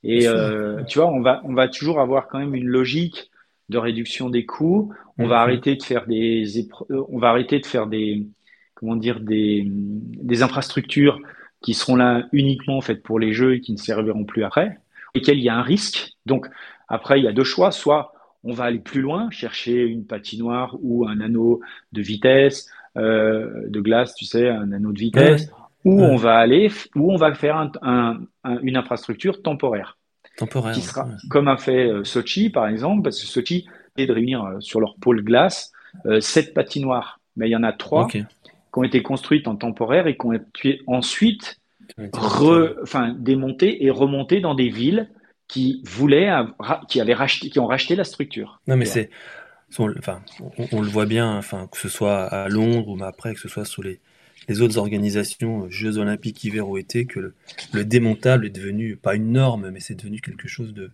Et 0.02 0.26
tu 0.88 0.98
vois, 0.98 1.08
on 1.08 1.20
va, 1.20 1.40
on 1.44 1.54
va 1.54 1.68
toujours 1.68 2.00
avoir 2.00 2.26
quand 2.28 2.38
même 2.38 2.54
une 2.54 2.66
logique 2.66 3.30
de 3.68 3.78
réduction 3.78 4.30
des 4.30 4.46
coûts. 4.46 4.92
On 5.18 5.26
va 5.26 5.36
mhm. 5.36 5.42
arrêter 5.42 5.76
de 5.76 5.82
faire 5.82 6.06
des 6.06 6.58
euh, 6.90 7.04
on 7.08 7.18
va 7.18 7.28
arrêter 7.28 7.60
de 7.60 7.66
faire 7.66 7.86
des 7.86 8.26
comment 8.74 8.96
dire 8.96 9.20
des, 9.20 9.64
des 9.66 10.42
infrastructures 10.42 11.18
qui 11.62 11.74
seront 11.74 11.96
là 11.96 12.26
uniquement 12.32 12.78
en 12.78 12.80
fait 12.80 13.02
pour 13.02 13.18
les 13.18 13.32
jeux 13.32 13.54
et 13.54 13.60
qui 13.60 13.72
ne 13.72 13.78
serviront 13.78 14.24
plus 14.24 14.44
après, 14.44 14.78
lesquels 15.14 15.38
il 15.38 15.44
y 15.44 15.48
a 15.48 15.56
un 15.56 15.62
risque. 15.62 16.12
Donc 16.26 16.46
après 16.86 17.18
il 17.18 17.24
y 17.24 17.28
a 17.28 17.32
deux 17.32 17.44
choix, 17.44 17.72
soit 17.72 18.12
on 18.44 18.52
va 18.52 18.64
aller 18.64 18.78
plus 18.78 19.00
loin, 19.00 19.28
chercher 19.30 19.82
une 19.82 20.06
patinoire 20.06 20.76
ou 20.80 21.06
un 21.08 21.20
anneau 21.20 21.60
de 21.92 22.00
vitesse, 22.00 22.70
de 22.94 23.80
glace, 23.80 24.14
tu 24.14 24.24
sais, 24.24 24.48
un 24.48 24.72
anneau 24.72 24.92
de 24.92 24.98
vitesse, 24.98 25.50
où 25.84 26.00
on 26.02 26.16
va 26.16 26.36
aller, 26.36 26.70
où 26.94 27.12
on 27.12 27.16
va 27.16 27.34
faire 27.34 27.70
une 28.62 28.76
infrastructure 28.76 29.42
temporaire. 29.42 29.97
Temporaire. 30.38 30.74
Qui 30.74 30.80
sera, 30.80 31.08
comme 31.28 31.48
a 31.48 31.56
fait 31.56 31.90
Sochi, 32.04 32.48
par 32.48 32.68
exemple, 32.68 33.02
parce 33.02 33.20
que 33.20 33.26
Sochi 33.26 33.66
est 33.96 34.06
de 34.06 34.12
réunir 34.12 34.56
sur 34.60 34.80
leur 34.80 34.96
pôle 34.96 35.22
glace 35.22 35.72
sept 36.20 36.54
patinoires. 36.54 37.20
Mais 37.36 37.48
il 37.48 37.52
y 37.52 37.56
en 37.56 37.64
a 37.64 37.72
trois 37.72 38.08
qui 38.08 38.24
ont 38.74 38.84
été 38.84 39.02
construites 39.02 39.48
en 39.48 39.56
temporaire 39.56 40.06
et 40.06 40.16
qui 40.16 40.26
ont 40.26 40.32
été 40.32 40.80
ensuite 40.86 41.60
démontées 43.18 43.84
et 43.84 43.90
remontées 43.90 44.40
dans 44.40 44.54
des 44.54 44.68
villes 44.68 45.08
qui 45.48 45.82
voulaient, 45.84 46.30
qui 46.88 47.00
avaient 47.00 47.14
racheté, 47.14 47.48
qui 47.48 47.58
ont 47.58 47.66
racheté 47.66 47.96
la 47.96 48.04
structure. 48.04 48.60
Non, 48.66 48.76
mais 48.76 48.84
c'est, 48.84 49.10
enfin, 49.78 50.22
on, 50.72 50.82
le 50.82 50.88
voit 50.88 51.06
bien, 51.06 51.36
enfin, 51.36 51.66
que 51.70 51.78
ce 51.78 51.88
soit 51.88 52.24
à 52.24 52.48
Londres 52.48 52.88
ou 52.88 53.02
après 53.02 53.34
que 53.34 53.40
ce 53.40 53.48
soit 53.48 53.64
sous 53.64 53.82
les, 53.82 54.00
les 54.48 54.60
autres 54.62 54.78
organisations, 54.78 55.64
euh, 55.64 55.70
Jeux 55.70 55.98
Olympiques 55.98 56.42
hiver 56.44 56.68
ou 56.68 56.78
été, 56.78 57.06
que 57.06 57.34
le, 57.72 57.84
démontable 57.84 58.46
est 58.46 58.50
devenu 58.50 58.96
pas 58.96 59.14
une 59.14 59.32
norme, 59.32 59.70
mais 59.70 59.80
c'est 59.80 59.94
devenu 59.94 60.20
quelque 60.20 60.48
chose 60.48 60.74
de, 60.74 60.90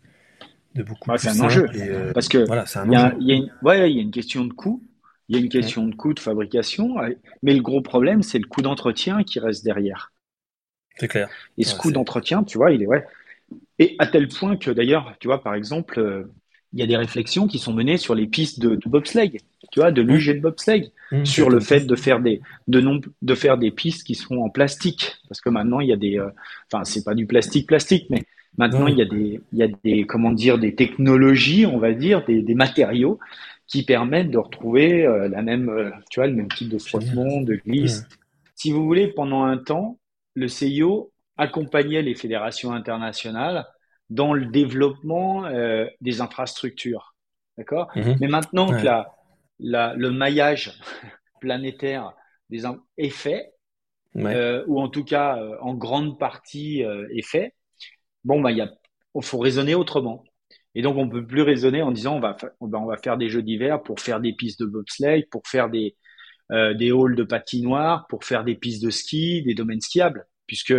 de 0.74 0.82
beaucoup 0.82 1.10
plus. 1.10 1.18
C'est 1.18 1.28
un 1.28 1.40
enjeu. 1.40 1.66
Euh, 1.74 2.12
Parce 2.12 2.28
que 2.28 2.38
voilà, 2.46 2.64
il 3.20 3.30
y, 3.30 3.50
ouais, 3.62 3.92
y 3.92 3.98
a 3.98 4.02
une 4.02 4.10
question 4.10 4.44
de 4.44 4.52
coût. 4.52 4.82
Il 5.28 5.36
y 5.36 5.38
a 5.38 5.42
une 5.42 5.48
question 5.48 5.86
de 5.86 5.94
coût 5.94 6.12
de 6.12 6.20
fabrication, 6.20 6.96
mais 7.42 7.54
le 7.54 7.62
gros 7.62 7.80
problème, 7.80 8.22
c'est 8.22 8.38
le 8.38 8.46
coût 8.46 8.60
d'entretien 8.60 9.22
qui 9.22 9.38
reste 9.38 9.64
derrière. 9.64 10.12
C'est 10.96 11.08
clair. 11.08 11.30
Et 11.56 11.64
ce 11.64 11.74
coût 11.74 11.92
d'entretien, 11.92 12.44
tu 12.44 12.58
vois, 12.58 12.72
il 12.72 12.82
est 12.82 12.86
ouais, 12.86 13.04
et 13.78 13.96
à 13.98 14.06
tel 14.06 14.28
point 14.28 14.56
que 14.56 14.70
d'ailleurs, 14.70 15.14
tu 15.18 15.28
vois, 15.28 15.42
par 15.42 15.54
exemple, 15.54 15.98
euh, 15.98 16.32
il 16.74 16.80
y 16.80 16.82
a 16.82 16.87
des 16.87 16.96
réflexions 16.96 17.46
qui 17.46 17.58
sont 17.58 17.72
menées 17.72 17.98
sur 17.98 18.16
les 18.16 18.26
pistes 18.26 18.58
de, 18.58 18.76
bobsleigh, 18.84 19.38
tu 19.70 19.80
vois, 19.80 19.92
de 19.92 20.02
mmh. 20.02 20.06
l'UG 20.06 20.37
de 20.37 20.40
bobsleigh, 20.40 20.90
mmh, 21.12 21.24
sur 21.24 21.48
le 21.48 21.60
fait 21.60 21.87
de 21.87 21.94
faire 21.94 22.20
des 22.20 22.40
de 22.66 22.80
non, 22.80 23.00
de 23.22 23.34
faire 23.34 23.58
des 23.58 23.70
pistes 23.70 24.04
qui 24.04 24.16
sont 24.16 24.38
en 24.38 24.50
plastique, 24.50 25.16
parce 25.28 25.40
que 25.40 25.50
maintenant 25.50 25.78
il 25.78 25.88
y 25.88 25.92
a 25.92 25.96
des, 25.96 26.18
euh, 26.18 26.28
enfin 26.70 26.84
c'est 26.84 27.04
pas 27.04 27.14
du 27.14 27.26
plastique 27.26 27.68
plastique, 27.68 28.06
mais 28.10 28.24
maintenant 28.58 28.88
il 28.88 28.98
y 28.98 29.02
a 29.02 29.04
des 29.04 29.40
il 29.52 29.58
y 29.58 29.62
a 29.62 29.68
des 29.84 30.04
comment 30.04 30.32
dire 30.32 30.58
des 30.58 30.74
technologies, 30.74 31.64
on 31.64 31.78
va 31.78 31.92
dire, 31.92 32.24
des, 32.26 32.42
des 32.42 32.54
matériaux 32.54 33.20
qui 33.68 33.84
permettent 33.84 34.30
de 34.30 34.38
retrouver 34.38 35.06
euh, 35.06 35.28
la 35.28 35.42
même, 35.42 35.92
tu 36.10 36.20
vois, 36.20 36.26
le 36.26 36.34
même 36.34 36.48
type 36.48 36.68
de 36.68 36.78
frottement, 36.78 37.40
de 37.40 37.54
glisse. 37.54 38.04
Si 38.56 38.72
vous 38.72 38.84
voulez, 38.84 39.08
pendant 39.08 39.44
un 39.44 39.56
temps, 39.56 39.98
le 40.34 40.48
CIO 40.48 41.12
accompagner 41.37 42.02
les 42.02 42.14
fédérations 42.14 42.72
internationales 42.72 43.66
dans 44.14 44.33
le 44.33 44.46
développement 44.46 45.44
euh, 45.46 45.87
des 46.00 46.20
infrastructures. 46.20 47.16
D'accord? 47.59 47.90
Mhm. 47.96 48.16
Mais 48.20 48.29
maintenant 48.29 48.68
que 48.68 48.85
la, 48.85 49.12
la, 49.59 49.94
le 49.94 50.11
maillage 50.11 50.72
planétaire 51.40 52.12
des 52.48 52.62
est 52.96 53.11
fait, 53.11 53.53
euh, 54.16 54.62
ou 54.68 54.81
en 54.81 54.88
tout 54.88 55.03
cas 55.03 55.38
euh, 55.38 55.57
en 55.61 55.74
grande 55.74 56.18
partie 56.18 56.83
est 56.83 57.27
fait, 57.27 57.55
bon, 58.22 58.40
bah, 58.40 58.53
il 58.53 58.68
faut 59.22 59.38
raisonner 59.38 59.74
autrement. 59.74 60.24
Et 60.77 60.83
donc, 60.83 60.96
on 60.96 61.09
peut 61.09 61.27
plus 61.27 61.42
raisonner 61.42 61.83
en 61.83 61.90
disant 61.90 62.16
on 62.16 62.20
va, 62.20 62.37
on 62.61 62.87
va 62.87 62.96
faire 62.96 63.16
des 63.16 63.29
jeux 63.29 63.42
d'hiver 63.42 63.83
pour 63.83 64.00
faire 64.00 64.20
des 64.20 64.33
pistes 64.33 64.61
de 64.61 64.66
bobsleigh, 64.66 65.27
pour 65.31 65.42
faire 65.46 65.70
des, 65.70 65.96
des 66.50 66.90
halls 66.92 67.16
de 67.16 67.24
patinoire, 67.24 68.07
pour 68.09 68.24
faire 68.24 68.44
des 68.44 68.55
pistes 68.55 68.83
de 68.85 68.90
ski, 68.90 69.42
des 69.42 69.55
domaines 69.55 69.81
skiables 69.81 70.27
puisque 70.46 70.72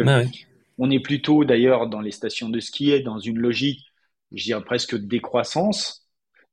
on 0.78 0.92
est 0.92 1.00
plutôt 1.00 1.46
d'ailleurs 1.46 1.88
dans 1.88 2.02
les 2.02 2.12
stations 2.12 2.50
de 2.50 2.60
ski 2.60 3.02
dans 3.02 3.20
une 3.20 3.40
logique, 3.40 3.86
je 4.34 4.44
dirais 4.44 4.64
presque 4.64 4.96
de 4.96 5.06
décroissance. 5.06 6.06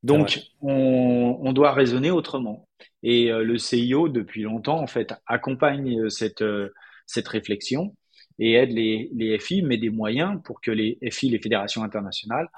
Donc, 0.02 0.40
on, 0.60 1.52
doit 1.52 1.72
raisonner 1.72 2.10
autrement. 2.10 2.68
Et 3.02 3.30
euh, 3.30 3.44
le 3.44 3.56
CIO, 3.56 4.08
depuis 4.08 4.42
longtemps, 4.42 4.80
en 4.80 4.86
fait, 4.88 5.14
accompagne 5.26 6.00
euh, 6.00 6.08
cette, 6.08 6.42
euh, 6.42 6.72
cette 7.06 7.28
réflexion 7.28 7.94
et 8.38 8.54
aide 8.54 8.72
les, 8.72 9.10
les 9.14 9.38
FI, 9.38 9.62
met 9.62 9.76
des 9.76 9.90
moyens 9.90 10.40
pour 10.44 10.60
que 10.60 10.72
les 10.72 10.98
FI, 11.10 11.28
les 11.30 11.38
fédérations 11.38 11.82
internationales, 11.82 12.48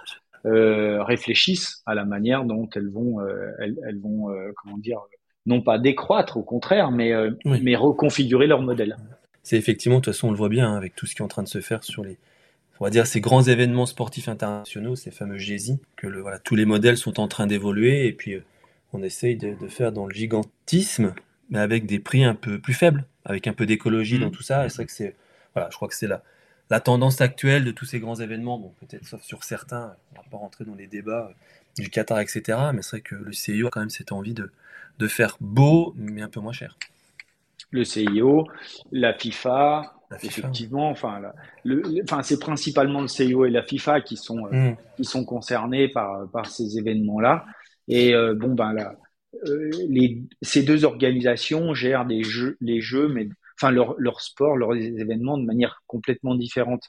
réfléchissent 0.46 1.82
à 1.86 1.94
la 1.94 2.04
manière 2.04 2.44
dont 2.44 2.68
elles 2.76 2.90
vont, 2.90 3.18
elles, 3.58 3.78
elles, 3.88 3.98
vont, 3.98 4.26
comment 4.56 4.76
dire, 4.76 5.00
non 5.46 5.62
pas 5.62 5.78
décroître, 5.78 6.36
au 6.36 6.42
contraire, 6.42 6.90
mais, 6.90 7.14
mais 7.46 7.74
reconfigurer 7.76 8.46
leur 8.46 8.60
modèle 8.60 8.94
c'est 9.44 9.58
effectivement, 9.58 9.98
de 9.98 10.04
toute 10.04 10.14
façon, 10.14 10.28
on 10.28 10.30
le 10.30 10.36
voit 10.36 10.48
bien 10.48 10.72
hein, 10.72 10.76
avec 10.76 10.96
tout 10.96 11.06
ce 11.06 11.14
qui 11.14 11.20
est 11.20 11.24
en 11.24 11.28
train 11.28 11.42
de 11.42 11.48
se 11.48 11.60
faire 11.60 11.84
sur 11.84 12.02
les, 12.02 12.16
on 12.80 12.84
va 12.84 12.90
dire, 12.90 13.06
ces 13.06 13.20
grands 13.20 13.42
événements 13.42 13.86
sportifs 13.86 14.28
internationaux, 14.28 14.96
ces 14.96 15.10
fameux 15.10 15.36
GESI, 15.36 15.78
que 15.96 16.06
le, 16.06 16.22
voilà, 16.22 16.38
tous 16.38 16.56
les 16.56 16.64
modèles 16.64 16.96
sont 16.96 17.20
en 17.20 17.28
train 17.28 17.46
d'évoluer 17.46 18.06
et 18.06 18.12
puis 18.12 18.34
euh, 18.34 18.44
on 18.94 19.02
essaye 19.02 19.36
de, 19.36 19.54
faire 19.68 19.92
dans 19.92 20.06
le 20.06 20.14
gigantisme, 20.14 21.14
mais 21.50 21.58
avec 21.58 21.84
des 21.84 21.98
prix 21.98 22.24
un 22.24 22.34
peu 22.34 22.58
plus 22.58 22.72
faibles, 22.72 23.04
avec 23.26 23.46
un 23.46 23.52
peu 23.52 23.66
d'écologie 23.66 24.18
dans 24.18 24.28
mmh. 24.28 24.32
tout 24.32 24.42
ça. 24.42 24.64
Et 24.64 24.70
c'est 24.70 24.76
vrai 24.76 24.86
que 24.86 24.92
c'est, 24.92 25.14
voilà, 25.52 25.68
je 25.70 25.76
crois 25.76 25.88
que 25.88 25.94
c'est 25.94 26.06
la, 26.06 26.22
la 26.70 26.80
tendance 26.80 27.20
actuelle 27.20 27.64
de 27.64 27.70
tous 27.70 27.84
ces 27.84 28.00
grands 28.00 28.16
événements. 28.16 28.58
Bon, 28.58 28.72
peut-être 28.80 29.06
sauf 29.06 29.22
sur 29.22 29.44
certains, 29.44 29.94
on 30.12 30.16
va 30.16 30.24
pas 30.30 30.38
rentrer 30.38 30.64
dans 30.64 30.74
les 30.74 30.86
débats 30.86 31.28
euh, 31.30 31.82
du 31.82 31.90
Qatar, 31.90 32.20
etc. 32.20 32.58
Mais 32.72 32.80
c'est 32.80 32.90
vrai 32.90 33.00
que 33.02 33.14
le 33.14 33.32
CIO 33.32 33.66
a 33.66 33.70
quand 33.70 33.80
même 33.80 33.90
cette 33.90 34.12
envie 34.12 34.32
de, 34.32 34.50
de 34.98 35.06
faire 35.06 35.36
beau, 35.40 35.92
mais 35.98 36.22
un 36.22 36.30
peu 36.30 36.40
moins 36.40 36.52
cher 36.52 36.78
le 37.70 37.84
CIO, 37.84 38.46
la 38.92 39.14
FIFA, 39.14 39.94
effectivement, 40.22 40.90
enfin, 40.90 41.20
le, 41.64 41.82
enfin, 42.04 42.22
c'est 42.22 42.38
principalement 42.38 43.00
le 43.00 43.08
CIO 43.08 43.44
et 43.46 43.50
la 43.50 43.62
FIFA 43.62 44.00
qui 44.00 44.16
sont 44.16 44.46
euh, 44.46 44.70
mm. 44.70 44.76
qui 44.96 45.04
sont 45.04 45.24
concernés 45.24 45.88
par 45.88 46.30
par 46.30 46.46
ces 46.46 46.78
événements-là. 46.78 47.44
Et 47.88 48.14
euh, 48.14 48.34
bon, 48.34 48.54
ben 48.54 48.72
là, 48.72 48.94
euh, 49.46 49.70
les, 49.88 50.22
ces 50.42 50.62
deux 50.62 50.84
organisations 50.84 51.74
gèrent 51.74 52.06
des 52.06 52.22
jeux, 52.22 52.56
les 52.60 52.80
jeux, 52.80 53.08
mais 53.08 53.28
enfin 53.58 53.70
leur 53.70 53.94
leur 53.98 54.20
sport, 54.20 54.56
leurs 54.56 54.74
événements 54.76 55.38
de 55.38 55.44
manière 55.44 55.82
complètement 55.86 56.34
différente. 56.34 56.82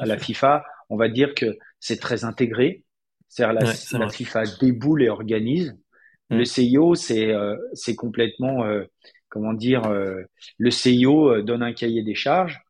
À 0.00 0.06
la 0.06 0.18
FIFA, 0.18 0.64
on 0.88 0.96
va 0.96 1.08
dire 1.08 1.34
que 1.34 1.56
c'est 1.78 2.00
très 2.00 2.24
intégré. 2.24 2.82
C'est-à-dire 3.28 3.60
la, 3.60 3.98
la 3.98 4.08
FIFA 4.08 4.44
déboule 4.60 5.04
et 5.04 5.08
organise. 5.08 5.76
Le 6.30 6.40
mm. 6.40 6.44
CIO, 6.44 6.94
c'est 6.94 7.32
c'est 7.74 7.94
complètement 7.94 8.64
comment 9.28 9.52
dire, 9.52 9.84
euh, 9.86 10.22
le 10.58 10.70
CIO 10.70 11.30
euh, 11.30 11.42
donne 11.42 11.62
un 11.62 11.72
cahier 11.72 12.02
des 12.02 12.14
charges, 12.14 12.60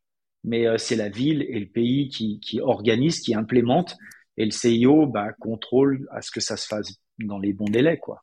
mais 0.45 0.67
euh, 0.67 0.79
c'est 0.79 0.97
la 0.97 1.09
ville 1.09 1.47
et 1.49 1.59
le 1.59 1.67
pays 1.67 2.09
qui, 2.09 2.41
qui 2.41 2.61
organise, 2.61 3.21
qui 3.21 3.35
implémente, 3.35 3.97
et 4.37 4.45
le 4.45 4.51
CIO 4.51 5.07
bah, 5.07 5.33
contrôle 5.39 6.09
à 6.13 6.23
ce 6.23 6.31
que 6.31 6.41
ça 6.41 6.57
se 6.57 6.67
fasse 6.67 6.95
dans 7.19 7.39
les 7.39 7.53
bons 7.53 7.69
délais, 7.69 7.99
quoi. 7.99 8.23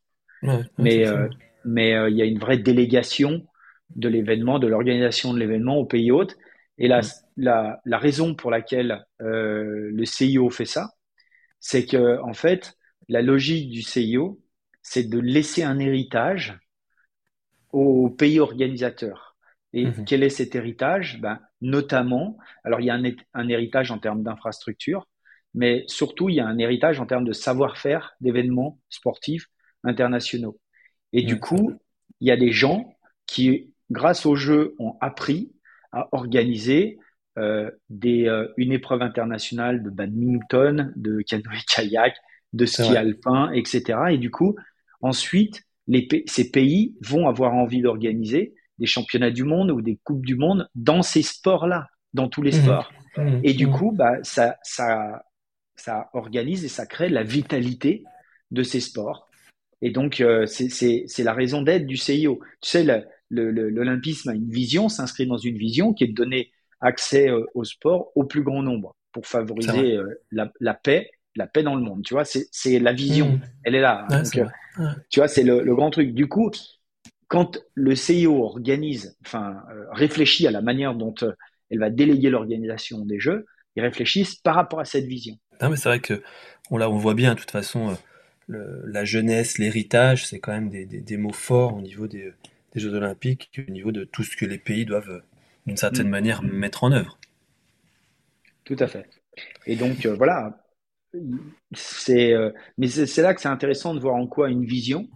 mais 0.78 1.06
mais 1.68 1.96
il 2.12 2.16
y 2.16 2.22
a 2.22 2.26
une 2.26 2.38
vraie 2.38 2.60
délégation 2.60 3.48
de 3.96 4.08
l'événement, 4.08 4.60
de 4.60 4.68
l'organisation 4.68 5.34
de 5.34 5.40
l'événement 5.40 5.78
au 5.78 5.86
pays 5.86 6.12
hôte. 6.12 6.38
Et 6.78 6.88
la, 6.88 7.02
la, 7.38 7.82
la 7.86 7.98
raison 7.98 8.36
pour 8.36 8.52
laquelle 8.52 9.04
le 9.20 10.06
CIO 10.06 10.52
fait 10.52 10.66
ça, 10.66 10.92
c'est 11.60 11.88
que 11.88 12.22
en 12.22 12.34
fait, 12.34 12.78
la 13.10 13.24
logique 13.24 13.72
du 13.72 13.82
CIO, 13.82 14.40
c'est 14.84 15.10
de 15.10 15.20
laisser 15.20 15.64
un 15.64 15.80
héritage 15.80 16.60
au 17.76 18.10
pays 18.10 18.40
organisateur. 18.40 19.36
Et 19.74 19.86
mhm. 19.86 20.06
quel 20.06 20.24
est 20.24 20.30
cet 20.30 20.56
héritage? 20.56 21.20
Ben, 21.20 21.40
Notamment, 21.62 22.38
alors 22.64 22.80
il 22.80 22.86
y 22.86 22.90
a 22.90 22.98
un, 23.34 23.50
héritage 23.50 23.92
en 23.92 24.00
termes 24.00 24.24
d'infrastructure, 24.24 25.08
mais 25.54 25.84
surtout 25.88 26.30
il 26.30 26.36
y 26.36 26.40
a 26.40 26.48
un 26.48 26.58
héritage 26.58 27.00
en 27.00 27.06
termes 27.06 27.26
de 27.26 27.34
savoir-faire 27.34 28.14
d'événements 28.22 28.80
sportifs 28.90 29.48
internationaux. 29.84 30.60
Et 31.12 31.24
du 31.24 31.40
coup, 31.40 31.74
il 32.22 32.28
y 32.28 32.32
a 32.32 32.38
des 32.38 32.52
gens 32.52 32.94
qui, 33.26 33.74
grâce 33.90 34.26
au 34.26 34.36
jeu, 34.36 34.76
ont 34.80 34.96
appris 35.02 35.52
à 35.92 36.08
organiser 36.14 36.98
euh, 37.38 37.72
des, 37.90 38.28
euh, 38.28 38.48
une 38.58 38.72
épreuve 38.72 39.02
internationale 39.02 39.84
de 39.84 39.90
badminton, 39.90 40.94
de 40.96 41.22
canoë-kayak, 41.22 42.16
de 42.54 42.66
ski 42.66 42.96
alpin, 42.96 43.52
etc. 43.52 44.00
Et 44.12 44.18
du 44.18 44.32
coup, 44.32 44.56
ensuite, 45.02 45.64
ces 46.28 46.52
pays 46.52 46.96
vont 47.02 47.28
avoir 47.28 47.54
envie 47.54 47.82
d'organiser 47.82 48.54
des 48.80 48.86
championnats 48.86 49.32
du 49.32 49.44
monde 49.44 49.72
ou 49.72 49.82
des 49.82 50.00
coupes 50.04 50.26
du 50.26 50.36
monde 50.36 50.70
dans 50.76 51.02
ces 51.02 51.22
sports-là, 51.22 51.88
dans 52.14 52.28
tous 52.28 52.42
les 52.42 52.52
mmh. 52.52 52.62
sports. 52.62 52.92
Mmh. 53.18 53.40
Et 53.44 53.54
du 53.54 53.68
mmh. 53.68 53.72
coup, 53.72 53.92
bah, 53.92 54.18
ça, 54.24 54.58
ça, 54.64 55.24
ça 55.76 56.10
organise 56.14 56.66
et 56.66 56.70
ça 56.70 56.86
crée 56.86 57.10
la 57.10 57.24
vitalité 57.24 58.04
de 58.52 58.64
ces 58.64 58.80
sports. 58.80 59.28
Et 59.82 59.92
donc, 59.92 60.22
euh, 60.22 60.46
c'est 60.46 61.06
la 61.20 61.34
raison 61.34 61.62
d'être 61.62 61.86
du 61.86 61.98
CIO. 61.98 62.40
Tu 62.62 62.70
sais, 62.70 63.06
l'Olympisme 63.30 64.30
a 64.30 64.34
une 64.34 64.50
vision, 64.50 64.90
s'inscrit 64.90 65.28
dans 65.28 65.38
une 65.38 65.58
vision 65.58 65.94
qui 65.94 66.06
est 66.06 66.08
de 66.08 66.14
donner 66.14 66.52
accès 66.82 67.30
euh, 67.30 67.46
au 67.54 67.64
sport 67.64 68.12
au 68.16 68.24
plus 68.24 68.44
grand 68.44 68.62
nombre 68.62 68.96
pour 69.12 69.28
favoriser 69.28 69.96
euh, 69.96 70.22
la, 70.32 70.52
la, 70.60 70.74
paix 70.74 71.10
la 71.36 71.48
paix 71.48 71.64
dans 71.64 71.76
le 71.76 71.82
monde. 71.82 72.04
Tu 72.04 72.14
vois, 72.14 72.24
c'est 72.26 72.80
la 72.80 72.94
vision. 72.94 73.34
Mmh. 73.34 73.42
Elle 73.64 73.76
est 73.76 73.82
là. 73.82 74.08
Euh, 74.12 74.88
tu 75.10 75.20
vois, 75.20 75.28
c'est 75.28 75.44
le, 75.44 75.76
grand 75.76 75.90
truc. 75.90 76.14
Du 76.14 76.28
coup, 76.28 76.52
quand 77.28 77.60
le 77.74 77.96
CIO 77.96 78.44
organise, 78.44 79.18
enfin, 79.26 79.64
euh, 79.72 79.86
réfléchit 79.92 80.48
à 80.48 80.52
la 80.52 80.62
manière 80.62 80.96
dont 80.96 81.16
euh, 81.24 81.32
elle 81.70 81.80
va 81.80 81.90
déléguer 81.90 82.30
l'organisation 82.30 83.06
des 83.06 83.20
jeux, 83.20 83.46
ils 83.76 83.82
réfléchissent 83.82 84.36
par 84.36 84.56
rapport 84.56 84.80
à 84.80 84.86
cette 84.86 85.06
vision. 85.06 85.38
Non, 85.62 85.70
mais 85.70 85.76
c'est 85.76 85.90
vrai 85.90 86.00
que 86.00 86.22
on, 86.72 86.78
là, 86.78 86.90
on 86.90 86.98
voit 86.98 87.14
bien, 87.14 87.34
de 87.34 87.40
toute 87.40 87.52
façon, 87.52 87.98
la 88.48 89.06
jeunesse, 89.06 89.58
l'héritage, 89.58 90.26
c'est 90.26 90.40
quand 90.40 90.52
même 90.52 90.70
des, 90.70 91.18
mots 91.18 91.34
forts 91.34 91.76
au 91.76 91.82
niveau 91.82 92.08
des, 92.08 92.32
des 92.74 92.80
Jeux 92.80 92.94
Olympiques, 92.94 93.50
au 93.68 93.72
niveau 93.72 93.92
de 93.92 94.04
tout 94.04 94.24
ce 94.24 94.38
que 94.38 94.46
les 94.46 94.58
pays 94.58 94.86
doivent, 94.86 95.22
d'une 95.66 95.78
certaine 95.78 96.08
Mm. 96.08 96.12
manière, 96.12 96.44
mettre 96.44 96.84
en 96.84 96.92
œuvre. 96.92 97.18
Tout 98.64 98.78
à 98.80 98.88
fait. 98.88 99.08
Et 99.66 99.76
donc, 99.76 100.06
voilà. 100.06 100.65
C'est, 101.74 102.34
euh, 102.34 102.52
mais 102.78 102.88
c'est 102.88 103.22
là 103.22 103.34
que 103.34 103.42
c'est 103.42 103.48
intéressant 103.50 103.94
de 103.94 104.00
voir 104.00 104.16
en 104.16 104.28
quoi 104.28 104.50
une 104.50 104.66
vision, 104.66 105.08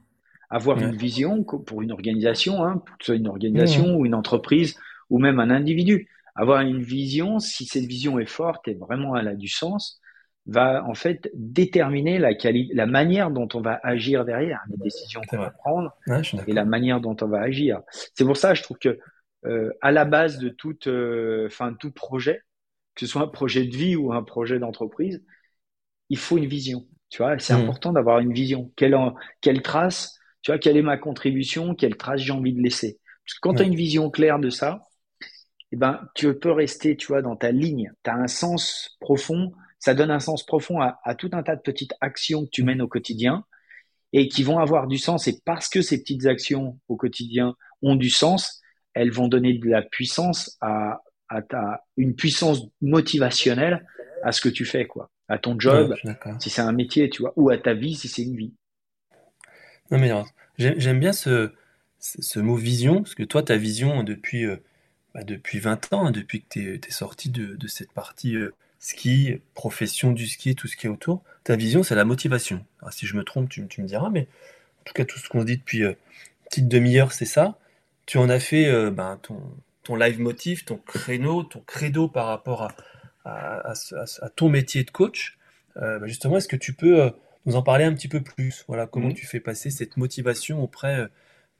avoir 0.49 0.77
Ouais. 0.77 0.83
une 0.83 0.95
vision 0.95 1.43
pour 1.43 1.81
une 1.81 1.91
organisation, 1.91 2.63
hein, 2.63 2.83
que 2.85 2.91
ce 3.05 3.05
soit 3.07 3.15
une 3.15 3.27
organisation 3.27 3.95
ou 3.95 4.05
une 4.05 4.15
entreprise 4.15 4.75
ou 5.09 5.19
même 5.19 5.39
un 5.39 5.49
individu. 5.49 6.09
Avoir 6.35 6.61
une 6.61 6.81
vision, 6.81 7.39
si 7.39 7.65
cette 7.65 7.85
vision 7.85 8.19
est 8.19 8.25
forte 8.29 8.67
et 8.67 8.73
vraiment 8.73 9.15
elle 9.17 9.27
a 9.27 9.35
du 9.35 9.47
sens, 9.47 9.99
va 10.45 10.83
en 10.85 10.93
fait 10.95 11.29
déterminer 11.35 12.17
la 12.17 12.33
qualité, 12.33 12.73
la 12.73 12.85
manière 12.87 13.29
dont 13.29 13.47
on 13.53 13.61
va 13.61 13.79
agir 13.83 14.25
derrière, 14.25 14.61
les 14.69 14.77
décisions 14.77 15.21
qu'on 15.29 15.37
va 15.37 15.51
prendre 15.51 15.95
Ouais, 16.07 16.21
et 16.47 16.53
la 16.53 16.65
manière 16.65 17.01
dont 17.01 17.15
on 17.21 17.27
va 17.27 17.41
agir. 17.41 17.81
C'est 18.15 18.25
pour 18.25 18.37
ça, 18.37 18.53
je 18.53 18.63
trouve 18.63 18.79
que 18.79 18.97
euh, 19.45 19.71
à 19.81 19.91
la 19.91 20.05
base 20.05 20.39
de 20.39 20.49
toute, 20.49 20.87
euh, 20.87 21.47
tout 21.79 21.91
projet, 21.91 22.41
que 22.95 23.05
ce 23.05 23.11
soit 23.11 23.21
un 23.21 23.27
projet 23.27 23.65
de 23.65 23.75
vie 23.75 23.95
ou 23.95 24.11
un 24.13 24.23
projet 24.23 24.59
d'entreprise, 24.59 25.23
il 26.09 26.17
faut 26.17 26.37
une 26.37 26.47
vision. 26.47 26.85
Tu 27.09 27.21
vois, 27.23 27.39
c'est 27.39 27.53
Mhm. 27.53 27.61
important 27.63 27.91
d'avoir 27.93 28.19
une 28.19 28.33
vision. 28.33 28.71
Quelle, 28.75 28.95
en- 28.95 29.15
quelle 29.41 29.61
trace, 29.61 30.17
tu 30.41 30.51
vois, 30.51 30.59
quelle 30.59 30.77
est 30.77 30.81
ma 30.81 30.97
contribution, 30.97 31.75
quelle 31.75 31.97
trace 31.97 32.21
j'ai 32.21 32.31
envie 32.33 32.53
de 32.53 32.61
laisser. 32.61 32.99
Parce 33.25 33.35
que 33.35 33.39
quand 33.41 33.55
tu 33.55 33.63
as 33.63 33.65
une 33.65 33.75
vision 33.75 34.09
claire 34.09 34.39
de 34.39 34.49
ça, 34.49 34.87
eh 35.71 35.75
ben, 35.77 35.99
tu 36.15 36.33
peux 36.37 36.51
rester, 36.51 36.97
tu 36.97 37.07
vois, 37.07 37.21
dans 37.21 37.35
ta 37.35 37.51
ligne. 37.51 37.91
Tu 38.03 38.09
as 38.09 38.15
un 38.15 38.27
sens 38.27 38.97
profond. 38.99 39.51
Ça 39.79 39.93
donne 39.93 40.11
un 40.11 40.19
sens 40.19 40.45
profond 40.45 40.81
à, 40.81 40.99
à 41.03 41.15
tout 41.15 41.29
un 41.33 41.43
tas 41.43 41.55
de 41.55 41.61
petites 41.61 41.93
actions 42.01 42.45
que 42.45 42.49
tu 42.51 42.63
mènes 42.63 42.81
au 42.81 42.87
quotidien 42.87 43.45
et 44.13 44.27
qui 44.27 44.43
vont 44.43 44.59
avoir 44.59 44.87
du 44.87 44.97
sens. 44.97 45.27
Et 45.27 45.39
parce 45.45 45.69
que 45.69 45.81
ces 45.81 45.99
petites 46.01 46.25
actions 46.25 46.79
au 46.87 46.95
quotidien 46.95 47.55
ont 47.81 47.95
du 47.95 48.09
sens, 48.09 48.61
elles 48.93 49.11
vont 49.11 49.27
donner 49.27 49.53
de 49.53 49.69
la 49.69 49.81
puissance 49.83 50.57
à, 50.61 51.01
à 51.29 51.41
ta, 51.41 51.83
une 51.97 52.15
puissance 52.15 52.63
motivationnelle 52.81 53.85
à 54.23 54.31
ce 54.31 54.41
que 54.41 54.49
tu 54.49 54.65
fais, 54.65 54.85
quoi. 54.87 55.11
À 55.29 55.37
ton 55.37 55.59
job, 55.59 55.95
Ouais, 56.03 56.17
si 56.39 56.49
c'est 56.49 56.61
un 56.61 56.71
métier, 56.71 57.09
tu 57.09 57.21
vois, 57.21 57.33
ou 57.35 57.49
à 57.49 57.57
ta 57.57 57.73
vie, 57.73 57.95
si 57.95 58.07
c'est 58.07 58.23
une 58.23 58.35
vie. 58.35 58.53
Non, 59.91 59.99
mais 59.99 60.11
j'aime 60.57 60.99
bien 60.99 61.13
ce, 61.13 61.51
ce, 61.99 62.39
mot 62.39 62.55
vision, 62.55 63.03
parce 63.03 63.15
que 63.15 63.23
toi, 63.23 63.43
ta 63.43 63.55
vision 63.55 64.03
depuis, 64.03 64.45
euh, 64.45 64.57
bah, 65.13 65.23
depuis 65.23 65.59
20 65.59 65.93
ans, 65.93 66.07
hein, 66.07 66.11
depuis 66.11 66.41
que 66.41 66.47
tu 66.49 66.73
es, 66.73 66.91
sorti 66.91 67.29
de, 67.29 67.55
de 67.55 67.67
cette 67.67 67.91
partie 67.91 68.35
euh, 68.35 68.53
ski, 68.79 69.39
profession 69.53 70.11
du 70.11 70.27
ski, 70.27 70.55
tout 70.55 70.67
ce 70.67 70.75
qui 70.75 70.87
est 70.87 70.89
autour, 70.89 71.23
ta 71.43 71.55
vision, 71.55 71.83
c'est 71.83 71.95
la 71.95 72.05
motivation. 72.05 72.65
Alors, 72.81 72.93
si 72.93 73.05
je 73.05 73.15
me 73.15 73.23
trompe, 73.23 73.49
tu, 73.49 73.67
tu 73.67 73.81
me 73.81 73.87
diras, 73.87 74.09
mais 74.09 74.27
en 74.81 74.83
tout 74.85 74.93
cas, 74.93 75.05
tout 75.05 75.19
ce 75.19 75.29
qu'on 75.29 75.41
se 75.41 75.45
dit 75.45 75.57
depuis 75.57 75.83
euh, 75.83 75.89
une 75.89 76.45
petite 76.49 76.67
demi-heure, 76.67 77.11
c'est 77.11 77.25
ça. 77.25 77.57
Tu 78.05 78.17
en 78.17 78.29
as 78.29 78.39
fait 78.39 78.67
euh, 78.67 78.89
ben, 78.89 79.19
ton, 79.21 79.39
ton 79.83 79.95
live 79.95 80.19
motif, 80.19 80.65
ton 80.65 80.77
créneau, 80.77 81.43
ton 81.43 81.61
credo 81.61 82.07
par 82.07 82.27
rapport 82.27 82.63
à, 82.63 82.75
à, 83.29 84.29
ton 84.35 84.49
métier 84.49 84.83
de 84.83 84.91
coach. 84.91 85.37
Euh, 85.77 85.99
ben, 85.99 86.07
justement, 86.07 86.37
est-ce 86.37 86.47
que 86.47 86.55
tu 86.55 86.73
peux 86.73 87.01
euh, 87.03 87.09
nous 87.45 87.55
en 87.55 87.61
parler 87.63 87.85
un 87.85 87.93
petit 87.93 88.07
peu 88.07 88.21
plus? 88.21 88.65
Voilà, 88.67 88.87
comment 88.87 89.09
Mhm. 89.09 89.15
tu 89.15 89.25
fais 89.27 89.39
passer 89.39 89.69
cette 89.69 89.97
motivation 89.97 90.63
auprès 90.63 90.99
euh, 91.01 91.07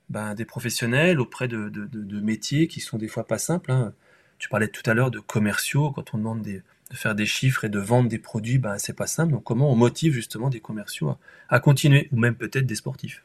ben, 0.09 0.35
des 0.35 0.45
professionnels, 0.45 1.19
auprès 1.19 1.47
de, 1.47 1.69
de- 1.69 1.85
de- 1.85 2.03
de 2.03 2.19
métiers 2.21 2.67
qui 2.67 2.81
sont 2.81 2.97
des 2.97 3.07
fois 3.07 3.25
pas 3.27 3.37
simples, 3.39 3.71
hein? 3.71 3.93
Tu 4.39 4.49
parlais 4.49 4.69
tout 4.69 4.89
à 4.89 4.93
l'heure 4.93 5.11
de 5.11 5.19
commerciaux, 5.19 5.91
quand 5.91 6.13
on 6.13 6.17
demande 6.17 6.41
des- 6.41 6.61
de 6.91 6.95
faire 6.95 7.15
des 7.15 7.25
chiffres 7.27 7.65
et 7.65 7.69
de 7.69 7.79
vendre 7.79 8.09
des 8.09 8.19
produits, 8.19 8.57
ben, 8.59 8.77
c'est 8.79 8.93
pas 8.95 9.07
simple. 9.07 9.33
Donc, 9.33 9.43
comment 9.43 9.71
on 9.71 9.75
motive 9.75 10.13
justement 10.13 10.49
des 10.49 10.59
commerciaux 10.61 11.09
à, 11.09 11.19
à 11.49 11.59
continuer, 11.59 12.09
ou 12.11 12.17
même 12.17 12.35
peut-être 12.35 12.65
des 12.65 12.75
sportifs? 12.75 13.23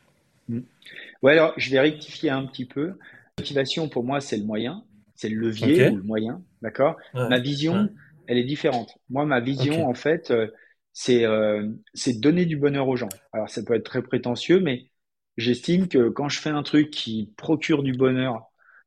Ouais, 1.22 1.32
alors, 1.32 1.54
je 1.56 1.70
vais 1.70 1.80
rectifier 1.80 2.30
un 2.30 2.46
petit 2.46 2.64
peu. 2.66 2.98
Motivation, 3.38 3.88
pour 3.88 4.04
moi, 4.04 4.20
c'est 4.20 4.36
le 4.36 4.44
moyen, 4.44 4.84
c'est 5.16 5.28
le 5.28 5.36
levier 5.36 5.80
Ok. 5.80 5.80
ou 5.82 5.96
le 5.96 6.02
moyen, 6.02 6.42
d'accord? 6.62 6.96
Ouais, 7.14 7.20
Ma 7.28 7.38
vision, 7.40 7.74
ouais. 7.74 7.92
Elle 8.26 8.38
est 8.38 8.44
différente. 8.44 8.98
Moi, 9.10 9.24
ma 9.26 9.40
vision, 9.40 9.86
en 9.88 9.94
fait, 9.94 10.30
euh, 10.30 10.48
c'est 10.92 11.24
euh, 11.24 11.68
donner 12.16 12.46
du 12.46 12.56
bonheur 12.56 12.88
aux 12.88 12.96
gens. 12.96 13.08
Alors, 13.32 13.48
ça 13.50 13.62
peut 13.62 13.74
être 13.74 13.84
très 13.84 14.02
prétentieux, 14.02 14.60
mais 14.60 14.90
j'estime 15.36 15.88
que 15.88 16.08
quand 16.08 16.28
je 16.28 16.40
fais 16.40 16.50
un 16.50 16.62
truc 16.62 16.90
qui 16.90 17.32
procure 17.36 17.82
du 17.82 17.92
bonheur 17.94 18.46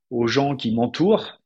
aux 0.09 0.27
gens 0.27 0.55
qui 0.55 0.73
m'entourent, 0.73 1.41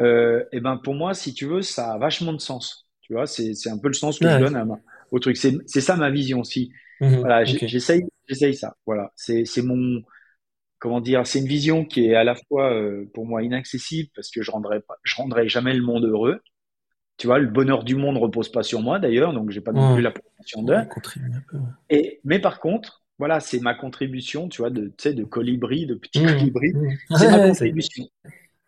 euh, 0.00 0.44
et 0.52 0.60
ben 0.60 0.78
pour 0.78 0.94
moi, 0.94 1.14
si 1.14 1.34
tu 1.34 1.46
veux, 1.46 1.62
ça 1.62 1.92
a 1.92 1.98
vachement 1.98 2.32
de 2.32 2.40
sens. 2.40 2.86
Tu 3.02 3.12
vois, 3.14 3.26
c'est 3.26 3.52
un 3.70 3.78
peu 3.78 3.88
le 3.88 3.94
sens 3.94 4.18
que 4.18 4.28
Ouais. 4.28 4.28
je 4.28 4.38
donne 4.38 4.56
à 4.56 4.64
ma- 4.64 4.80
au 5.10 5.18
truc. 5.18 5.36
C'est 5.36 5.80
ça 5.80 5.96
ma 5.96 6.10
vision. 6.10 6.44
Si 6.44 6.72
Mhm, 7.00 7.22
voilà, 7.22 7.44
j'essaye, 7.44 8.02
j'essaye 8.28 8.54
ça. 8.54 8.76
Voilà, 8.86 9.12
c'est 9.16 9.44
c'est 9.44 9.62
mon 9.62 10.02
comment 10.78 11.00
dire, 11.00 11.26
c'est 11.26 11.38
une 11.40 11.48
vision 11.48 11.84
qui 11.84 12.06
est 12.06 12.14
à 12.14 12.24
la 12.24 12.34
fois 12.34 12.72
euh, 12.74 13.06
pour 13.14 13.26
moi 13.26 13.42
inaccessible 13.42 14.10
parce 14.14 14.30
que 14.30 14.42
je 14.42 14.50
rendrai 14.50 14.80
pas, 14.80 14.96
je 15.04 15.16
rendrai 15.16 15.48
jamais 15.48 15.74
le 15.74 15.82
monde 15.82 16.04
heureux. 16.04 16.40
Tu 17.16 17.26
vois, 17.26 17.38
le 17.38 17.48
bonheur 17.48 17.84
du 17.84 17.96
monde 17.96 18.18
repose 18.18 18.50
pas 18.52 18.62
sur 18.62 18.80
moi 18.82 18.98
d'ailleurs, 18.98 19.32
donc 19.32 19.50
j'ai 19.50 19.60
pas 19.62 19.72
non 19.72 19.86
plus 19.86 20.02
la 20.02 20.10
prétention 20.10 20.62
de. 20.62 20.76
Ouais, 20.76 20.88
contribue 20.88 21.32
un 21.34 21.40
peu. 21.40 21.58
ouais. 21.58 21.70
Et 21.90 22.20
mais 22.24 22.38
par 22.40 22.60
contre, 22.60 23.02
voilà, 23.18 23.40
c'est 23.40 23.60
ma 23.60 23.74
contribution, 23.74 24.48
tu 24.48 24.62
vois, 24.62 24.70
de 24.70 24.88
tu 24.88 24.94
sais, 24.98 25.14
de 25.14 25.24
colibri, 25.24 25.86
de 25.86 25.94
petit 25.94 26.20
Mhm, 26.20 26.22
colibri. 26.22 26.72
mhm. 26.72 26.98
C'est 27.12 27.28
ma 27.28 27.40
contribution. 27.40 28.08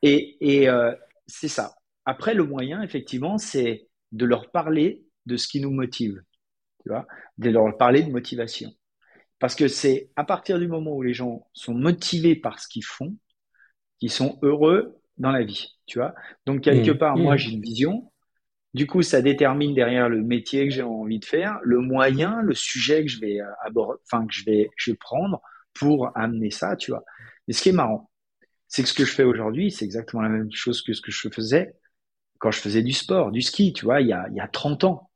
Et, 0.02 0.36
et 0.40 0.68
euh, 0.68 0.94
c'est 1.26 1.48
ça. 1.48 1.76
Après, 2.06 2.34
le 2.34 2.44
moyen, 2.44 2.82
effectivement, 2.82 3.38
c'est 3.38 3.88
de 4.12 4.26
leur 4.26 4.50
parler 4.52 5.04
de 5.26 5.36
ce 5.36 5.48
qui 5.48 5.60
nous 5.60 5.72
motive. 5.72 6.22
Tu 6.84 6.90
vois, 6.90 7.06
de 7.38 7.50
leur 7.50 7.76
parler 7.78 8.02
de 8.02 8.10
motivation. 8.12 8.72
Parce 9.40 9.54
que 9.56 9.68
c'est 9.68 10.10
à 10.16 10.24
partir 10.24 10.58
du 10.58 10.68
moment 10.68 10.92
où 10.92 11.02
les 11.02 11.14
gens 11.14 11.48
sont 11.54 11.74
motivés 11.74 12.36
par 12.36 12.60
ce 12.60 12.68
qu'ils 12.68 12.84
font, 12.84 13.16
qu'ils 14.00 14.10
sont 14.12 14.38
heureux 14.42 15.00
dans 15.18 15.30
la 15.32 15.44
vie. 15.44 15.76
Tu 15.86 15.98
vois. 15.98 16.14
Donc, 16.46 16.62
quelque 16.62 16.90
Mhm, 16.90 16.92
part, 16.92 17.18
moi, 17.18 17.36
mhm. 17.36 17.38
j'ai 17.38 17.52
une 17.52 17.62
vision. 17.62 18.12
Du 18.74 18.86
coup, 18.86 19.02
ça 19.02 19.22
détermine 19.22 19.74
derrière 19.74 20.08
le 20.08 20.22
métier 20.22 20.68
que 20.68 20.74
j'ai 20.74 20.82
envie 20.82 21.20
de 21.20 21.24
faire, 21.24 21.58
le 21.62 21.78
moyen, 21.80 22.42
le 22.42 22.54
sujet 22.54 23.04
que 23.04 23.10
je 23.10 23.20
vais 23.20 23.40
euh, 23.40 23.46
aborder, 23.64 24.00
enfin, 24.10 24.26
que 24.26 24.32
je 24.34 24.44
vais, 24.44 24.70
je 24.76 24.90
vais 24.92 24.96
prendre 24.96 25.40
pour 25.74 26.10
amener 26.16 26.50
ça, 26.50 26.76
tu 26.76 26.90
vois. 26.90 27.04
Mais 27.46 27.54
ce 27.54 27.62
qui 27.62 27.70
est 27.70 27.72
marrant, 27.72 28.10
c'est 28.68 28.82
que 28.84 28.88
ce 28.88 28.94
que 28.94 29.04
je 29.04 29.12
fais 29.12 29.24
aujourd'hui, 29.24 29.70
c'est 29.72 29.84
exactement 29.86 30.22
la 30.22 30.28
même 30.30 30.50
chose 30.52 30.82
que 30.82 30.92
ce 30.94 31.02
que 31.02 31.12
je 31.12 31.28
faisais 31.30 31.74
quand 32.38 32.50
je 32.50 32.60
faisais 32.60 32.82
du 32.82 32.92
sport, 32.92 33.30
du 33.32 33.40
ski, 33.42 33.72
tu 33.72 33.84
vois, 33.84 34.00
il 34.00 34.08
y 34.08 34.12
a, 34.12 34.26
il 34.30 34.36
y 34.36 34.40
a 34.40 34.48
30 34.48 34.84
ans, 34.84 35.10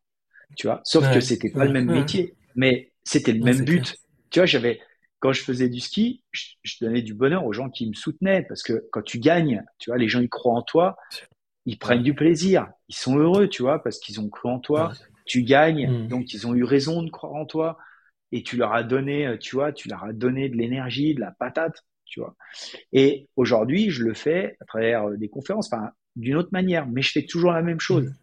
tu 0.56 0.66
vois. 0.66 0.80
Sauf 0.84 1.04
Ouais, 1.04 1.11
que 1.11 1.20
c'était 1.20 1.50
pas 1.50 1.64
ouais, 1.64 1.66
le 1.66 1.72
même 1.72 1.88
ouais. 1.88 1.92
métier, 1.92 2.36
mais 2.54 2.92
c'était 3.04 3.32
le 3.32 3.42
même 3.42 3.64
but. 3.64 3.82
clair. 3.82 3.96
Tu 4.30 4.40
vois, 4.40 4.46
j'avais, 4.46 4.80
quand 5.20 5.32
je 5.32 5.42
faisais 5.42 5.68
du 5.68 5.80
ski, 5.80 6.24
je, 6.32 6.46
je 6.62 6.76
donnais 6.80 7.02
du 7.02 7.14
bonheur 7.14 7.44
aux 7.44 7.52
gens 7.52 7.70
qui 7.70 7.88
me 7.88 7.94
soutenaient 7.94 8.44
parce 8.48 8.62
que 8.62 8.86
quand 8.92 9.02
tu 9.02 9.18
gagnes, 9.18 9.64
tu 9.78 9.90
vois, 9.90 9.98
les 9.98 10.09
gens 10.09 10.20
ils 10.20 10.28
croient 10.28 10.54
en 10.54 10.62
toi, 10.62 10.96
ils 11.68 11.78
prennent 11.78 12.02
du 12.02 12.14
plaisir, 12.14 12.66
ils 12.88 12.96
sont 12.96 13.18
heureux, 13.18 13.48
tu 13.48 13.62
vois, 13.62 13.82
parce 13.82 13.98
qu'ils 13.98 14.20
ont 14.20 14.28
cru 14.30 14.48
en 14.48 14.58
toi. 14.58 14.92
Tu 15.26 15.42
gagnes, 15.42 15.88
Mhm. 15.90 16.08
donc 16.08 16.32
ils 16.32 16.46
ont 16.46 16.54
eu 16.54 16.64
raison 16.64 17.02
de 17.02 17.10
croire 17.10 17.34
en 17.34 17.44
toi 17.44 17.76
et 18.32 18.42
tu 18.42 18.56
leur 18.56 18.72
as 18.72 18.82
donné, 18.82 19.26
euh, 19.26 19.36
tu 19.38 19.56
vois, 19.56 19.72
tu 19.72 19.88
leur 19.88 20.02
as 20.04 20.14
donné 20.14 20.48
de 20.48 20.56
l'énergie, 20.56 21.14
de 21.14 21.20
la 21.20 21.32
patate, 21.32 21.84
tu 22.06 22.20
vois. 22.20 22.34
Et 22.92 23.28
aujourd'hui, 23.36 23.90
je 23.90 24.04
le 24.04 24.14
fais 24.14 24.56
à 24.60 24.64
travers 24.64 25.10
euh, 25.10 25.16
des 25.18 25.28
conférences, 25.28 25.70
enfin, 25.72 25.90
d'une 26.16 26.36
autre 26.36 26.50
manière, 26.52 26.86
mais 26.88 27.02
je 27.02 27.12
fais 27.12 27.26
toujours 27.26 27.52
la 27.52 27.62
même 27.62 27.80
chose. 27.80 28.06
Mhm. 28.06 28.16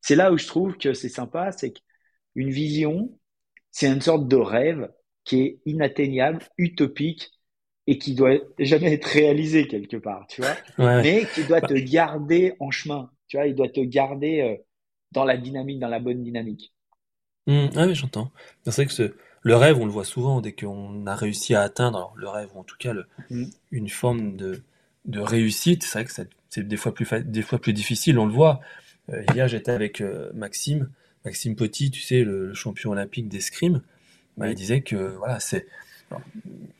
C'est 0.00 0.16
là 0.16 0.32
où 0.32 0.38
je 0.38 0.46
trouve 0.46 0.78
que 0.78 0.94
c'est 0.94 1.10
sympa, 1.10 1.52
c'est 1.52 1.72
qu'une 1.72 2.50
vision, 2.50 3.18
c'est 3.70 3.88
une 3.92 4.00
sorte 4.00 4.28
de 4.28 4.36
rêve 4.36 4.90
qui 5.24 5.42
est 5.42 5.60
inatteignable, 5.66 6.40
utopique 6.56 7.30
et 7.90 7.96
qui 7.98 8.14
doit 8.14 8.36
jamais 8.58 8.92
être 8.94 9.06
réalisé 9.06 9.66
quelque 9.66 9.96
part, 9.96 10.26
tu 10.28 10.42
vois, 10.42 10.54
Ouais. 10.78 11.02
mais 11.02 11.26
qui 11.34 11.42
doit 11.44 11.62
te 11.62 11.74
garder 11.74 12.54
en 12.60 12.70
chemin, 12.70 13.10
tu 13.28 13.36
vois, 13.38 13.46
il 13.46 13.54
doit 13.54 13.70
te 13.70 13.80
garder 13.80 14.40
euh, 14.42 14.56
dans 15.12 15.24
la 15.24 15.36
dynamique, 15.38 15.80
dans 15.80 15.88
la 15.88 15.98
bonne 15.98 16.22
dynamique. 16.22 16.72
Mmh, 17.46 17.68
ah 17.76 17.86
oui, 17.86 17.94
j'entends. 17.94 18.30
C'est 18.64 18.74
vrai 18.74 18.86
que 18.86 18.92
ce- 18.92 19.14
le 19.42 19.56
rêve, 19.56 19.78
on 19.78 19.86
le 19.86 19.90
voit 19.90 20.04
souvent 20.04 20.40
dès 20.42 20.52
qu'on 20.52 21.06
a 21.06 21.14
réussi 21.14 21.54
à 21.54 21.62
atteindre 21.62 21.96
alors, 21.96 22.14
le 22.16 22.28
rêve, 22.28 22.50
ou 22.54 22.58
en 22.60 22.64
tout 22.64 22.76
cas 22.78 22.92
le- 22.92 23.06
Mm. 23.30 23.44
une 23.70 23.88
forme 23.88 24.36
de, 24.36 24.60
de 25.06 25.20
réussite. 25.20 25.82
C'est 25.82 25.98
vrai 26.00 26.04
que 26.04 26.12
c'est 26.50 26.68
des 26.68 26.76
fois 26.76 26.92
plus, 26.92 27.08
des 27.24 27.42
fois 27.42 27.58
plus 27.58 27.72
difficile, 27.72 28.18
on 28.18 28.26
le 28.26 28.32
voit. 28.32 28.60
Euh, 29.10 29.22
hier, 29.34 29.48
j'étais 29.48 29.70
avec 29.70 30.02
euh, 30.02 30.30
Maxime, 30.34 30.90
Maxime 31.24 31.56
Petit, 31.56 31.90
tu 31.90 32.00
sais, 32.02 32.22
le, 32.22 32.48
le 32.48 32.54
champion 32.54 32.90
olympique 32.90 33.28
d'escrime. 33.28 33.80
Bah. 34.36 34.48
Il 34.50 34.54
disait 34.54 34.82
que 34.82 34.96
voilà, 35.16 35.40
c'est, 35.40 35.66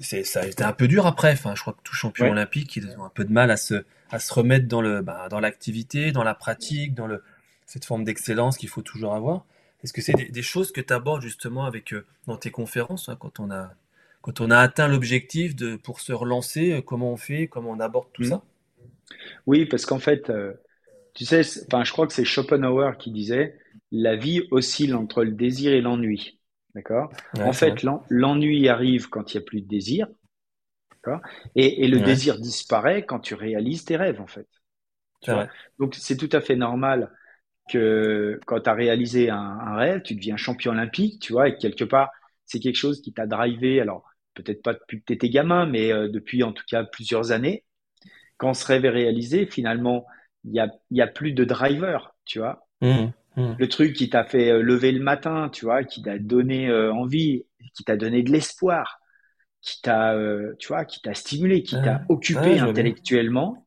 c'est, 0.01 0.25
ça 0.25 0.43
a 0.43 0.47
été 0.47 0.65
un 0.65 0.73
peu 0.73 0.89
dur 0.89 1.07
après. 1.07 1.33
Enfin, 1.33 1.55
je 1.55 1.61
crois 1.61 1.73
que 1.73 1.83
tout 1.83 1.95
champion 1.95 2.27
Ouais. 2.27 2.31
olympique, 2.31 2.77
ils 2.77 2.89
ont 2.99 3.05
un 3.05 3.11
peu 3.11 3.25
de 3.25 3.33
mal 3.33 3.51
à 3.51 3.57
se, 3.57 3.85
à 4.11 4.19
se 4.19 4.33
remettre 4.33 4.67
dans 4.69 4.81
le, 4.81 5.03
bah, 5.03 5.29
dans 5.31 5.41
l'activité, 5.41 6.13
dans 6.13 6.25
la 6.25 6.35
pratique, 6.35 6.95
dans 6.95 7.07
le, 7.07 7.23
cette 7.67 7.85
forme 7.85 8.05
d'excellence 8.05 8.57
qu'il 8.57 8.69
faut 8.69 8.83
toujours 8.83 9.15
avoir. 9.15 9.45
Est-ce 9.85 9.93
que 9.93 10.03
c'est 10.03 10.15
des, 10.15 10.27
des 10.29 10.43
choses 10.43 10.73
que 10.73 10.81
tu 10.81 10.93
abordes 10.93 11.23
justement 11.23 11.65
avec, 11.65 11.93
euh, 11.93 12.05
dans 12.27 12.37
tes 12.37 12.51
conférences, 12.51 13.09
hein, 13.09 13.17
quand 13.19 13.41
on 13.41 13.51
a, 13.51 13.73
quand 14.23 14.41
on 14.41 14.51
a 14.51 14.59
atteint 14.59 14.89
l'objectif 14.89 15.55
de, 15.57 15.77
pour 15.77 16.01
se 16.01 16.13
relancer, 16.13 16.73
euh, 16.73 16.83
comment 16.83 17.13
on 17.13 17.17
fait, 17.17 17.47
comment 17.49 17.71
on 17.71 17.81
aborde 17.81 18.09
tout 18.13 18.25
Mm. 18.25 18.25
ça? 18.25 18.43
Oui, 19.47 19.67
parce 19.67 19.87
qu'en 19.87 19.99
fait, 19.99 20.31
euh, 20.31 20.53
tu 21.15 21.25
sais, 21.25 21.43
enfin, 21.67 21.85
je 21.85 21.93
crois 21.93 22.07
que 22.07 22.13
c'est 22.13 22.25
Schopenhauer 22.25 22.99
qui 22.99 23.11
disait 23.13 23.59
la 23.93 24.17
vie 24.17 24.43
oscille 24.51 24.95
entre 24.95 25.25
le 25.25 25.33
désir 25.33 25.73
et 25.73 25.81
l'ennui. 25.81 26.38
D'accord? 26.75 27.11
Ouais, 27.35 27.43
En 27.45 27.53
fait, 27.53 27.83
l'en- 27.83 28.05
l'ennui 28.11 28.69
arrive 28.69 29.09
quand 29.09 29.33
il 29.35 29.39
n'y 29.39 29.43
a 29.43 29.47
plus 29.47 29.63
de 29.63 29.69
désir. 29.69 30.07
D'accord 30.93 31.21
et, 31.57 31.85
et, 31.85 31.89
le 31.89 32.01
désir 32.01 32.39
disparaît 32.41 33.05
quand 33.07 33.21
tu 33.21 33.35
réalises 33.35 33.85
tes 33.85 33.97
rêves, 33.97 34.21
en 34.21 34.27
fait. 34.29 34.49
Donc, 35.79 35.95
c'est 35.95 36.17
tout 36.17 36.29
à 36.33 36.41
fait 36.41 36.57
normal 36.57 37.11
que 37.71 38.41
quand 38.47 38.61
tu 38.61 38.71
as 38.71 38.75
réalisé 38.75 39.31
un, 39.31 39.39
un, 39.39 39.77
rêve, 39.77 40.03
tu 40.03 40.15
deviens 40.15 40.37
champion 40.37 40.73
olympique, 40.73 41.21
tu 41.23 41.33
vois, 41.33 41.49
et 41.49 41.57
quelque 41.59 41.85
part, 41.85 42.11
c'est 42.47 42.61
quelque 42.61 42.77
chose 42.77 43.03
qui 43.03 43.13
t'a 43.13 43.27
drivé, 43.27 43.81
alors 43.81 44.05
peut-être 44.35 44.63
pas 44.63 44.75
depuis 44.75 45.01
que 45.01 45.07
tu 45.07 45.13
étais 45.15 45.31
gamin, 45.31 45.67
mais 45.67 45.93
euh, 45.93 46.09
depuis 46.09 46.43
en 46.43 46.53
tout 46.53 46.65
cas 46.69 46.85
plusieurs 46.85 47.33
années. 47.33 47.65
Quand 48.39 48.55
ce 48.55 48.67
rêve 48.67 48.85
est 48.87 48.91
réalisé, 48.91 49.47
finalement, 49.47 50.07
il 50.45 50.55
y 50.55 50.61
a, 50.61 50.69
y 50.93 51.03
a 51.03 51.07
plus 51.09 51.33
de 51.33 51.45
driver, 51.45 52.15
tu 52.27 52.39
vois. 52.41 52.67
Mmh, 52.81 53.13
mmh. 53.39 53.57
Le 53.59 53.69
truc 53.69 53.95
qui 53.95 54.11
t'a 54.11 54.25
fait 54.25 54.51
euh, 54.51 54.63
lever 54.63 54.93
le 54.93 55.03
matin, 55.03 55.49
tu 55.53 55.65
vois, 55.65 55.85
qui 55.85 56.03
t'a 56.03 56.19
donné 56.19 56.69
euh, 56.69 56.93
envie, 56.93 57.45
qui 57.75 57.85
t'a 57.85 57.97
donné 57.97 58.23
de 58.23 58.31
l'espoir, 58.31 59.01
qui 59.63 59.81
t'a, 59.83 60.17
tu 60.59 60.69
vois, 60.69 60.85
qui 60.85 61.01
t'a 61.01 61.15
stimulé, 61.15 61.63
qui 61.63 61.75
t'a 61.83 62.03
occupé 62.09 62.61
intellectuellement, 62.61 63.67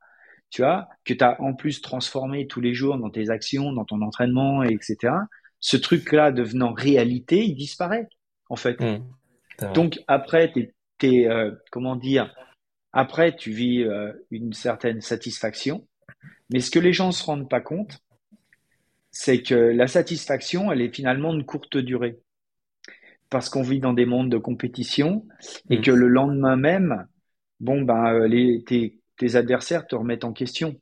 tu 0.49 0.61
vois, 0.61 0.87
que 1.05 1.13
tu 1.13 1.23
as 1.23 1.39
en 1.41 1.53
plus 1.53 1.81
transformé 1.81 2.47
tous 2.47 2.61
les 2.61 2.73
jours 2.73 2.97
dans 2.97 3.09
tes 3.09 3.29
actions, 3.29 3.73
dans 3.73 3.85
ton 3.85 4.01
entraînement, 4.01 4.63
etc. 4.63 5.13
Ce 5.59 5.77
truc-là 5.77 6.31
devenant 6.31 6.73
réalité, 6.73 7.43
il 7.43 7.55
disparaît, 7.55 8.07
en 8.49 8.55
fait. 8.55 8.79
Mmh. 8.79 8.99
Donc 9.73 9.99
après, 10.07 10.51
t'es, 10.97 11.27
euh, 11.27 11.51
comment 11.71 11.95
dire, 11.95 12.33
après 12.93 13.35
tu 13.35 13.51
vis 13.51 13.83
euh, 13.83 14.11
une 14.31 14.53
certaine 14.53 15.01
satisfaction, 15.01 15.87
mais 16.49 16.59
ce 16.59 16.71
que 16.71 16.79
les 16.79 16.93
gens 16.93 17.11
se 17.11 17.23
rendent 17.23 17.49
pas 17.49 17.61
compte, 17.61 17.99
c'est 19.11 19.41
que 19.41 19.55
la 19.55 19.87
satisfaction, 19.87 20.71
elle 20.71 20.81
est 20.81 20.93
finalement 20.93 21.33
de 21.33 21.43
courte 21.43 21.77
durée, 21.77 22.19
parce 23.29 23.49
qu'on 23.49 23.61
vit 23.61 23.79
dans 23.79 23.93
des 23.93 24.05
mondes 24.05 24.31
de 24.31 24.37
compétition 24.37 25.25
et 25.69 25.77
mm. 25.77 25.81
que 25.81 25.91
le 25.91 26.07
lendemain 26.07 26.55
même, 26.55 27.07
bon 27.59 27.81
ben 27.81 28.13
euh, 28.13 28.27
les, 28.27 28.63
tes, 28.63 28.99
tes 29.17 29.35
adversaires 29.35 29.87
te 29.87 29.95
remettent 29.95 30.23
en 30.23 30.33
question 30.33 30.79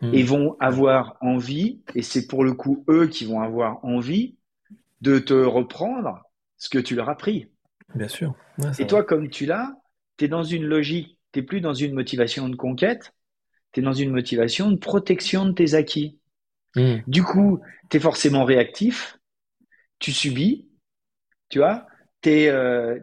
mm. 0.00 0.14
et 0.14 0.22
vont 0.22 0.56
avoir 0.60 1.16
envie, 1.20 1.82
et 1.94 2.02
c'est 2.02 2.26
pour 2.26 2.44
le 2.44 2.54
coup 2.54 2.84
eux 2.88 3.06
qui 3.06 3.24
vont 3.24 3.40
avoir 3.40 3.84
envie 3.84 4.36
de 5.00 5.18
te 5.18 5.34
reprendre 5.34 6.22
ce 6.56 6.68
que 6.68 6.78
tu 6.78 6.94
leur 6.94 7.08
as 7.08 7.16
pris. 7.16 7.50
Bien 7.94 8.08
sûr. 8.08 8.34
et 8.78 8.86
toi, 8.86 9.02
comme 9.02 9.30
tu 9.30 9.46
l'as, 9.46 9.72
tu 10.18 10.26
es 10.26 10.28
dans 10.28 10.42
une 10.42 10.64
logique, 10.64 11.18
tu 11.32 11.44
plus 11.44 11.60
dans 11.60 11.74
une 11.74 11.94
motivation 11.94 12.48
de 12.48 12.56
conquête, 12.56 13.12
tu 13.72 13.80
es 13.80 13.82
dans 13.82 13.92
une 13.92 14.10
motivation 14.10 14.70
de 14.70 14.76
protection 14.76 15.46
de 15.46 15.52
tes 15.52 15.74
acquis. 15.74 16.17
Hmm. 16.76 16.98
Du 17.06 17.22
coup, 17.22 17.60
tu 17.90 17.96
es 17.96 18.00
forcément 18.00 18.44
réactif, 18.44 19.18
tu 19.98 20.12
subis, 20.12 20.68
tu 21.48 21.58
vois, 21.58 21.86
tu 22.22 22.30
es, 22.30 22.48
euh, 22.48 22.98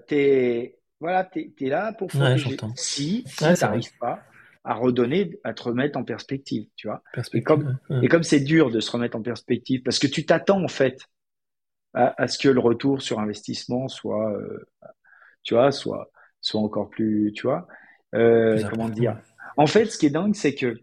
voilà, 0.99 1.30
es, 1.36 1.53
là 1.61 1.93
pour 1.93 2.07
protéger. 2.07 2.57
si, 2.76 3.24
si 3.26 3.36
tu 3.36 3.43
n'arrives 3.43 3.97
pas 3.99 4.24
à 4.63 4.74
redonner, 4.74 5.39
à 5.43 5.53
te 5.53 5.63
remettre 5.63 5.97
en 5.97 6.03
perspective, 6.03 6.68
tu 6.76 6.88
vois. 6.88 7.03
et 7.34 7.43
comme 7.43 7.78
et 8.01 8.07
comme 8.07 8.24
c'est 8.24 8.39
dur 8.39 8.72
de 8.72 8.80
se 8.80 8.89
remettre 8.91 9.16
en 9.16 9.22
perspective, 9.22 9.84
parce 9.84 9.99
que 9.99 10.07
tu 10.07 10.26
t'attends 10.26 10.63
en 10.63 10.68
fait 10.68 11.05
à, 11.93 12.28
ce 12.28 12.38
que 12.38 12.49
le 12.49 12.59
retour 12.59 13.01
sur 13.01 13.20
investissement 13.20 13.88
soit, 13.88 14.32
euh, 14.32 14.68
tu 15.43 15.53
vois, 15.53 15.72
soit, 15.72 16.11
soit 16.41 16.59
encore 16.59 16.89
plus, 16.89 17.32
tu 17.34 17.43
vois, 17.43 17.68
euh, 18.16 18.61
comment 18.70 18.89
dire. 18.89 19.18
En 19.57 19.68
fait, 19.68 19.86
ce 19.86 19.97
qui 19.97 20.07
est 20.07 20.09
dingue, 20.09 20.36
c'est 20.36 20.55
que 20.55 20.78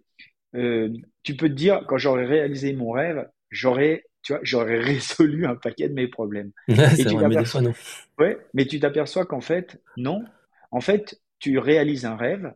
euh, 0.54 0.88
tu 1.22 1.36
peux 1.36 1.48
te 1.48 1.54
dire, 1.54 1.84
quand 1.88 1.98
j'aurais 1.98 2.26
réalisé 2.26 2.72
mon 2.72 2.90
rêve, 2.90 3.28
j'aurais, 3.50 4.04
tu 4.22 4.32
vois, 4.32 4.40
j'aurais 4.42 4.78
résolu 4.80 5.46
un 5.46 5.56
paquet 5.56 5.88
de 5.88 5.94
mes 5.94 6.08
problèmes. 6.08 6.52
Et 6.68 7.04
tu 7.04 7.16
mais 7.16 7.28
non. 7.60 7.72
Ouais, 8.18 8.38
mais 8.54 8.66
tu 8.66 8.80
t'aperçois 8.80 9.26
qu'en 9.26 9.40
fait, 9.40 9.80
non. 9.96 10.24
En 10.70 10.80
fait, 10.80 11.20
tu 11.38 11.58
réalises 11.58 12.06
un 12.06 12.16
rêve 12.16 12.54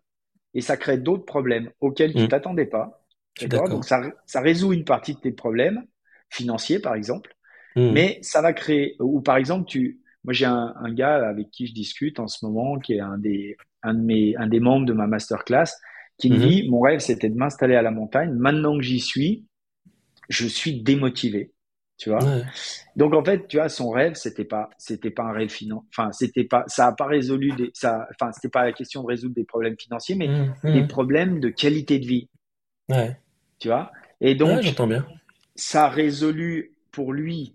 et 0.54 0.60
ça 0.62 0.76
crée 0.76 0.96
d'autres 0.96 1.26
problèmes 1.26 1.70
auxquels 1.80 2.14
tu 2.14 2.22
mmh. 2.22 2.28
t'attendais 2.28 2.66
pas. 2.66 3.04
D'accord? 3.42 3.68
Donc 3.68 3.84
ça, 3.84 4.02
ça 4.24 4.40
résout 4.40 4.72
une 4.72 4.84
partie 4.84 5.14
de 5.14 5.20
tes 5.20 5.32
problèmes 5.32 5.84
financiers, 6.30 6.78
par 6.78 6.94
exemple. 6.94 7.34
Hmm. 7.74 7.92
Mais 7.92 8.18
ça 8.22 8.40
va 8.40 8.52
créer, 8.52 8.96
ou 9.00 9.20
par 9.20 9.36
exemple, 9.36 9.66
tu, 9.66 10.00
moi 10.24 10.32
j'ai 10.32 10.46
un, 10.46 10.74
un, 10.76 10.92
gars 10.92 11.28
avec 11.28 11.50
qui 11.50 11.66
je 11.66 11.74
discute 11.74 12.18
en 12.18 12.26
ce 12.26 12.44
moment, 12.44 12.78
qui 12.78 12.94
est 12.94 13.00
un 13.00 13.18
des, 13.18 13.56
un 13.82 13.92
de 13.92 14.00
mes, 14.00 14.34
un 14.36 14.46
des 14.46 14.60
membres 14.60 14.86
de 14.86 14.94
ma 14.94 15.06
masterclass, 15.06 15.76
qui 16.18 16.30
me 16.30 16.36
hmm. 16.36 16.48
dit, 16.48 16.68
mon 16.68 16.80
rêve 16.80 17.00
c'était 17.00 17.28
de 17.28 17.36
m'installer 17.36 17.76
à 17.76 17.82
la 17.82 17.90
montagne. 17.90 18.32
Maintenant 18.32 18.76
que 18.76 18.82
j'y 18.82 19.00
suis, 19.00 19.44
je 20.28 20.46
suis 20.46 20.82
démotivé. 20.82 21.52
Tu 21.98 22.10
vois? 22.10 22.18
Donc 22.94 23.14
en 23.14 23.24
fait, 23.24 23.48
tu 23.48 23.56
vois, 23.56 23.70
son 23.70 23.90
rêve, 23.90 24.14
c'était 24.16 24.44
pas, 24.44 24.68
c'était 24.76 25.10
pas 25.10 25.22
un 25.22 25.32
rêve 25.32 25.48
financier. 25.48 25.88
Enfin, 25.90 26.12
c'était 26.12 26.44
pas, 26.44 26.64
ça 26.66 26.88
a 26.88 26.92
pas 26.92 27.06
résolu 27.06 27.52
des, 27.52 27.70
ça, 27.72 28.06
enfin, 28.10 28.32
c'était 28.32 28.50
pas 28.50 28.64
la 28.64 28.72
question 28.72 29.02
de 29.02 29.06
résoudre 29.06 29.34
des 29.34 29.44
problèmes 29.44 29.76
financiers, 29.78 30.14
mais 30.14 30.28
hmm. 30.28 30.72
des 30.72 30.86
problèmes 30.86 31.40
de 31.40 31.48
qualité 31.48 31.98
de 31.98 32.06
vie. 32.06 32.28
Ouais. 32.90 33.16
Tu 33.58 33.68
vois? 33.68 33.90
Et 34.20 34.34
donc, 34.34 34.62
j'entends 34.62 34.86
bien. 34.86 35.06
Ça 35.54 35.86
a 35.86 35.88
résolu 35.88 36.76
pour 36.92 37.14
lui 37.14 37.54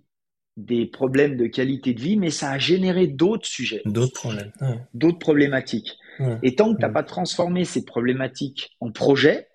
des 0.57 0.86
problèmes 0.86 1.38
de 1.38 1.47
qualité 1.47 1.93
de 1.93 2.01
vie, 2.01 2.18
mais 2.18 2.30
ça 2.30 2.51
a 2.51 2.57
généré 2.57 3.07
d'autres 3.07 3.47
sujets. 3.47 3.82
D'autres 3.86 4.14
problèmes. 4.14 4.51
D'autres 4.93 5.20
problématiques. 5.20 5.97
Et 6.43 6.55
tant 6.55 6.74
que 6.74 6.80
tu 6.80 6.82
n'as 6.82 6.89
pas 6.89 7.03
transformé 7.03 7.65
ces 7.65 7.86
problématiques 7.86 8.76
en 8.80 8.91
projets, 8.91 9.47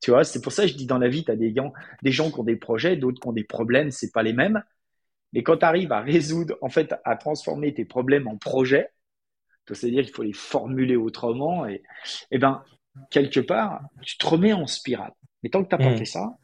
tu 0.00 0.10
vois, 0.10 0.24
c'est 0.24 0.42
pour 0.42 0.52
ça 0.52 0.62
que 0.62 0.68
je 0.68 0.76
dis 0.76 0.86
dans 0.86 0.98
la 0.98 1.08
vie, 1.08 1.24
tu 1.24 1.30
as 1.30 1.36
des 1.36 1.54
gens, 1.54 1.72
des 2.02 2.12
gens 2.12 2.30
qui 2.30 2.38
ont 2.38 2.44
des 2.44 2.56
projets, 2.56 2.96
d'autres 2.96 3.20
qui 3.20 3.28
ont 3.28 3.32
des 3.32 3.44
problèmes, 3.44 3.90
c'est 3.90 4.12
pas 4.12 4.22
les 4.22 4.32
mêmes. 4.32 4.62
Mais 5.32 5.42
quand 5.42 5.56
tu 5.56 5.64
arrives 5.64 5.92
à 5.92 6.00
résoudre, 6.00 6.56
en 6.60 6.68
fait, 6.68 6.94
à 7.04 7.16
transformer 7.16 7.72
tes 7.74 7.84
problèmes 7.84 8.28
en 8.28 8.36
projets, 8.36 8.90
c'est-à-dire 9.66 10.04
qu'il 10.04 10.12
faut 10.12 10.22
les 10.22 10.34
formuler 10.34 10.96
autrement, 10.96 11.66
et, 11.66 11.74
et 11.74 11.82
eh 12.32 12.38
ben, 12.38 12.62
quelque 13.10 13.40
part, 13.40 13.80
tu 14.02 14.18
te 14.18 14.26
remets 14.26 14.52
en 14.52 14.66
spirale. 14.66 15.12
Mais 15.42 15.48
tant 15.48 15.64
que 15.64 15.68
tu 15.68 15.74
n'as 15.74 15.90
pas 15.90 15.96
fait 15.96 16.04
ça, 16.04 16.36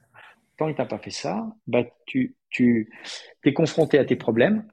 tant 0.57 0.71
que 0.71 0.77
tu 0.77 0.81
n'as 0.81 0.89
pas 0.89 0.99
fait 0.99 1.11
ça, 1.11 1.47
bah, 1.67 1.85
tu, 2.07 2.35
tu 2.49 2.91
es 3.45 3.53
confronté 3.53 3.99
à 3.99 4.05
tes 4.05 4.17
problèmes, 4.17 4.67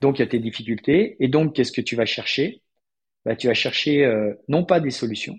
donc 0.00 0.20
à 0.20 0.26
tes 0.26 0.38
difficultés, 0.38 1.16
et 1.20 1.28
donc 1.28 1.54
qu'est-ce 1.54 1.72
que 1.72 1.80
tu 1.80 1.96
vas 1.96 2.06
chercher? 2.06 2.62
Bah, 3.26 3.36
Tu 3.36 3.48
vas 3.48 3.54
chercher 3.54 4.06
euh, 4.06 4.32
non 4.48 4.64
pas 4.64 4.80
des 4.80 4.90
solutions, 4.90 5.38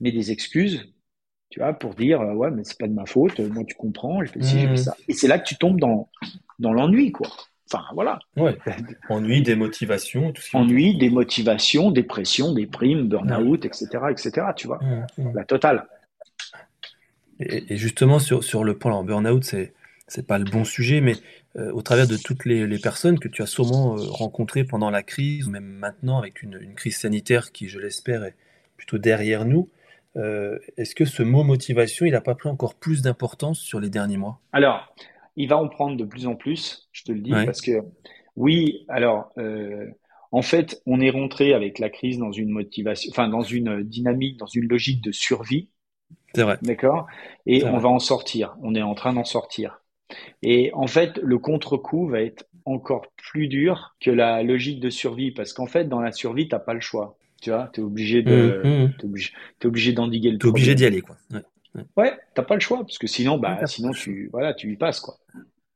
mais 0.00 0.10
des 0.10 0.32
excuses, 0.32 0.92
tu 1.50 1.60
vois, 1.60 1.72
pour 1.74 1.94
dire 1.94 2.20
euh, 2.20 2.34
ouais, 2.34 2.50
mais 2.50 2.64
c'est 2.64 2.78
pas 2.78 2.88
de 2.88 2.94
ma 2.94 3.06
faute, 3.06 3.38
moi 3.38 3.62
tu 3.64 3.76
comprends, 3.76 4.24
je 4.24 4.32
fais 4.32 4.42
ci, 4.42 4.58
j'ai 4.58 4.66
fait 4.66 4.72
mmh. 4.72 4.76
ça. 4.78 4.96
Et 5.06 5.12
c'est 5.12 5.28
là 5.28 5.38
que 5.38 5.46
tu 5.46 5.56
tombes 5.56 5.78
dans, 5.78 6.10
dans 6.58 6.72
l'ennui, 6.72 7.12
quoi. 7.12 7.28
Enfin, 7.70 7.84
voilà. 7.92 8.18
Ouais. 8.36 8.56
Ennui, 9.10 9.42
démotivation, 9.42 10.32
tout 10.32 10.40
ce 10.40 10.56
Ennui, 10.56 10.96
démotivation, 10.96 11.90
dépression, 11.90 12.54
déprime, 12.54 13.08
burn-out, 13.08 13.66
etc., 13.66 13.86
etc., 14.10 14.46
tu 14.56 14.66
vois. 14.66 14.80
La 15.34 15.44
totale. 15.44 15.86
Et, 17.40 17.76
justement, 17.76 18.18
sur, 18.18 18.42
sur 18.42 18.64
le 18.64 18.78
point, 18.78 18.92
en 18.92 19.04
burn-out, 19.04 19.44
c'est, 19.44 19.74
c'est 20.08 20.26
pas 20.26 20.38
le 20.38 20.44
bon 20.44 20.64
sujet, 20.64 21.00
mais 21.00 21.14
euh, 21.56 21.70
au 21.72 21.82
travers 21.82 22.06
de 22.06 22.16
toutes 22.16 22.44
les, 22.44 22.66
les, 22.66 22.78
personnes 22.78 23.18
que 23.18 23.28
tu 23.28 23.42
as 23.42 23.46
sûrement 23.46 23.96
euh, 23.96 24.00
rencontrées 24.10 24.64
pendant 24.64 24.90
la 24.90 25.02
crise, 25.02 25.46
ou 25.46 25.50
même 25.50 25.64
maintenant 25.64 26.18
avec 26.18 26.42
une, 26.42 26.58
une 26.60 26.74
crise 26.74 26.96
sanitaire 26.96 27.52
qui, 27.52 27.68
je 27.68 27.78
l'espère, 27.78 28.24
est 28.24 28.34
plutôt 28.76 28.98
derrière 28.98 29.44
nous, 29.44 29.68
euh, 30.16 30.58
est-ce 30.76 30.94
que 30.94 31.04
ce 31.04 31.22
mot 31.22 31.44
motivation, 31.44 32.06
il 32.06 32.12
n'a 32.12 32.20
pas 32.20 32.34
pris 32.34 32.48
encore 32.48 32.74
plus 32.74 33.02
d'importance 33.02 33.60
sur 33.60 33.80
les 33.80 33.90
derniers 33.90 34.16
mois? 34.16 34.40
Alors, 34.52 34.94
il 35.36 35.48
va 35.48 35.58
en 35.58 35.68
prendre 35.68 35.96
de 35.96 36.04
plus 36.04 36.26
en 36.26 36.34
plus, 36.34 36.88
je 36.92 37.04
te 37.04 37.12
le 37.12 37.20
dis, 37.20 37.30
parce 37.30 37.60
que 37.60 37.82
oui, 38.34 38.84
alors, 38.88 39.32
en 40.32 40.42
fait, 40.42 40.82
on 40.86 41.00
est 41.00 41.10
rentré 41.10 41.54
avec 41.54 41.78
la 41.78 41.90
crise 41.90 42.18
dans 42.18 42.32
une 42.32 42.50
motivation, 42.50 43.10
enfin, 43.12 43.28
dans 43.28 43.42
une 43.42 43.82
dynamique, 43.82 44.38
dans 44.38 44.46
une 44.46 44.66
logique 44.66 45.02
de 45.02 45.12
survie 45.12 45.68
c'est 46.34 46.42
vrai. 46.42 46.58
D'accord? 46.62 47.06
Et 47.46 47.64
on 47.64 47.78
va 47.78 47.88
en 47.88 47.98
sortir. 47.98 48.56
On 48.62 48.74
est 48.74 48.82
en 48.82 48.94
train 48.94 49.12
d'en 49.12 49.24
sortir. 49.24 49.80
Et 50.42 50.70
en 50.74 50.86
fait, 50.86 51.18
le 51.22 51.38
contre-coup 51.38 52.08
va 52.08 52.22
être 52.22 52.46
encore 52.64 53.06
plus 53.16 53.48
dur 53.48 53.96
que 54.00 54.10
la 54.10 54.42
logique 54.42 54.80
de 54.80 54.90
survie 54.90 55.30
parce 55.30 55.52
qu'en 55.52 55.66
fait, 55.66 55.84
dans 55.84 56.00
la 56.00 56.12
survie, 56.12 56.48
t'as 56.48 56.58
pas 56.58 56.74
le 56.74 56.80
choix. 56.80 57.16
Tu 57.40 57.50
vois, 57.50 57.70
tu 57.72 57.80
es 57.80 57.84
obligé 57.84 58.22
de, 58.22 58.60
mmh, 58.64 58.68
mmh. 58.68 59.06
obligé, 59.06 59.32
es 59.62 59.66
obligé 59.66 59.92
d'endiguer 59.92 60.30
le. 60.32 60.38
T'es 60.38 60.46
obligé 60.46 60.74
d'y 60.74 60.84
aller, 60.84 61.00
quoi. 61.00 61.16
Ouais, 61.30 61.84
ouais. 61.96 62.18
t'as 62.34 62.42
pas 62.42 62.54
le 62.54 62.60
choix 62.60 62.78
parce 62.78 62.98
que 62.98 63.06
sinon, 63.06 63.38
bah, 63.38 63.64
sinon 63.66 63.92
tu, 63.92 64.28
voilà, 64.32 64.54
tu 64.54 64.72
y 64.72 64.76
passes, 64.76 65.00
quoi. 65.00 65.18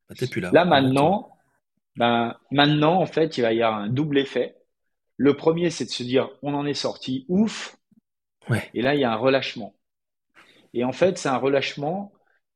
Bah, 0.09 0.27
plus 0.29 0.41
là. 0.41 0.51
Là 0.53 0.65
maintenant, 0.65 1.31
ben, 1.97 2.37
maintenant, 2.51 3.01
en 3.01 3.07
fait, 3.07 3.39
il 3.39 3.43
va 3.43 3.53
y 3.53 3.63
avoir 3.63 3.81
un 3.81 3.89
double 3.89 4.19
effet. 4.19 4.57
Le 5.17 5.37
premier, 5.37 5.71
c'est 5.71 5.85
de 5.85 5.91
se 5.91 6.03
dire, 6.03 6.31
on 6.43 6.55
en 6.55 6.67
est 6.67 6.75
sorti, 6.75 7.27
ouf. 7.29 7.77
Ouais. 8.49 8.69
Et 8.75 8.83
là, 8.83 8.95
il 8.95 9.01
y 9.01 9.05
a 9.05 9.13
un 9.13 9.17
relâchement. 9.17 9.75
Et 10.75 10.85
en 10.85 10.93
fait, 10.93 11.19
c'est 11.19 11.29
un 11.29 11.37
relâchement 11.37 12.13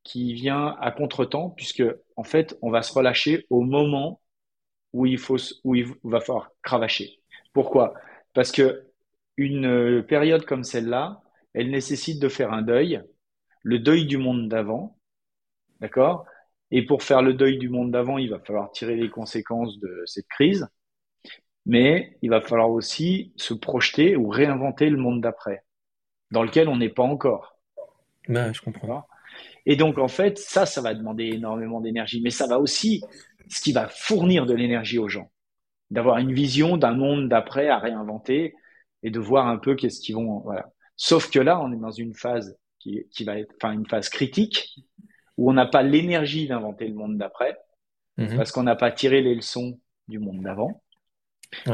qui 0.07 0.33
vient 0.33 0.65
à 0.79 0.91
contretemps, 0.91 1.49
puisque 1.51 1.83
en 2.15 2.23
fait, 2.23 2.57
on 2.61 2.71
va 2.71 2.81
se 2.81 2.93
relâcher 2.93 3.45
au 3.49 3.61
moment 3.61 4.21
où 4.93 5.05
il 5.05 5.17
faut, 5.19 5.37
où 5.65 5.75
il 5.75 5.85
va 6.03 6.19
falloir 6.21 6.51
cravacher. 6.63 7.09
Pourquoi? 7.53 7.93
Parce 8.33 8.51
que 8.51 8.67
une 9.37 10.03
période 10.07 10.45
comme 10.45 10.63
celle-là, 10.63 11.21
elle 11.53 11.69
nécessite 11.71 12.19
de 12.21 12.29
faire 12.29 12.53
un 12.53 12.63
deuil, 12.63 13.03
le 13.63 13.79
deuil 13.79 14.05
du 14.05 14.17
monde 14.17 14.47
d'avant, 14.49 14.97
d'accord? 15.81 16.25
Et 16.71 16.85
pour 16.85 17.03
faire 17.03 17.21
le 17.21 17.33
deuil 17.33 17.57
du 17.57 17.69
monde 17.69 17.91
d'avant, 17.91 18.17
il 18.17 18.29
va 18.29 18.39
falloir 18.39 18.71
tirer 18.71 18.95
les 18.95 19.09
conséquences 19.09 19.79
de 19.79 20.03
cette 20.05 20.27
crise. 20.27 20.67
mais 21.67 22.17
il 22.21 22.29
va 22.29 22.41
falloir 22.41 22.71
aussi 22.71 23.33
se 23.35 23.53
projeter 23.53 24.15
ou 24.15 24.29
réinventer 24.29 24.89
le 24.89 24.97
monde 24.97 25.21
d'après, 25.21 25.63
dans 26.31 26.43
lequel 26.43 26.69
on 26.69 26.77
n'est 26.77 26.89
pas 26.89 27.03
encore. 27.03 27.59
Ouais, 28.29 28.53
je 28.53 28.61
comprends. 28.61 29.05
Et 29.67 29.75
donc, 29.75 29.99
en 29.99 30.07
fait, 30.07 30.39
ça, 30.39 30.65
ça 30.65 30.81
va 30.81 30.95
demander 30.95 31.25
énormément 31.25 31.81
d'énergie, 31.81 32.21
mais 32.21 32.31
ça 32.31 32.47
va 32.47 32.59
aussi, 32.59 33.03
ce 33.49 33.61
qui 33.61 33.71
va 33.71 33.87
fournir 33.87 34.47
de 34.47 34.55
l'énergie 34.55 34.97
aux 34.97 35.09
gens, 35.09 35.29
d'avoir 35.91 36.17
une 36.17 36.33
vision 36.33 36.77
d'un 36.77 36.93
monde 36.93 37.29
d'après 37.29 37.67
à 37.67 37.77
réinventer 37.77 38.55
et 39.03 39.11
de 39.11 39.19
voir 39.19 39.47
un 39.47 39.57
peu 39.57 39.75
qu'est-ce 39.75 39.99
qu'ils 39.99 40.15
vont, 40.15 40.39
voilà. 40.39 40.71
Sauf 40.95 41.29
que 41.29 41.39
là, 41.39 41.59
on 41.61 41.71
est 41.71 41.77
dans 41.77 41.91
une 41.91 42.15
phase 42.15 42.57
qui, 42.79 43.05
qui 43.11 43.23
va 43.23 43.37
être, 43.37 43.53
enfin, 43.61 43.73
une 43.73 43.85
phase 43.85 44.09
critique 44.09 44.79
où 45.37 45.51
on 45.51 45.53
n'a 45.53 45.67
pas 45.67 45.83
l'énergie 45.83 46.47
d'inventer 46.47 46.87
le 46.87 46.95
monde 46.95 47.17
d'après 47.17 47.55
Mhm. 48.17 48.35
parce 48.35 48.51
qu'on 48.51 48.63
n'a 48.63 48.75
pas 48.75 48.91
tiré 48.91 49.21
les 49.21 49.35
leçons 49.35 49.79
du 50.07 50.19
monde 50.19 50.41
d'avant. 50.41 50.81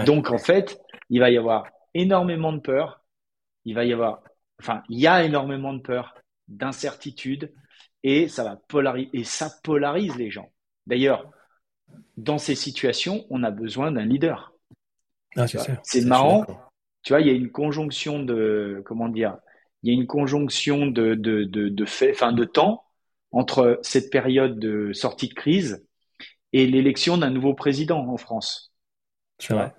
Donc, 0.05 0.29
en 0.29 0.37
fait, 0.37 0.79
il 1.09 1.19
va 1.19 1.31
y 1.31 1.37
avoir 1.37 1.67
énormément 1.93 2.53
de 2.53 2.59
peur. 2.59 3.03
Il 3.65 3.75
va 3.75 3.85
y 3.85 3.93
avoir, 3.93 4.21
enfin, 4.59 4.83
il 4.89 4.99
y 4.99 5.07
a 5.07 5.23
énormément 5.23 5.73
de 5.73 5.79
peur, 5.79 6.13
d'incertitude, 6.47 7.53
et 8.03 8.27
ça 8.27 8.43
va 8.43 8.57
polariser, 8.67 9.09
et 9.13 9.23
ça 9.23 9.51
polarise 9.63 10.15
les 10.15 10.29
gens. 10.31 10.51
D'ailleurs, 10.87 11.31
dans 12.17 12.37
ces 12.37 12.55
situations, 12.55 13.25
on 13.29 13.43
a 13.43 13.51
besoin 13.51 13.91
d'un 13.91 14.05
leader. 14.05 14.53
Ah, 15.35 15.47
c'est 15.83 16.05
marrant. 16.05 16.45
Tu 17.01 17.13
vois, 17.13 17.21
il 17.21 17.27
y 17.27 17.29
a 17.29 17.33
une 17.33 17.51
conjonction 17.51 18.23
de, 18.23 18.81
comment 18.85 19.09
dire, 19.09 19.37
il 19.81 19.93
y 19.93 19.97
a 19.97 19.99
une 19.99 20.07
conjonction 20.07 20.87
de, 20.87 21.15
de, 21.15 21.43
de, 21.43 21.69
de 21.69 21.85
fait, 21.85 22.11
enfin, 22.11 22.31
de 22.31 22.45
temps 22.45 22.83
entre 23.31 23.79
cette 23.81 24.09
période 24.11 24.59
de 24.59 24.93
sortie 24.93 25.27
de 25.27 25.33
crise 25.33 25.85
et 26.53 26.67
l'élection 26.67 27.17
d'un 27.17 27.31
nouveau 27.31 27.53
président 27.53 28.07
en 28.07 28.17
France. 28.17 28.73
C'est 29.39 29.53
vrai. 29.53 29.73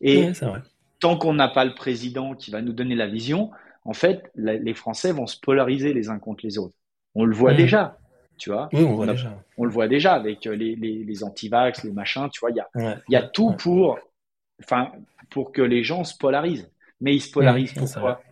Et 0.00 0.30
vrai. 0.30 0.62
tant 1.00 1.18
qu'on 1.18 1.34
n'a 1.34 1.48
pas 1.48 1.64
le 1.64 1.74
président 1.74 2.34
qui 2.34 2.50
va 2.50 2.62
nous 2.62 2.72
donner 2.72 2.94
la 2.94 3.08
vision, 3.08 3.50
en 3.84 3.92
fait, 3.92 4.30
la- 4.34 4.56
les 4.56 4.74
Français 4.74 5.12
vont 5.12 5.26
se 5.26 5.38
polariser 5.38 5.92
les 5.92 6.08
uns 6.08 6.18
contre 6.18 6.46
les 6.46 6.56
autres. 6.58 6.74
On 7.20 7.24
le 7.24 7.34
voit 7.34 7.50
Mhm. 7.52 7.56
déjà, 7.56 7.98
tu 8.38 8.50
vois. 8.50 8.68
Oui, 8.72 8.82
on 8.84 9.02
a- 9.08 9.12
déjà. 9.12 9.36
on 9.56 9.64
le 9.64 9.70
voit 9.70 9.88
déjà 9.88 10.14
avec 10.14 10.46
euh, 10.46 10.54
les, 10.54 10.76
les, 10.76 11.02
les 11.04 11.24
anti-vax, 11.24 11.82
les 11.84 11.90
machins, 11.92 12.28
tu 12.30 12.38
vois. 12.40 12.50
Il 12.52 12.56
y 12.56 12.60
a, 12.60 12.68
Ouais. 12.76 12.94
il 13.08 13.12
y 13.12 13.16
a 13.16 13.22
tout 13.22 13.48
Ouais. 13.50 13.56
pour, 13.56 13.98
enfin, 14.62 14.92
pour 15.30 15.50
que 15.52 15.60
les 15.62 15.82
gens 15.82 16.04
se 16.04 16.16
polarisent. 16.16 16.70
Mais 17.00 17.14
ils 17.14 17.20
se 17.20 17.30
polarisent 17.30 17.74
pourquoi 17.74 18.22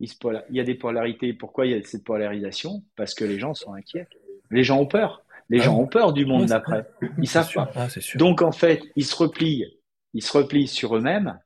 ils 0.00 0.08
se 0.08 0.16
pola- 0.16 0.44
Il 0.50 0.56
y 0.56 0.60
a 0.60 0.64
des 0.64 0.74
polarités. 0.74 1.34
Pourquoi 1.34 1.66
il 1.66 1.72
y 1.72 1.74
a 1.74 1.84
cette 1.84 2.04
polarisation? 2.04 2.82
Parce 2.96 3.12
que 3.14 3.24
les 3.24 3.38
gens 3.38 3.52
sont 3.54 3.74
inquiets. 3.74 4.08
Les 4.50 4.64
gens 4.64 4.78
ont 4.80 4.86
peur. 4.86 5.22
Les 5.50 5.60
Ah 5.60 5.64
gens 5.64 5.76
ont 5.78 5.86
peur 5.86 6.12
du 6.14 6.24
monde 6.24 6.46
d'après. 6.46 6.86
Ils 7.18 7.28
savent 7.28 7.46
sûr. 7.48 7.70
pas. 7.70 7.86
Ah. 7.86 8.16
Donc 8.16 8.40
en 8.40 8.52
fait, 8.52 8.82
ils 8.96 9.04
se 9.04 9.14
replient, 9.16 9.66
ils 10.14 10.22
se 10.22 10.32
replient 10.36 10.68
sur 10.68 10.96
eux-mêmes, 10.96 11.38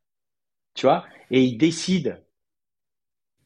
tu 0.74 0.86
vois, 0.86 1.04
et 1.32 1.42
ils 1.42 1.56
décident 1.58 2.14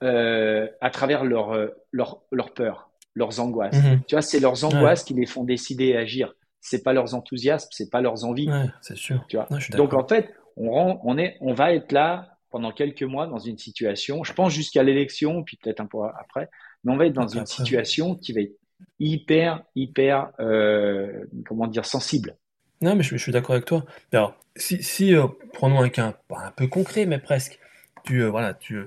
euh, 0.02 0.68
à 0.80 0.90
travers 0.90 1.24
leur, 1.24 1.52
euh, 1.52 1.68
leur 1.92 2.22
leur 2.30 2.52
peur, 2.54 2.87
leurs 3.18 3.40
angoisses. 3.40 3.76
Mhm. 3.76 4.00
Tu 4.06 4.14
vois, 4.14 4.22
c'est 4.22 4.40
leurs 4.40 4.64
angoisses 4.64 5.04
qui 5.04 5.14
les 5.14 5.26
font 5.26 5.44
décider 5.44 5.86
et 5.86 5.96
agir. 5.96 6.34
C'est 6.60 6.82
pas 6.82 6.92
leurs 6.92 7.14
enthousiasmes, 7.14 7.68
c'est 7.72 7.90
pas 7.90 8.00
leurs 8.00 8.24
envies. 8.24 8.50
Ouais, 8.50 8.66
c'est 8.80 8.96
sûr. 8.96 9.24
Tu 9.28 9.36
vois. 9.36 9.46
Non, 9.50 9.58
Donc 9.76 9.94
en 9.94 10.06
fait, 10.06 10.32
on 10.56 10.70
rend, 10.70 11.00
on 11.04 11.18
est, 11.18 11.36
on 11.40 11.52
va 11.54 11.72
être 11.72 11.92
là 11.92 12.36
pendant 12.50 12.72
quelques 12.72 13.02
mois 13.02 13.26
dans 13.26 13.38
une 13.38 13.58
situation. 13.58 14.24
Je 14.24 14.32
pense 14.32 14.52
jusqu'à 14.52 14.82
l'élection, 14.82 15.42
puis 15.42 15.58
peut-être 15.62 15.80
un 15.80 15.86
peu 15.86 15.98
après, 16.18 16.48
mais 16.84 16.92
on 16.92 16.96
va 16.96 17.06
être 17.06 17.12
dans 17.12 17.28
une 17.28 17.40
après. 17.40 17.52
situation 17.52 18.14
qui 18.14 18.32
va 18.32 18.40
être 18.40 18.56
hyper, 18.98 19.62
hyper, 19.74 20.30
euh, 20.40 21.24
comment 21.46 21.66
dire, 21.66 21.84
sensible. 21.84 22.36
Non, 22.80 22.94
mais 22.94 23.02
je, 23.02 23.16
je 23.16 23.22
suis 23.22 23.32
d'accord 23.32 23.54
avec 23.54 23.64
toi. 23.64 23.84
Alors, 24.12 24.34
si, 24.56 24.82
si 24.82 25.14
euh, 25.14 25.26
prenons 25.52 25.80
un 25.80 25.88
cas 25.88 26.14
un 26.30 26.50
peu 26.52 26.66
concret, 26.66 27.06
mais 27.06 27.18
presque. 27.18 27.58
Tu, 28.04 28.22
euh, 28.22 28.30
voilà, 28.30 28.54
tu 28.54 28.80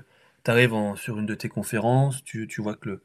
arrives 0.46 0.74
sur 0.96 1.18
une 1.18 1.26
de 1.26 1.34
tes 1.34 1.48
conférences, 1.48 2.24
tu, 2.24 2.48
tu 2.48 2.60
vois 2.60 2.74
que 2.74 2.88
le, 2.88 3.02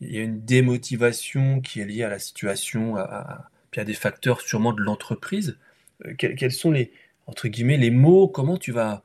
il 0.00 0.14
y 0.14 0.18
a 0.18 0.22
une 0.22 0.40
démotivation 0.40 1.60
qui 1.60 1.80
est 1.80 1.84
liée 1.84 2.04
à 2.04 2.08
la 2.08 2.18
situation, 2.18 2.96
à, 2.96 3.50
puis 3.70 3.80
à 3.80 3.84
des 3.84 3.94
facteurs 3.94 4.40
sûrement 4.40 4.72
de 4.72 4.80
l'entreprise. 4.80 5.58
Euh, 6.06 6.14
quels, 6.14 6.52
sont 6.52 6.70
les, 6.70 6.92
entre 7.26 7.48
guillemets, 7.48 7.76
les 7.76 7.90
mots, 7.90 8.28
comment 8.28 8.56
tu 8.56 8.72
vas 8.72 9.02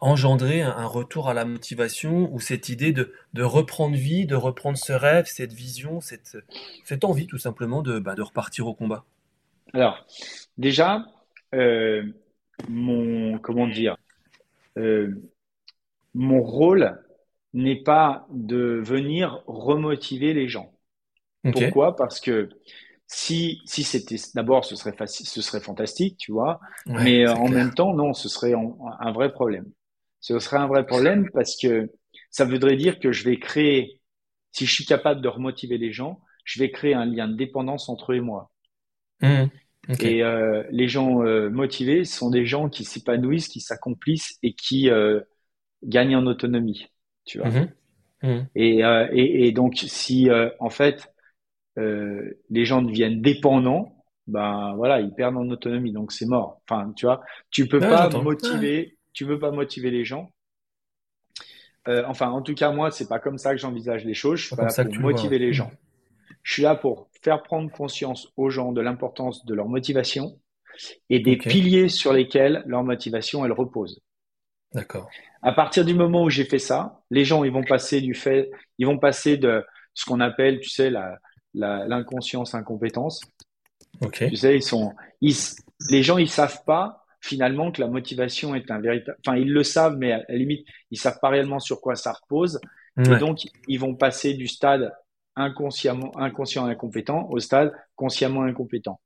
engendrer 0.00 0.62
un, 0.62 0.86
retour 0.86 1.28
à 1.28 1.34
la 1.34 1.44
motivation 1.44 2.32
ou 2.32 2.38
cette 2.38 2.68
idée 2.68 2.92
de, 2.92 3.12
reprendre 3.42 3.96
vie, 3.96 4.26
de 4.26 4.36
reprendre 4.36 4.78
ce 4.78 4.92
rêve, 4.92 5.26
cette 5.26 5.52
vision, 5.52 6.00
cette, 6.00 7.04
envie 7.04 7.26
tout 7.26 7.38
simplement 7.38 7.82
de, 7.82 7.98
bah, 7.98 8.14
de 8.14 8.22
repartir 8.22 8.66
au 8.68 8.74
combat? 8.74 9.04
Alors, 9.72 10.06
déjà, 10.58 11.04
euh, 11.54 12.04
mon, 12.68 13.38
comment 13.38 13.66
dire, 13.66 13.96
euh, 14.76 15.14
mon 16.14 16.42
rôle 16.42 17.00
n'est 17.52 17.82
pas 17.82 18.26
de 18.30 18.80
venir 18.84 19.42
remotiver 19.46 20.34
les 20.34 20.48
gens. 20.48 20.72
Pourquoi? 21.50 21.96
Parce 21.96 22.20
que 22.20 22.48
si, 23.06 23.60
si 23.66 23.82
c'était, 23.82 24.16
d'abord, 24.34 24.64
ce 24.64 24.76
serait 24.76 24.96
facile, 24.96 25.26
ce 25.26 25.42
serait 25.42 25.60
fantastique, 25.60 26.16
tu 26.18 26.32
vois, 26.32 26.60
Ouais, 26.86 27.00
mais 27.00 27.26
euh, 27.26 27.34
en 27.34 27.48
clair. 27.48 27.50
même 27.50 27.74
temps, 27.74 27.94
non, 27.94 28.14
ce 28.14 28.28
serait 28.28 28.54
un 28.54 29.12
vrai 29.12 29.32
problème. 29.32 29.66
Ce 30.20 30.38
serait 30.38 30.58
un 30.58 30.68
vrai 30.68 30.86
problème 30.86 31.28
parce 31.32 31.56
que 31.60 31.90
ça 32.30 32.44
voudrait 32.44 32.76
dire 32.76 33.00
que 33.00 33.12
je 33.12 33.24
vais 33.24 33.38
créer, 33.38 34.00
si 34.52 34.66
je 34.66 34.72
suis 34.74 34.86
capable 34.86 35.20
de 35.22 35.28
remotiver 35.28 35.78
les 35.78 35.92
gens, 35.92 36.20
je 36.44 36.60
vais 36.60 36.70
créer 36.70 36.94
un 36.94 37.06
lien 37.06 37.28
de 37.28 37.36
dépendance 37.36 37.88
entre 37.88 38.12
eux 38.12 38.16
et 38.16 38.20
moi. 38.20 38.50
Ok. 39.88 40.04
Et 40.04 40.22
euh, 40.22 40.62
les 40.70 40.88
gens 40.88 41.22
euh, 41.24 41.50
motivés 41.50 42.04
sont 42.04 42.30
des 42.30 42.46
gens 42.46 42.68
qui 42.68 42.84
s'épanouissent, 42.84 43.48
qui 43.48 43.60
s'accomplissent 43.60 44.38
et 44.42 44.54
qui 44.54 44.88
euh, 44.90 45.20
gagnent 45.84 46.16
en 46.16 46.26
autonomie, 46.26 46.88
tu 47.30 47.38
vois. 47.38 47.48
Mhm. 47.48 47.68
Mhm. 48.22 48.46
Et, 48.56 48.84
euh, 48.84 49.08
et, 49.12 49.46
et 49.46 49.52
donc, 49.52 49.76
si 49.76 50.28
euh, 50.28 50.50
en 50.58 50.68
fait 50.68 51.12
euh, 51.78 52.38
les 52.50 52.64
gens 52.64 52.82
deviennent 52.82 53.22
dépendants, 53.22 53.94
ben 54.26 54.74
voilà, 54.76 55.00
ils 55.00 55.14
perdent 55.14 55.36
en 55.36 55.48
autonomie, 55.48 55.92
donc 55.92 56.12
c'est 56.12 56.26
mort. 56.26 56.60
Enfin, 56.68 56.92
tu 56.96 57.06
vois, 57.06 57.22
tu 57.50 57.66
peux 57.68 57.78
pas 57.78 58.08
motiver, 58.10 58.98
tu 59.12 59.26
peux 59.26 59.38
pas 59.38 59.52
motiver 59.52 59.90
les 59.90 60.04
gens. 60.04 60.28
Enfin, 61.86 62.30
en 62.30 62.42
tout 62.42 62.54
cas, 62.54 62.70
moi, 62.70 62.90
c'est 62.90 63.08
pas 63.08 63.18
comme 63.18 63.38
ça 63.38 63.52
que 63.52 63.58
j'envisage 63.58 64.04
les 64.04 64.14
choses. 64.14 64.38
Je 64.38 64.46
suis 64.46 64.56
Pas 64.56 64.66
là 64.66 64.84
pour 64.84 64.94
vois, 64.94 65.12
motiver 65.12 65.38
les 65.38 65.52
gens. 65.52 65.72
Je 66.42 66.52
suis 66.52 66.62
là 66.62 66.76
pour 66.76 67.08
faire 67.22 67.42
prendre 67.42 67.70
conscience 67.70 68.32
aux 68.36 68.50
gens 68.50 68.70
de 68.70 68.80
l'importance 68.80 69.44
de 69.44 69.54
leur 69.54 69.68
motivation 69.68 70.38
et 71.08 71.18
des 71.18 71.36
piliers 71.36 71.88
sur 71.88 72.12
lesquels 72.12 72.62
leur 72.66 72.84
motivation 72.84 73.44
elle 73.44 73.52
repose. 73.52 74.00
D'accord. 74.72 75.08
À 75.42 75.52
partir 75.52 75.84
du 75.84 75.94
moment 75.94 76.24
où 76.24 76.30
j'ai 76.30 76.44
fait 76.44 76.58
ça, 76.58 77.00
les 77.10 77.24
gens 77.24 77.44
ils 77.44 77.52
vont 77.52 77.64
passer 77.64 78.00
du 78.00 78.14
fait, 78.14 78.50
ils 78.78 78.86
vont 78.86 78.98
passer 78.98 79.36
de 79.36 79.64
ce 79.94 80.04
qu'on 80.04 80.20
appelle, 80.20 80.60
tu 80.60 80.68
sais, 80.70 80.90
la 80.90 81.18
la- 81.54 81.86
l'inconscience 81.88 82.54
incompétence. 82.54 83.20
Ok. 84.02 84.24
Tu 84.28 84.36
sais, 84.36 84.54
ils 84.56 84.62
sont, 84.62 84.92
ils, 85.20 85.34
les 85.90 86.02
gens 86.02 86.16
ils 86.18 86.28
savent 86.28 86.62
pas 86.64 87.04
finalement 87.20 87.72
que 87.72 87.80
la 87.80 87.88
motivation 87.88 88.54
est 88.54 88.70
un 88.70 88.80
véritable, 88.80 89.18
enfin 89.26 89.36
ils 89.36 89.52
le 89.52 89.62
savent, 89.64 89.96
mais 89.98 90.12
à 90.12 90.22
la 90.28 90.36
limite 90.36 90.66
ils 90.90 90.98
savent 90.98 91.18
pas 91.20 91.28
réellement 91.28 91.58
sur 91.58 91.80
quoi 91.80 91.96
ça 91.96 92.12
repose. 92.12 92.60
Et 92.98 93.18
donc 93.18 93.38
ils 93.66 93.78
vont 93.78 93.94
passer 93.94 94.34
du 94.34 94.46
stade 94.46 94.92
inconsciemment 95.36 96.12
inconscient 96.18 96.66
incompétent 96.66 97.28
au 97.30 97.38
stade 97.40 97.72
consciemment 97.96 98.42
incompétent. 98.42 99.00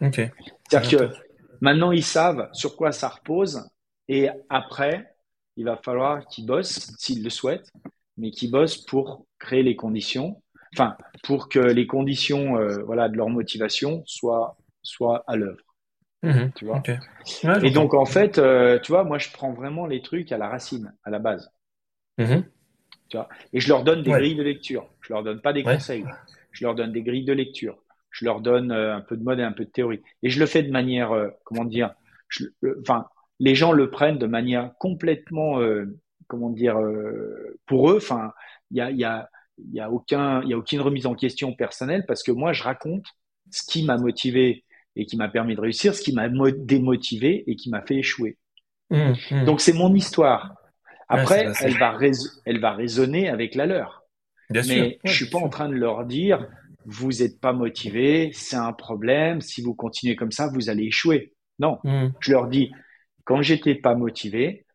Ok. 0.00 0.20
C'est-à-dire 0.68 0.98
que 0.98 1.14
maintenant 1.60 1.90
ils 1.92 2.04
savent 2.04 2.48
sur 2.52 2.76
quoi 2.76 2.92
ça 2.92 3.08
repose 3.08 3.68
et 4.08 4.28
après 4.48 5.14
il 5.60 5.66
va 5.66 5.76
falloir 5.76 6.26
qu'ils 6.26 6.46
bossent 6.46 6.90
s'ils 6.98 7.22
le 7.22 7.28
souhaitent, 7.28 7.70
mais 8.16 8.30
qu'ils 8.30 8.50
bossent 8.50 8.78
pour 8.78 9.26
créer 9.38 9.62
les 9.62 9.76
conditions, 9.76 10.42
enfin 10.74 10.96
pour 11.22 11.50
que 11.50 11.58
les 11.58 11.86
conditions 11.86 12.56
euh, 12.56 12.82
voilà 12.84 13.10
de 13.10 13.16
leur 13.18 13.28
motivation 13.28 14.02
soient 14.06 14.56
soient 14.82 15.22
à 15.26 15.36
l'œuvre. 15.36 15.60
Mhm. 16.22 16.50
Tu 16.54 16.64
vois? 16.64 16.78
Ok. 16.78 16.90
Ouais, 17.44 17.66
Et 17.66 17.70
donc 17.70 17.92
en 17.92 18.06
fait, 18.06 18.38
euh, 18.38 18.78
tu 18.78 18.90
vois, 18.90 19.04
moi 19.04 19.18
je 19.18 19.28
prends 19.30 19.52
vraiment 19.52 19.86
les 19.86 20.00
trucs 20.00 20.32
à 20.32 20.38
la 20.38 20.48
racine, 20.48 20.94
à 21.04 21.10
la 21.10 21.18
base. 21.18 21.52
Mhm. 22.16 22.44
Et 23.52 23.60
je 23.60 23.68
leur 23.68 23.84
donne 23.84 24.02
des 24.02 24.10
Ouais. 24.12 24.18
grilles 24.20 24.36
de 24.36 24.42
lecture. 24.42 24.88
Je 25.02 25.12
leur 25.12 25.22
donne 25.22 25.42
pas 25.42 25.52
des 25.52 25.62
Ouais. 25.62 25.74
conseils. 25.74 26.06
Je 26.52 26.64
leur 26.64 26.74
donne 26.74 26.92
des 26.92 27.02
grilles 27.02 27.26
de 27.26 27.34
lecture. 27.34 27.76
Je 28.10 28.24
leur 28.24 28.40
donne 28.40 28.72
euh, 28.72 28.96
un 28.96 29.02
peu 29.02 29.16
de 29.16 29.22
mode 29.22 29.40
et 29.40 29.42
un 29.42 29.52
peu 29.52 29.66
de 29.66 29.70
théorie. 29.70 30.00
Et 30.22 30.30
je 30.30 30.40
le 30.40 30.46
fais 30.46 30.62
de 30.62 30.70
manière, 30.70 31.12
comment 31.44 31.66
dire, 31.66 31.92
enfin, 32.80 33.04
les 33.40 33.56
gens 33.56 33.72
le 33.72 33.90
prennent 33.90 34.18
de 34.18 34.26
manière 34.26 34.72
complètement, 34.78 35.60
euh, 35.60 35.98
comment 36.28 36.50
dire, 36.50 36.78
euh, 36.78 37.58
pour 37.66 37.90
eux. 37.90 37.96
Enfin, 37.96 38.32
il 38.70 38.78
y 38.78 38.82
a, 38.82 38.90
y 38.92 39.04
a, 39.04 39.28
il 39.58 39.74
y 39.74 39.80
a 39.80 39.90
aucun, 39.90 40.42
il 40.44 40.50
y 40.50 40.54
a 40.54 40.58
aucune 40.58 40.80
remise 40.80 41.06
en 41.06 41.14
question 41.16 41.54
personnelle 41.54 42.04
parce 42.06 42.22
que 42.22 42.32
moi 42.32 42.52
je 42.52 42.62
raconte 42.62 43.06
ce 43.50 43.62
qui 43.70 43.84
m'a 43.84 43.98
motivé 43.98 44.64
et 44.96 45.06
qui 45.06 45.16
m'a 45.16 45.28
permis 45.28 45.56
de 45.56 45.60
réussir, 45.60 45.94
ce 45.94 46.02
qui 46.02 46.12
m'a 46.14 46.28
mo- 46.28 46.50
démotivé 46.50 47.44
et 47.50 47.56
qui 47.56 47.70
m'a 47.70 47.82
fait 47.82 47.96
échouer. 47.96 48.38
Mhm. 48.90 49.16
Mhm. 49.30 49.44
Donc 49.46 49.60
c'est 49.60 49.72
mon 49.72 49.94
histoire. 49.94 50.54
Après, 51.08 51.46
Ouais, 51.48 51.52
elle 51.62 51.78
va 51.78 51.98
elle 52.46 52.60
va 52.60 52.72
résonner 52.72 53.28
avec 53.28 53.54
la 53.56 53.66
leur. 53.66 54.04
Bien 54.50 54.62
sûr. 54.62 54.74
Mais 54.74 54.80
Ouais, 54.82 54.98
je 55.04 55.12
suis 55.12 55.30
pas 55.30 55.38
sûr. 55.38 55.46
en 55.46 55.48
train 55.48 55.68
de 55.68 55.74
leur 55.74 56.04
dire 56.06 56.46
vous 56.86 57.10
n'êtes 57.10 57.40
pas 57.40 57.52
motivé, 57.52 58.30
c'est 58.32 58.56
un 58.56 58.72
problème. 58.72 59.40
Si 59.42 59.62
vous 59.62 59.74
continuez 59.74 60.16
comme 60.16 60.32
ça, 60.32 60.48
vous 60.48 60.70
allez 60.70 60.84
échouer. 60.84 61.34
Non, 61.58 61.78
Mhm. 61.84 62.12
je 62.20 62.32
leur 62.32 62.48
dis 62.48 62.72
quand 63.24 63.42
j'étais 63.42 63.74
pas 63.74 63.94
motivé, 63.94 64.66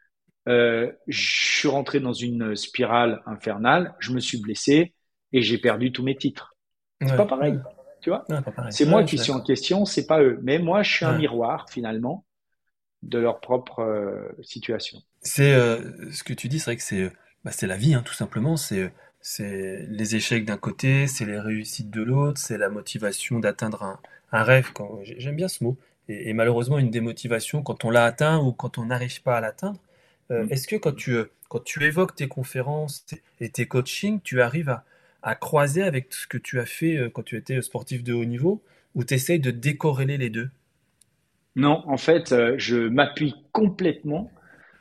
euh, 0.48 0.92
je 1.08 1.58
suis 1.60 1.68
rentré 1.68 2.00
dans 2.00 2.14
une 2.14 2.56
spirale 2.56 3.22
infernale, 3.26 3.96
je 4.00 4.12
me 4.14 4.20
suis 4.20 4.40
blessé 4.40 4.94
et 5.34 5.42
j'ai 5.42 5.58
perdu 5.58 5.92
tous 5.92 6.04
mes 6.04 6.16
titres. 6.16 6.56
C'est 7.04 7.16
pas 7.16 7.26
pareil, 7.26 7.60
tu 8.02 8.10
vois? 8.10 8.30
c'est 8.70 8.86
moi 8.86 9.04
qui 9.04 9.18
suis 9.18 9.32
en 9.32 9.42
question, 9.42 9.86
c'est 9.86 10.08
pas 10.08 10.22
eux. 10.22 10.40
Mais 10.44 10.60
moi, 10.60 10.84
je 10.84 10.92
suis 10.94 11.06
un 11.06 11.14
miroir 11.14 11.68
finalement 11.70 12.26
de 13.04 13.20
leur 13.20 13.40
propre 13.42 13.80
euh, 13.82 14.30
situation. 14.44 15.00
C'est 15.22 15.54
euh, 15.54 16.12
ce 16.12 16.24
que 16.24 16.34
tu 16.34 16.48
dis, 16.48 16.60
c'est 16.60 16.66
vrai 16.72 16.78
que 16.78 16.84
c'est 16.84 17.12
bah, 17.44 17.52
c'est 17.52 17.68
la 17.68 17.78
vie, 17.78 17.94
hein, 17.94 18.04
tout 18.06 18.14
simplement. 18.14 18.58
C'est 18.58 18.92
c'est 19.22 19.86
les 19.90 20.16
échecs 20.16 20.46
d'un 20.46 20.58
côté, 20.58 21.08
c'est 21.08 21.26
les 21.26 21.40
réussites 21.40 21.90
de 21.90 22.02
l'autre, 22.04 22.40
c'est 22.40 22.58
la 22.58 22.70
motivation 22.70 23.40
d'atteindre 23.40 23.84
un, 23.84 24.00
un 24.32 24.44
rêve. 24.44 24.72
J'aime 25.04 25.36
bien 25.36 25.48
ce 25.48 25.64
mot. 25.64 25.78
Et, 26.08 26.34
malheureusement, 26.34 26.78
une 26.78 26.92
démotivation 26.92 27.64
quand 27.64 27.86
on 27.86 27.90
l'a 27.90 28.06
atteint 28.06 28.40
ou 28.40 28.52
quand 28.52 28.78
on 28.78 28.86
n'arrive 28.86 29.22
pas 29.22 29.38
à 29.38 29.42
l'atteindre. 29.42 29.80
Euh, 30.32 30.46
mm. 30.46 30.52
Est-ce 30.52 30.68
que 30.68 30.76
quand 30.76 30.96
tu, 30.96 31.18
quand 31.50 31.64
tu 31.64 31.84
évoques 31.84 32.16
tes 32.16 32.28
conférences 32.28 33.06
et 33.40 33.50
tes 33.50 33.66
coachings, 33.66 34.20
tu 34.22 34.42
arrives 34.42 34.70
à, 34.70 34.84
à 35.24 35.36
croiser 35.36 35.84
avec 35.84 36.14
ce 36.14 36.28
que 36.28 36.38
tu 36.38 36.60
as 36.60 36.66
fait 36.66 37.10
quand 37.14 37.24
tu 37.24 37.38
étais 37.38 37.62
sportif 37.62 38.04
de 38.04 38.14
haut 38.14 38.26
niveau 38.26 38.62
ou 38.94 39.04
tu 39.04 39.14
essayes 39.14 39.40
de 39.40 39.52
décorréler 39.52 40.18
les 40.18 40.30
deux? 40.30 40.50
Non, 41.56 41.84
en 41.88 41.98
fait, 41.98 42.36
je 42.58 42.88
m'appuie 42.88 43.34
complètement 43.52 44.30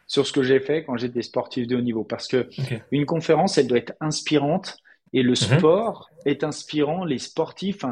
sur 0.07 0.27
ce 0.27 0.33
que 0.33 0.43
j'ai 0.43 0.61
fait 0.61 0.85
quand 0.85 0.97
j'étais 0.97 1.23
sportif 1.23 1.67
de 1.67 1.77
haut 1.77 1.81
niveau. 1.81 2.05
Parce 2.05 2.29
que 2.29 2.49
une 2.93 3.07
conférence, 3.07 3.59
elle 3.59 3.67
doit 3.67 3.79
être 3.79 3.95
inspirante 4.01 4.77
et 5.13 5.23
le 5.23 5.31
mhm. 5.31 5.37
sport 5.59 6.11
est 6.25 6.45
inspirant. 6.45 7.05
Les 7.05 7.19
sportifs, 7.19 7.85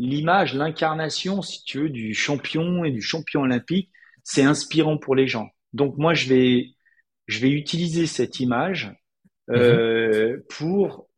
l'image, 0.00 0.54
l'incarnation, 0.54 1.42
si 1.42 1.62
tu 1.64 1.82
veux, 1.82 1.90
du 1.90 2.14
champion 2.14 2.84
et 2.84 2.90
du 2.90 3.02
champion 3.02 3.42
olympique, 3.42 3.90
c'est 4.24 4.42
inspirant 4.42 4.98
pour 4.98 5.14
les 5.14 5.26
gens. 5.26 5.48
Donc 5.72 5.96
moi, 5.98 6.14
je 6.14 6.28
vais, 6.28 6.66
je 7.26 7.40
vais 7.40 7.50
utiliser 7.50 8.06
cette 8.06 8.40
image 8.40 8.92
euh, 9.50 10.36
mhm. 10.36 10.42
pour 10.48 11.08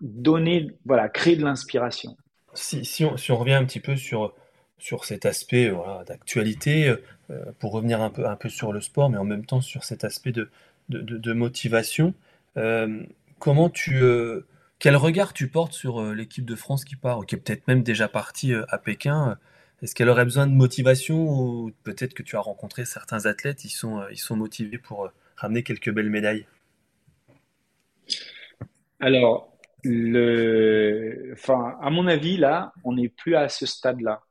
donner, 0.00 0.68
voilà, 0.84 1.08
créer 1.08 1.36
de 1.36 1.44
l'inspiration. 1.44 2.16
Si, 2.54 2.84
si, 2.84 3.04
on, 3.04 3.16
si 3.16 3.30
on 3.32 3.36
revient 3.36 3.54
un 3.54 3.64
petit 3.64 3.80
peu 3.80 3.96
sur 3.96 4.34
sur 4.80 5.04
cet 5.04 5.26
aspect 5.26 5.72
d'actualité, 6.06 6.94
euh, 7.30 7.44
pour 7.58 7.72
revenir 7.72 8.00
un 8.00 8.10
peu, 8.10 8.26
un 8.26 8.36
peu 8.36 8.48
sur 8.48 8.72
le 8.72 8.80
sport, 8.80 9.10
mais 9.10 9.18
en 9.18 9.24
même 9.24 9.44
temps 9.44 9.60
sur 9.60 9.84
cet 9.84 10.04
aspect 10.04 10.32
de, 10.32 10.48
de, 10.88 11.32
motivation. 11.32 12.14
Euh, 12.56 13.02
comment 13.38 13.68
tu, 13.68 14.02
euh, 14.02 14.46
quel 14.78 14.96
regard 14.96 15.32
tu 15.32 15.48
portes 15.48 15.72
sur 15.72 16.02
l'équipe 16.14 16.44
de 16.44 16.54
France 16.54 16.84
qui 16.84 16.96
part, 16.96 17.18
ou 17.18 17.22
qui 17.22 17.34
est 17.34 17.38
peut-être 17.38 17.66
même 17.68 17.82
déjà 17.82 18.08
partie 18.08 18.52
à 18.68 18.78
Pékin 18.78 19.36
Est-ce 19.82 19.94
qu'elle 19.94 20.08
aurait 20.08 20.24
besoin 20.24 20.46
de 20.46 20.52
motivation 20.52 21.28
ou 21.28 21.72
peut-être 21.82 22.14
que 22.14 22.22
tu 22.22 22.36
as 22.36 22.40
rencontré 22.40 22.84
certains 22.84 23.26
athlètes, 23.26 23.64
ils 23.64 23.70
sont, 23.70 24.02
ils 24.10 24.18
sont 24.18 24.36
motivés 24.36 24.78
pour 24.78 25.10
ramener 25.36 25.62
quelques 25.62 25.90
belles 25.90 26.10
médailles? 26.10 26.46
Alors, 29.00 29.56
le... 29.84 31.30
enfin, 31.32 31.76
à 31.80 31.90
mon 31.90 32.06
avis, 32.06 32.36
là, 32.36 32.72
on 32.84 32.94
n'est 32.94 33.08
plus 33.08 33.36
à 33.36 33.48
ce 33.48 33.66
stade-là. 33.66 34.22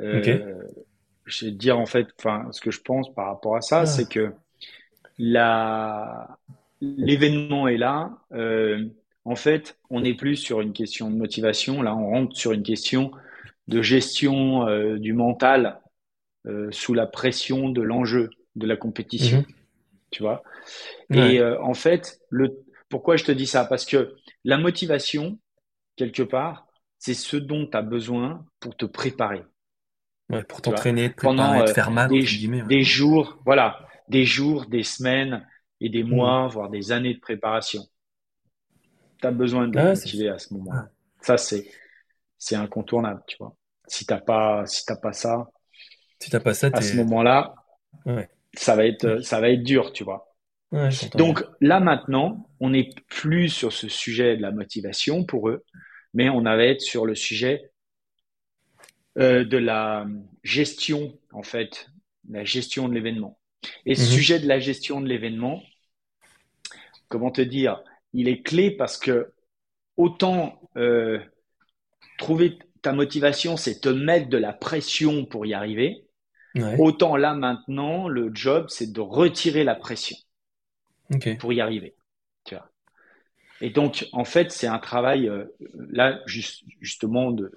Euh, 0.00 0.22
je 1.26 1.46
vais 1.46 1.52
te 1.52 1.56
dire 1.56 1.78
en 1.78 1.86
fait, 1.86 2.08
enfin, 2.18 2.48
ce 2.52 2.60
que 2.60 2.70
je 2.70 2.80
pense 2.80 3.12
par 3.14 3.26
rapport 3.26 3.56
à 3.56 3.60
ça, 3.60 3.80
ah. 3.80 3.86
c'est 3.86 4.08
que 4.08 4.32
la 5.18 6.38
l'événement 6.80 7.68
est 7.68 7.76
là. 7.76 8.18
Euh, 8.32 8.86
en 9.24 9.36
fait, 9.36 9.78
on 9.90 10.00
n'est 10.00 10.14
plus 10.14 10.36
sur 10.36 10.60
une 10.60 10.72
question 10.72 11.10
de 11.10 11.16
motivation. 11.16 11.82
Là, 11.82 11.94
on 11.94 12.10
rentre 12.10 12.36
sur 12.36 12.52
une 12.52 12.62
question 12.62 13.12
de 13.68 13.80
gestion 13.82 14.66
euh, 14.66 14.98
du 14.98 15.12
mental 15.12 15.80
euh, 16.46 16.68
sous 16.72 16.94
la 16.94 17.06
pression 17.06 17.68
de 17.68 17.82
l'enjeu 17.82 18.30
de 18.56 18.66
la 18.66 18.76
compétition. 18.76 19.38
Mhm. 19.38 19.54
Tu 20.10 20.22
vois? 20.22 20.42
Et 21.10 21.40
euh, 21.40 21.60
en 21.62 21.74
fait, 21.74 22.20
le 22.28 22.62
pourquoi 22.88 23.16
je 23.16 23.24
te 23.24 23.32
dis 23.32 23.46
ça? 23.46 23.64
Parce 23.64 23.86
que 23.86 24.14
la 24.44 24.58
motivation, 24.58 25.38
quelque 25.96 26.22
part, 26.22 26.66
c'est 26.98 27.14
ce 27.14 27.38
dont 27.38 27.66
tu 27.66 27.76
as 27.76 27.82
besoin 27.82 28.44
pour 28.60 28.76
te 28.76 28.84
préparer 28.84 29.42
pour 30.40 30.62
t'entraîner, 30.62 31.10
te 31.10 31.16
préparer, 31.16 31.64
te 31.64 31.70
euh, 31.70 31.74
faire 31.74 31.90
mal, 31.90 32.10
des, 32.10 32.62
des 32.68 32.82
jours, 32.82 33.38
voilà, 33.44 33.86
des 34.08 34.24
jours, 34.24 34.66
des 34.66 34.82
semaines 34.82 35.46
et 35.80 35.88
des 35.88 36.04
mois, 36.04 36.46
mm. 36.46 36.50
voire 36.50 36.70
des 36.70 36.92
années 36.92 37.14
de 37.14 37.20
préparation. 37.20 37.82
Tu 39.22 39.26
as 39.28 39.30
besoin 39.30 39.68
de 39.68 39.80
motiver 39.80 40.28
à 40.28 40.38
ce 40.38 40.52
moment-là. 40.54 40.90
Ça, 41.22 41.38
c'est, 41.38 41.70
c'est 42.36 42.56
incontournable, 42.56 43.22
tu 43.26 43.36
vois. 43.38 43.56
Si 43.86 44.04
t'as 44.04 44.20
pas, 44.20 44.66
si 44.66 44.84
t'as 44.84 44.96
pas 44.96 45.12
ça, 45.12 45.48
si 46.18 46.30
t'as 46.30 46.40
pas 46.40 46.54
ça, 46.54 46.70
à 46.72 46.82
ce 46.82 46.96
moment-là, 46.96 47.54
ça 48.54 48.76
va 48.76 48.86
être, 48.86 49.20
ça 49.22 49.40
va 49.40 49.48
être 49.50 49.62
dur, 49.62 49.92
tu 49.92 50.04
vois. 50.04 50.28
Donc 51.14 51.44
là 51.60 51.80
maintenant, 51.80 52.48
on 52.58 52.70
n'est 52.70 52.90
plus 53.08 53.48
sur 53.48 53.72
ce 53.72 53.88
sujet 53.88 54.36
de 54.36 54.42
la 54.42 54.52
motivation 54.52 55.24
pour 55.24 55.50
eux, 55.50 55.64
mais 56.14 56.30
on 56.30 56.42
va 56.42 56.56
être 56.64 56.80
sur 56.80 57.04
le 57.04 57.14
sujet 57.14 57.70
euh, 59.18 59.44
de 59.44 59.58
la 59.58 60.06
gestion, 60.42 61.18
en 61.32 61.42
fait, 61.42 61.90
la 62.30 62.44
gestion 62.44 62.88
de 62.88 62.94
l'événement. 62.94 63.38
Et 63.84 63.94
ce 63.94 64.02
mhm. 64.02 64.08
sujet 64.08 64.38
de 64.40 64.48
la 64.48 64.58
gestion 64.58 65.00
de 65.00 65.06
l'événement, 65.06 65.62
comment 67.08 67.30
te 67.30 67.42
dire, 67.42 67.82
il 68.12 68.28
est 68.28 68.42
clé 68.42 68.70
parce 68.70 68.98
que 68.98 69.32
autant 69.96 70.60
euh, 70.76 71.18
trouver 72.18 72.58
ta 72.82 72.92
motivation, 72.92 73.56
c'est 73.56 73.80
te 73.80 73.88
mettre 73.88 74.28
de 74.28 74.38
la 74.38 74.52
pression 74.52 75.24
pour 75.24 75.46
y 75.46 75.54
arriver. 75.54 76.04
Autant 76.78 77.16
là 77.16 77.32
maintenant, 77.32 78.08
le 78.08 78.30
job, 78.34 78.66
c'est 78.68 78.92
de 78.92 79.00
retirer 79.00 79.64
la 79.64 79.74
pression 79.74 80.16
pour 81.38 81.52
y 81.54 81.62
arriver. 81.62 81.94
Tu 82.44 82.54
vois. 82.54 82.70
Et 83.62 83.70
donc, 83.70 84.06
en 84.12 84.26
fait, 84.26 84.52
c'est 84.52 84.66
un 84.66 84.78
travail, 84.78 85.30
euh, 85.30 85.46
là, 85.74 86.20
justement, 86.26 87.30
de, 87.30 87.50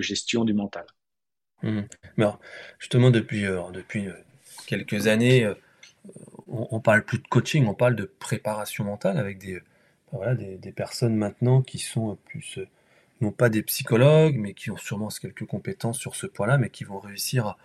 gestion 0.00 0.44
du 0.44 0.52
mental. 0.52 0.84
Mmh. 1.62 1.82
Justement, 2.80 3.12
depuis, 3.12 3.46
euh, 3.46 3.60
depuis 3.72 4.08
quelques 4.66 5.06
années, 5.06 5.48
on, 6.48 6.66
on, 6.72 6.80
parle 6.80 7.04
plus 7.04 7.18
de 7.18 7.28
coaching, 7.28 7.66
on 7.68 7.74
parle 7.74 7.94
de 7.94 8.04
préparation 8.04 8.82
mentale 8.82 9.16
avec 9.16 9.38
des, 9.38 9.62
voilà, 10.14 10.34
des, 10.34 10.72
personnes 10.72 11.16
maintenant 11.16 11.62
qui 11.62 11.78
sont 11.78 12.16
plus, 12.26 12.58
non 13.20 13.32
pas 13.32 13.48
des 13.48 13.62
psychologues, 13.62 14.36
mais 14.36 14.54
qui 14.54 14.70
ont 14.70 14.76
sûrement 14.76 15.08
quelques 15.08 15.46
compétences 15.46 15.98
sur 15.98 16.16
ce 16.16 16.26
point-là, 16.26 16.58
mais 16.58 16.70
qui 16.70 16.84
vont 16.84 16.98
réussir 16.98 17.56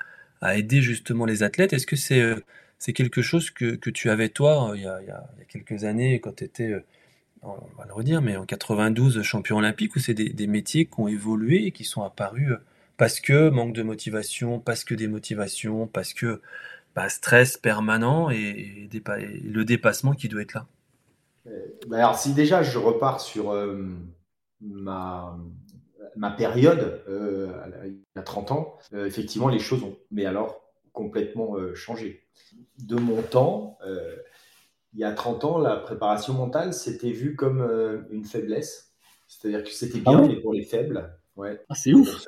à, 0.41 0.57
aider 0.57 0.81
justement 0.81 1.25
les 1.25 1.43
athlètes. 1.43 1.73
Est-ce 1.73 1.87
que 1.87 1.95
c'est 1.95 2.35
c'est 2.77 2.93
quelque 2.93 3.21
chose 3.21 3.51
que, 3.51 3.75
que, 3.75 3.89
tu 3.89 4.09
avais 4.09 4.29
toi 4.29 4.71
il 4.75 4.83
y, 4.83 4.87
a, 4.87 5.01
il 5.01 5.07
y 5.07 5.11
a 5.11 5.27
quelques 5.49 5.83
années 5.83 6.21
quand 6.21 6.37
tu 6.37 6.45
étais 6.45 6.81
on 7.41 7.77
va 7.77 7.85
le 7.85 7.93
redire, 7.93 8.21
mais 8.21 8.35
en 8.35 8.45
92 8.45 9.21
champion 9.21 9.57
olympique, 9.57 9.95
où 9.95 9.99
c'est 9.99 10.13
des, 10.13 10.47
métiers 10.47 10.85
qui 10.85 10.99
ont 10.99 11.07
évolué 11.07 11.65
et 11.65 11.71
qui 11.71 11.83
sont 11.83 12.03
apparus 12.03 12.51
euh, 12.51 12.57
parce 12.97 13.19
que 13.19 13.49
manque 13.49 13.73
de 13.73 13.83
motivation, 13.83 14.59
parce 14.59 14.83
que 14.83 14.93
démotivation, 14.93 15.87
parce 15.87 16.13
que 16.13 16.41
bah, 16.95 17.07
stress 17.09 17.57
permanent 17.57 18.29
et, 18.29 18.89
le 18.91 19.63
dépassement 19.63 20.13
qui 20.13 20.27
doit 20.27 20.41
être 20.41 20.53
là? 20.53 20.67
Euh, 21.47 21.67
bah, 21.87 21.97
alors 21.97 22.15
si 22.17 22.33
déjà 22.33 22.63
je 22.63 22.77
repars 22.77 23.21
sur 23.21 23.51
euh, 23.51 23.85
ma, 24.61 25.37
ma 26.15 26.31
période, 26.31 27.03
il 27.07 27.99
y 28.15 28.19
a 28.19 28.23
30 28.23 28.51
ans, 28.51 28.77
effectivement 28.93 29.49
les 29.49 29.59
choses 29.59 29.83
ont, 29.83 29.97
mais 30.11 30.25
alors, 30.25 30.61
complètement 30.91 31.55
changé. 31.75 32.27
De 32.79 32.95
mon 32.95 33.21
temps, 33.21 33.77
il 34.93 34.99
y 34.99 35.03
a 35.03 35.11
30 35.11 35.43
ans, 35.43 35.57
la 35.59 35.75
préparation 35.75 36.33
mentale, 36.33 36.73
c'était 36.73 37.11
vu 37.11 37.35
comme 37.35 37.61
euh, 37.61 38.01
une 38.11 38.25
faiblesse. 38.25 38.93
C'est-à-dire 39.27 39.63
que 39.63 39.69
c'était 39.69 40.01
ah 40.05 40.11
bien, 40.11 40.27
mais 40.27 40.35
pour 40.37 40.53
les 40.53 40.63
faibles. 40.63 41.15
Ouais. 41.35 41.63
Ah, 41.69 41.75
c'est 41.75 41.93
ouf. 41.93 42.25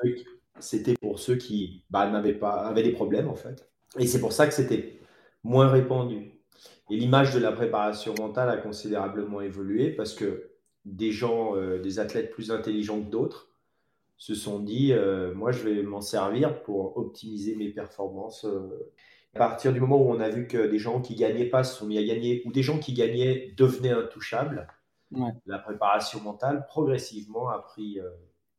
C'était 0.60 0.94
pour 0.94 1.18
ceux 1.18 1.36
qui 1.36 1.84
bah, 1.90 2.08
n'avaient 2.08 2.34
pas, 2.34 2.66
avaient 2.66 2.84
des 2.84 2.92
problèmes, 2.92 3.28
en 3.28 3.34
fait. 3.34 3.68
Et 3.98 4.06
c'est 4.06 4.20
pour 4.20 4.32
ça 4.32 4.46
que 4.46 4.54
c'était 4.54 5.00
moins 5.42 5.68
répandu. 5.68 6.32
Et 6.90 6.96
l'image 6.96 7.34
de 7.34 7.38
la 7.38 7.52
préparation 7.52 8.14
mentale 8.18 8.50
a 8.50 8.56
considérablement 8.56 9.40
évolué 9.40 9.90
parce 9.90 10.14
que 10.14 10.50
des 10.84 11.12
gens, 11.12 11.56
euh, 11.56 11.78
des 11.78 11.98
athlètes 11.98 12.30
plus 12.30 12.50
intelligents 12.50 13.00
que 13.00 13.10
d'autres, 13.10 13.48
se 14.16 14.34
sont 14.34 14.60
dit, 14.60 14.92
euh, 14.92 15.34
moi, 15.34 15.50
je 15.52 15.62
vais 15.62 15.82
m'en 15.82 16.00
servir 16.00 16.62
pour 16.62 16.96
optimiser 16.96 17.56
mes 17.56 17.70
performances 17.70 18.46
à 19.34 19.38
partir 19.38 19.72
du 19.72 19.80
moment 19.80 19.96
où 19.96 20.10
on 20.10 20.20
a 20.20 20.28
vu 20.28 20.46
que 20.46 20.66
des 20.66 20.78
gens 20.78 21.00
qui 21.00 21.14
gagnaient 21.14 21.46
pas 21.46 21.64
se 21.64 21.76
sont 21.76 21.86
mis 21.86 21.98
à 21.98 22.04
gagner, 22.04 22.42
ou 22.44 22.52
des 22.52 22.62
gens 22.62 22.78
qui 22.78 22.92
gagnaient 22.92 23.52
devenaient 23.56 23.92
intouchables, 23.92 24.66
la 25.46 25.58
préparation 25.58 26.20
mentale 26.20 26.66
progressivement 26.66 27.48
a 27.48 27.58
pris, 27.58 27.98
euh, 28.00 28.10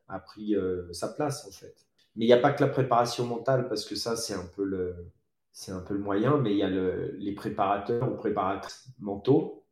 a 0.07 0.19
pris 0.19 0.55
euh, 0.55 0.91
sa 0.91 1.09
place 1.09 1.47
en 1.47 1.51
fait. 1.51 1.75
Mais 2.15 2.25
il 2.25 2.27
n'y 2.27 2.33
a 2.33 2.37
pas 2.37 2.51
que 2.51 2.63
la 2.63 2.69
préparation 2.69 3.25
mentale, 3.25 3.67
parce 3.67 3.85
que 3.85 3.95
ça 3.95 4.15
c'est 4.15 4.33
un 4.33 4.45
peu 4.55 4.63
le, 4.63 5.11
c'est 5.53 5.71
un 5.71 5.79
peu 5.79 5.93
le 5.93 5.99
moyen, 5.99 6.37
mais 6.37 6.51
il 6.51 6.57
y 6.57 6.63
a 6.63 6.69
le, 6.69 7.15
les 7.19 7.33
préparateurs 7.33 8.11
ou 8.11 8.15
préparatrices 8.15 8.89
mentaux 8.99 9.63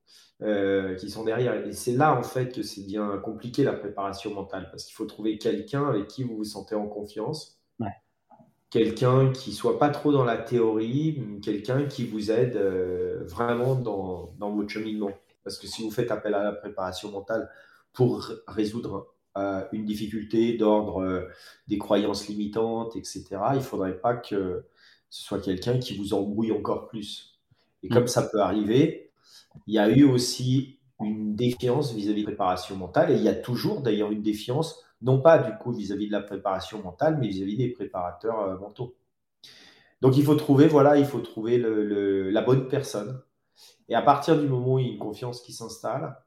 euh, 0.43 0.95
qui 0.95 1.09
sont 1.09 1.23
derrière. 1.25 1.65
Et 1.65 1.73
c'est 1.73 1.93
là 1.93 2.15
en 2.15 2.23
fait 2.23 2.53
que 2.53 2.61
c'est 2.61 2.85
bien 2.85 3.17
compliqué 3.17 3.63
la 3.63 3.73
préparation 3.73 4.33
mentale, 4.33 4.69
parce 4.71 4.85
qu'il 4.85 4.93
faut 4.93 5.05
trouver 5.05 5.37
quelqu'un 5.39 5.87
avec 5.87 6.07
qui 6.07 6.23
vous 6.23 6.37
vous 6.37 6.43
sentez 6.45 6.75
en 6.75 6.87
confiance 6.87 7.57
quelqu'un 8.69 9.33
qui 9.33 9.51
soit 9.51 9.77
pas 9.77 9.89
trop 9.89 10.13
dans 10.13 10.23
la 10.23 10.37
théorie, 10.37 11.21
quelqu'un 11.43 11.85
qui 11.85 12.05
vous 12.05 12.31
aide 12.31 12.55
euh, 12.55 13.21
vraiment 13.25 13.75
dans, 13.75 14.33
dans, 14.39 14.49
votre 14.55 14.69
cheminement. 14.69 15.11
Parce 15.43 15.57
que 15.57 15.67
si 15.67 15.83
vous 15.83 15.91
faites 15.91 16.09
appel 16.09 16.33
à 16.33 16.41
la 16.41 16.53
préparation 16.53 17.11
mentale 17.11 17.49
pour 17.91 18.31
résoudre 18.47 19.13
euh, 19.37 19.65
une 19.73 19.83
difficulté 19.83 20.55
d'ordre 20.55 21.27
des 21.67 21.77
croyances 21.77 22.29
limitantes, 22.29 22.95
etc., 22.95 23.25
il 23.51 23.57
ne 23.57 23.59
faudrait 23.59 23.99
pas 23.99 24.15
que 24.15 24.63
ce 25.11 25.23
soit 25.23 25.39
quelqu'un 25.39 25.77
qui 25.77 25.95
vous 25.95 26.15
embrouille 26.15 26.51
encore 26.51 26.87
plus. 26.87 27.39
Et 27.83 27.89
comme 27.89 28.05
mm. 28.05 28.07
ça 28.07 28.23
peut 28.23 28.39
arriver, 28.39 29.11
il 29.67 29.75
y 29.75 29.79
a 29.79 29.89
eu 29.89 30.03
aussi 30.05 30.79
une 30.99 31.35
défiance 31.35 31.93
vis-à-vis 31.93 32.21
de 32.21 32.27
la 32.27 32.31
préparation 32.31 32.75
mentale, 32.77 33.11
et 33.11 33.15
il 33.15 33.23
y 33.23 33.29
a 33.29 33.35
toujours 33.35 33.81
d'ailleurs 33.81 34.11
une 34.11 34.23
défiance 34.23 34.83
non 35.01 35.19
pas 35.19 35.39
du 35.39 35.57
coup 35.57 35.71
vis-à-vis 35.71 36.07
de 36.07 36.11
la 36.11 36.21
préparation 36.21 36.81
mentale, 36.81 37.17
mais 37.19 37.27
vis-à-vis 37.27 37.57
des 37.57 37.69
préparateurs 37.69 38.39
euh, 38.39 38.57
mentaux. 38.57 38.95
Donc 40.01 40.17
il 40.17 40.23
faut 40.23 40.35
trouver, 40.35 40.67
voilà, 40.67 40.97
il 40.97 41.05
faut 41.05 41.19
trouver 41.19 41.57
la 41.57 42.41
bonne 42.41 42.67
personne. 42.67 43.21
Et 43.89 43.95
à 43.95 44.01
partir 44.01 44.39
du 44.39 44.47
moment 44.47 44.75
où 44.75 44.79
il 44.79 44.85
y 44.85 44.89
a 44.89 44.93
une 44.93 44.99
confiance 44.99 45.41
qui 45.41 45.53
s'installe, 45.53 46.17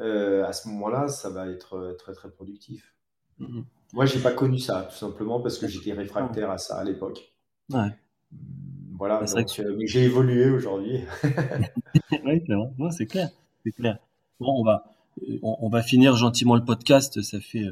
euh, 0.00 0.44
à 0.44 0.52
ce 0.52 0.68
moment-là, 0.68 1.08
ça 1.08 1.28
va 1.28 1.48
être 1.48 1.76
euh, 1.76 1.94
très 1.94 2.12
très 2.12 2.30
productif. 2.30 2.94
Mm-hmm. 3.40 3.64
Moi, 3.94 4.06
je 4.06 4.16
n'ai 4.16 4.22
pas 4.22 4.32
connu 4.32 4.58
ça, 4.58 4.88
tout 4.90 4.96
simplement 4.96 5.40
parce 5.40 5.58
que 5.58 5.66
j'étais 5.66 5.92
réfractaire 5.92 6.50
à 6.50 6.58
ça 6.58 6.78
à 6.78 6.84
l'époque. 6.84 7.34
Ouais. 7.70 7.90
Voilà, 8.98 9.22
donc, 9.24 9.46
j'ai 9.84 10.04
évolué 10.04 10.50
aujourd'hui. 10.50 11.04
oui, 12.24 12.42
c'est 12.90 13.06
clair, 13.06 13.30
c'est 13.64 13.72
clair. 13.72 13.98
Bon, 14.40 14.60
on 14.60 14.64
va, 14.64 14.84
on, 15.42 15.68
va 15.68 15.82
finir 15.82 16.16
gentiment 16.16 16.56
le 16.56 16.64
podcast. 16.64 17.22
Ça 17.22 17.40
fait 17.40 17.66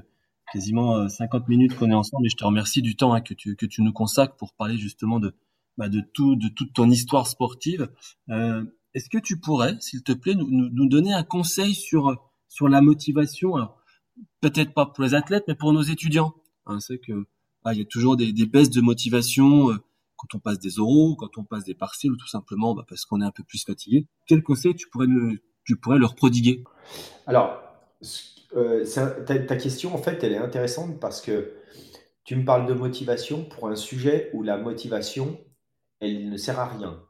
quasiment 0.52 1.08
50 1.08 1.42
euh, 1.42 1.44
minutes 1.48 1.74
qu'on 1.74 1.90
est 1.90 1.94
ensemble 1.94 2.26
et 2.26 2.30
je 2.30 2.36
te 2.36 2.44
remercie 2.44 2.80
du 2.80 2.94
temps 2.94 3.12
hein, 3.12 3.20
que, 3.20 3.34
tu, 3.34 3.56
que 3.56 3.66
tu 3.66 3.82
nous 3.82 3.92
consacres 3.92 4.36
pour 4.36 4.52
parler 4.52 4.78
justement 4.78 5.18
de, 5.18 5.34
bah, 5.76 5.88
de, 5.88 6.00
tout, 6.00 6.36
de 6.36 6.48
toute 6.48 6.72
ton 6.72 6.90
histoire 6.90 7.26
sportive. 7.26 7.88
Euh, 8.30 8.64
Est-ce 8.94 9.08
que 9.08 9.18
tu 9.18 9.40
pourrais, 9.40 9.76
s'il 9.80 10.02
te 10.02 10.12
plaît, 10.12 10.34
nous, 10.34 10.48
nous, 10.48 10.88
donner 10.88 11.12
un 11.12 11.24
conseil 11.24 11.74
sur, 11.74 12.16
sur 12.48 12.68
la 12.68 12.80
motivation? 12.80 13.56
Alors, 13.56 13.82
peut-être 14.40 14.74
pas 14.74 14.86
pour 14.86 15.02
les 15.02 15.14
athlètes, 15.14 15.44
mais 15.48 15.54
pour 15.54 15.72
nos 15.72 15.82
étudiants. 15.82 16.34
Hein, 16.66 16.78
c'est 16.80 16.98
que 16.98 17.26
ah, 17.64 17.72
il 17.72 17.80
y 17.80 17.82
a 17.82 17.86
toujours 17.86 18.16
des, 18.16 18.32
des 18.32 18.46
baisses 18.46 18.70
de 18.70 18.80
motivation 18.80 19.72
euh, 19.72 19.76
quand 20.16 20.34
on 20.34 20.38
passe 20.38 20.58
des 20.58 20.78
oraux, 20.78 21.16
quand 21.16 21.38
on 21.38 21.44
passe 21.44 21.64
des 21.64 21.74
partiels, 21.74 22.12
ou 22.12 22.16
tout 22.16 22.28
simplement 22.28 22.74
bah, 22.74 22.84
parce 22.88 23.04
qu'on 23.04 23.20
est 23.20 23.24
un 23.24 23.30
peu 23.30 23.44
plus 23.44 23.64
fatigué. 23.64 24.06
Quel 24.26 24.42
conseil 24.42 24.74
tu 24.74 24.88
pourrais, 24.88 25.06
nous, 25.06 25.36
tu 25.64 25.76
pourrais 25.76 25.98
leur 25.98 26.14
prodiguer? 26.14 26.64
Alors, 27.26 27.60
euh, 28.54 28.84
ta, 29.26 29.56
question, 29.56 29.94
en 29.94 29.98
fait, 29.98 30.22
elle 30.22 30.32
est 30.32 30.38
intéressante 30.38 31.00
parce 31.00 31.20
que 31.20 31.54
tu 32.24 32.36
me 32.36 32.44
parles 32.44 32.66
de 32.66 32.74
motivation 32.74 33.44
pour 33.44 33.68
un 33.68 33.76
sujet 33.76 34.30
où 34.32 34.42
la 34.42 34.56
motivation, 34.56 35.38
elle 36.00 36.30
ne 36.30 36.36
sert 36.36 36.58
à 36.58 36.66
rien. 36.66 37.02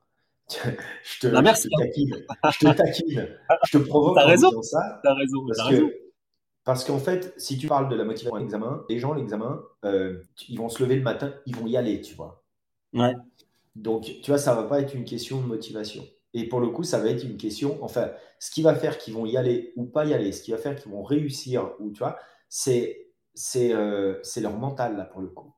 je, 0.50 1.20
te, 1.20 1.26
bah, 1.26 1.42
je, 1.54 1.62
te, 1.62 1.82
taquine, 1.82 2.24
je 2.52 2.58
te 2.58 2.76
taquine, 2.76 3.28
je 3.64 3.78
te 3.78 3.82
provoque 3.82 4.16
en 4.16 4.26
raison, 4.26 4.62
ça. 4.62 5.00
T'as 5.02 5.14
raison, 5.14 5.44
parce 5.46 5.70
que, 5.70 5.92
Parce 6.64 6.84
qu'en 6.84 6.98
fait, 6.98 7.34
si 7.36 7.58
tu 7.58 7.66
parles 7.66 7.88
de 7.88 7.96
la 7.96 8.04
motivation 8.04 8.36
à 8.36 8.40
l'examen, 8.40 8.84
les 8.88 8.98
gens, 9.00 9.12
l'examen, 9.12 9.60
euh, 9.84 10.22
ils 10.48 10.58
vont 10.58 10.68
se 10.68 10.82
lever 10.82 10.96
le 10.96 11.02
matin, 11.02 11.34
ils 11.46 11.56
vont 11.56 11.66
y 11.66 11.76
aller, 11.76 12.00
tu 12.00 12.14
vois. 12.14 12.45
Ouais. 12.96 13.14
Donc, 13.76 14.04
tu 14.22 14.30
vois, 14.30 14.38
ça 14.38 14.54
va 14.54 14.64
pas 14.64 14.80
être 14.80 14.94
une 14.94 15.04
question 15.04 15.40
de 15.40 15.46
motivation. 15.46 16.04
Et 16.34 16.48
pour 16.48 16.60
le 16.60 16.68
coup, 16.68 16.82
ça 16.82 16.98
va 16.98 17.08
être 17.08 17.24
une 17.24 17.36
question, 17.36 17.78
enfin, 17.82 18.10
ce 18.38 18.50
qui 18.50 18.62
va 18.62 18.74
faire 18.74 18.98
qu'ils 18.98 19.14
vont 19.14 19.26
y 19.26 19.36
aller 19.36 19.72
ou 19.76 19.84
pas 19.84 20.04
y 20.04 20.14
aller, 20.14 20.32
ce 20.32 20.42
qui 20.42 20.50
va 20.50 20.58
faire 20.58 20.76
qu'ils 20.76 20.90
vont 20.90 21.02
réussir, 21.02 21.72
ou 21.78 21.90
tu 21.92 21.98
vois, 21.98 22.18
c'est 22.48 23.06
c'est 23.34 23.72
euh, 23.74 24.20
leur 24.38 24.56
mental, 24.56 24.96
là, 24.96 25.04
pour 25.04 25.20
le 25.20 25.28
coup. 25.28 25.52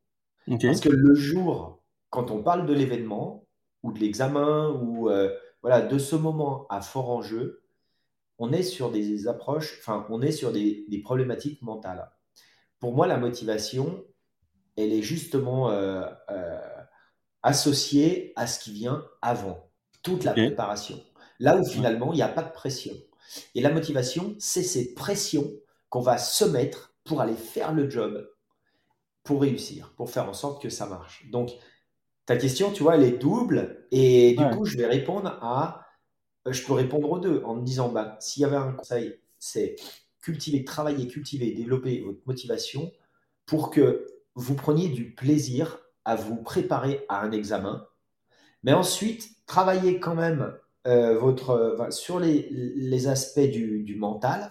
Parce 0.61 0.81
que 0.81 0.89
le 0.89 1.15
jour, 1.15 1.81
quand 2.11 2.31
on 2.31 2.43
parle 2.43 2.67
de 2.67 2.75
l'événement, 2.75 3.47
ou 3.85 3.93
de 3.93 4.01
l'examen, 4.01 4.71
ou 4.71 5.09
euh, 5.09 5.33
voilà, 5.63 5.81
de 5.81 5.99
ce 5.99 6.17
moment 6.17 6.67
à 6.69 6.81
fort 6.81 7.11
enjeu, 7.11 7.63
on 8.39 8.53
est 8.53 8.63
sur 8.63 8.91
des 8.91 9.29
approches, 9.29 9.79
enfin, 9.81 10.07
on 10.11 10.23
est 10.23 10.33
sur 10.33 10.53
des, 10.53 10.87
des, 10.89 11.01
problématiques 11.01 11.63
mentales. 11.63 12.11
Pour 12.81 12.95
moi, 12.95 13.07
la 13.07 13.19
motivation, 13.19 14.05
elle 14.77 14.93
est 14.93 15.03
justement 15.03 15.71
euh, 15.71 16.05
associée 17.43 18.33
à 18.37 18.47
ce 18.47 18.59
qui 18.59 18.73
vient 18.73 19.05
avant 19.23 19.71
toute 20.03 20.25
la 20.25 20.33
préparation. 20.33 21.03
Là 21.41 21.57
où 21.57 21.65
finalement, 21.65 22.13
il 22.13 22.17
n'y 22.17 22.23
a 22.23 22.29
pas 22.29 22.43
de 22.43 22.53
pression. 22.53 22.93
Et 23.55 23.61
la 23.61 23.71
motivation, 23.71 24.35
c'est 24.39 24.63
cette 24.63 24.95
pression 24.95 25.51
qu'on 25.89 26.01
va 26.01 26.19
se 26.19 26.45
mettre 26.45 26.95
pour 27.05 27.21
aller 27.21 27.35
faire 27.35 27.73
le 27.73 27.89
job, 27.89 28.29
pour 29.23 29.43
réussir, 29.43 29.93
pour 29.97 30.11
faire 30.11 30.29
en 30.29 30.33
sorte 30.33 30.63
que 30.63 30.69
ça 30.69 30.87
marche. 30.87 31.29
Donc, 31.31 31.51
ta 32.27 32.37
question, 32.37 32.73
tu 32.73 32.83
vois, 32.83 32.97
elle 32.97 33.05
est 33.05 33.19
double. 33.19 33.87
Et 33.91 34.35
du 34.35 34.45
coup, 34.51 34.65
je 34.65 34.77
vais 34.77 34.87
répondre 34.87 35.39
à. 35.41 35.87
Euh, 36.47 36.53
je 36.53 36.65
peux 36.65 36.75
répondre 36.75 37.11
aux 37.11 37.19
deux 37.19 37.43
en 37.45 37.55
me 37.55 37.65
disant 37.65 37.89
bah, 37.89 38.17
s'il 38.21 38.43
y 38.43 38.45
avait 38.45 38.57
un 38.57 38.73
conseil, 38.73 39.15
c'est 39.39 39.77
cultiver, 40.21 40.65
travailler, 40.65 41.07
cultiver, 41.09 41.53
développer 41.53 42.01
votre 42.01 42.21
motivation 42.27 42.93
pour 43.47 43.71
que 43.71 44.07
vous 44.35 44.55
preniez 44.55 44.89
du 44.89 45.15
plaisir 45.15 45.79
à 46.09 46.17
vous 46.17 46.37
préparer 46.37 47.05
à 47.11 47.21
un 47.21 47.33
examen. 47.33 47.87
Mais 48.63 48.73
ensuite, 48.73 49.29
travaillez 49.45 50.01
quand 50.01 50.15
même 50.15 50.55
euh, 50.87 51.19
votre, 51.19 51.87
sur 51.91 52.19
les, 52.19 53.09
aspects 53.09 53.41
du, 53.41 53.95
mental 53.99 54.51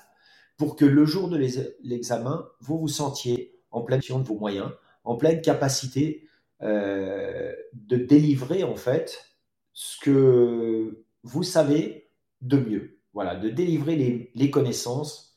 pour 0.58 0.76
que 0.76 0.86
le 0.86 1.03
jour 1.03 1.30
de 1.30 1.38
l'examen, 1.84 2.47
vous 2.60 2.78
vous 2.78 2.88
sentiez 2.88 3.60
en 3.72 3.82
pleine 3.82 4.01
de 4.01 4.24
vos 4.24 4.38
moyens, 4.38 4.70
en 5.03 5.16
pleine 5.16 5.41
capacité 5.41 6.30
euh, 6.62 7.55
de 7.74 7.97
délivrer 7.97 8.64
en 8.64 8.76
fait 8.76 9.26
ce 9.74 9.99
que 9.99 11.05
vous 11.24 11.41
savez 11.43 12.12
de 12.41 12.58
mieux. 12.58 12.99
Voilà, 13.14 13.36
de 13.36 13.49
délivrer 13.49 13.95
les, 13.95 14.32
les 14.36 14.51
connaissances 14.51 15.36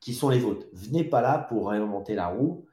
qui 0.00 0.14
sont 0.14 0.30
les 0.30 0.38
vôtres. 0.38 0.68
Venez 0.72 1.04
pas 1.04 1.20
là 1.20 1.36
pour 1.50 1.68
réinventer 1.68 2.14
la 2.14 2.28
roue 2.28 2.64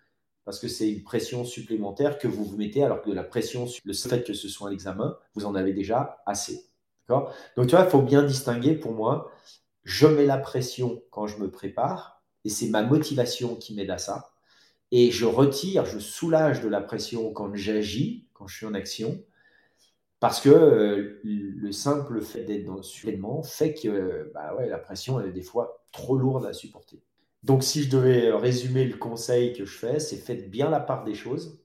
parce 0.47 0.59
que 0.59 0.69
c'est 0.69 0.89
une 0.89 1.03
pression 1.03 1.43
supplémentaire 1.43 2.17
que 2.17 2.29
vous 2.29 2.45
vous 2.45 2.55
mettez, 2.55 2.81
alors 2.81 3.01
que 3.01 3.11
la 3.11 3.25
pression, 3.25 3.67
le 3.83 3.91
fait 3.91 4.23
que 4.23 4.31
ce 4.31 4.47
soit 4.47 4.69
un 4.69 4.71
examen, 4.71 5.17
vous 5.35 5.43
en 5.45 5.55
avez 5.55 5.73
déjà 5.73 6.23
assez. 6.25 6.63
Donc, 7.09 7.27
tu 7.57 7.75
vois, 7.75 7.83
il 7.83 7.89
faut 7.89 8.01
bien 8.01 8.23
distinguer 8.23 8.73
pour 8.73 8.93
moi, 8.93 9.29
je 9.83 10.07
mets 10.07 10.25
la 10.25 10.37
pression 10.37 11.03
quand 11.11 11.27
je 11.27 11.37
me 11.39 11.51
prépare, 11.51 12.23
et 12.45 12.49
c'est 12.49 12.69
ma 12.69 12.81
motivation 12.81 13.57
qui 13.57 13.75
m'aide 13.75 13.89
à 13.89 13.97
ça. 13.97 14.31
Et 14.91 15.11
je 15.11 15.25
retire, 15.25 15.83
je 15.83 15.99
soulage 15.99 16.61
de 16.61 16.69
la 16.69 16.79
pression 16.79 17.33
quand 17.33 17.53
j'agis, 17.53 18.29
quand 18.31 18.47
je 18.47 18.55
suis 18.55 18.65
en 18.65 18.73
action, 18.73 19.21
parce 20.21 20.39
que 20.39 20.47
euh, 20.47 21.19
le 21.25 21.71
simple 21.73 22.21
fait 22.21 22.45
d'être 22.45 22.63
dans 22.63 22.81
ce 22.81 23.05
événement 23.05 23.43
fait 23.43 23.73
que 23.73 24.31
bah 24.33 24.55
ouais, 24.55 24.69
la 24.69 24.77
pression, 24.77 25.19
elle 25.19 25.27
est 25.27 25.33
des 25.33 25.41
fois 25.41 25.83
trop 25.91 26.15
lourde 26.15 26.45
à 26.45 26.53
supporter. 26.53 27.01
Donc, 27.43 27.63
si 27.63 27.83
je 27.83 27.89
devais 27.89 28.31
résumer 28.31 28.85
le 28.85 28.97
conseil 28.97 29.53
que 29.53 29.65
je 29.65 29.77
fais, 29.77 29.99
c'est 29.99 30.17
faites 30.17 30.49
bien 30.49 30.69
la 30.69 30.79
part 30.79 31.03
des 31.03 31.15
choses. 31.15 31.61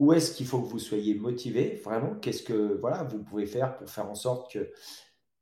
Où 0.00 0.12
est-ce 0.12 0.34
qu'il 0.34 0.46
faut 0.46 0.60
que 0.60 0.68
vous 0.68 0.78
soyez 0.78 1.14
motivé 1.14 1.80
Vraiment, 1.84 2.16
qu'est-ce 2.16 2.42
que 2.42 2.78
voilà, 2.80 3.04
vous 3.04 3.22
pouvez 3.22 3.46
faire 3.46 3.76
pour 3.76 3.88
faire 3.88 4.10
en 4.10 4.14
sorte 4.14 4.52
que 4.52 4.72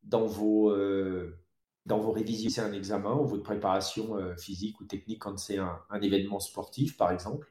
dans 0.03 0.27
vos, 0.27 0.71
euh, 0.71 1.39
dans 1.87 1.99
vos 1.99 2.13
révisions, 2.13 2.51
c'est 2.51 2.61
un 2.61 2.73
examen 2.73 3.15
ou 3.15 3.27
votre 3.27 3.43
préparation 3.43 4.17
euh, 4.17 4.37
physique 4.37 4.81
ou 4.81 4.85
technique 4.85 5.21
quand 5.23 5.39
c'est 5.39 5.59
un, 5.59 5.79
événement 6.01 6.41
sportif, 6.41 6.97
par 6.97 7.11
exemple, 7.13 7.49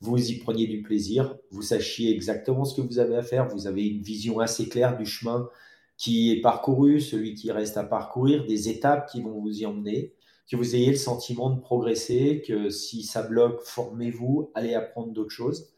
vous 0.00 0.30
y 0.30 0.38
preniez 0.38 0.66
du 0.66 0.82
plaisir, 0.82 1.36
vous 1.50 1.62
sachiez 1.62 2.12
exactement 2.12 2.64
ce 2.64 2.80
que 2.80 2.86
vous 2.86 2.98
avez 2.98 3.16
à 3.16 3.22
faire, 3.22 3.48
vous 3.48 3.66
avez 3.66 3.86
une 3.86 4.02
vision 4.02 4.38
assez 4.40 4.68
claire 4.68 4.96
du 4.96 5.06
chemin 5.06 5.48
qui 5.96 6.32
est 6.32 6.40
parcouru, 6.40 7.00
celui 7.00 7.34
qui 7.34 7.50
reste 7.52 7.76
à 7.76 7.84
parcourir, 7.84 8.46
des 8.46 8.68
étapes 8.68 9.10
qui 9.10 9.22
vont 9.22 9.40
vous 9.40 9.60
y 9.60 9.66
emmener 9.66 10.13
que 10.50 10.56
vous 10.56 10.74
ayez 10.74 10.90
le 10.90 10.96
sentiment 10.96 11.50
de 11.50 11.60
progresser, 11.60 12.42
que 12.46 12.68
si 12.70 13.02
ça 13.02 13.22
bloque, 13.22 13.62
formez-vous, 13.62 14.50
allez 14.54 14.74
apprendre 14.74 15.12
d'autres 15.12 15.30
choses. 15.30 15.70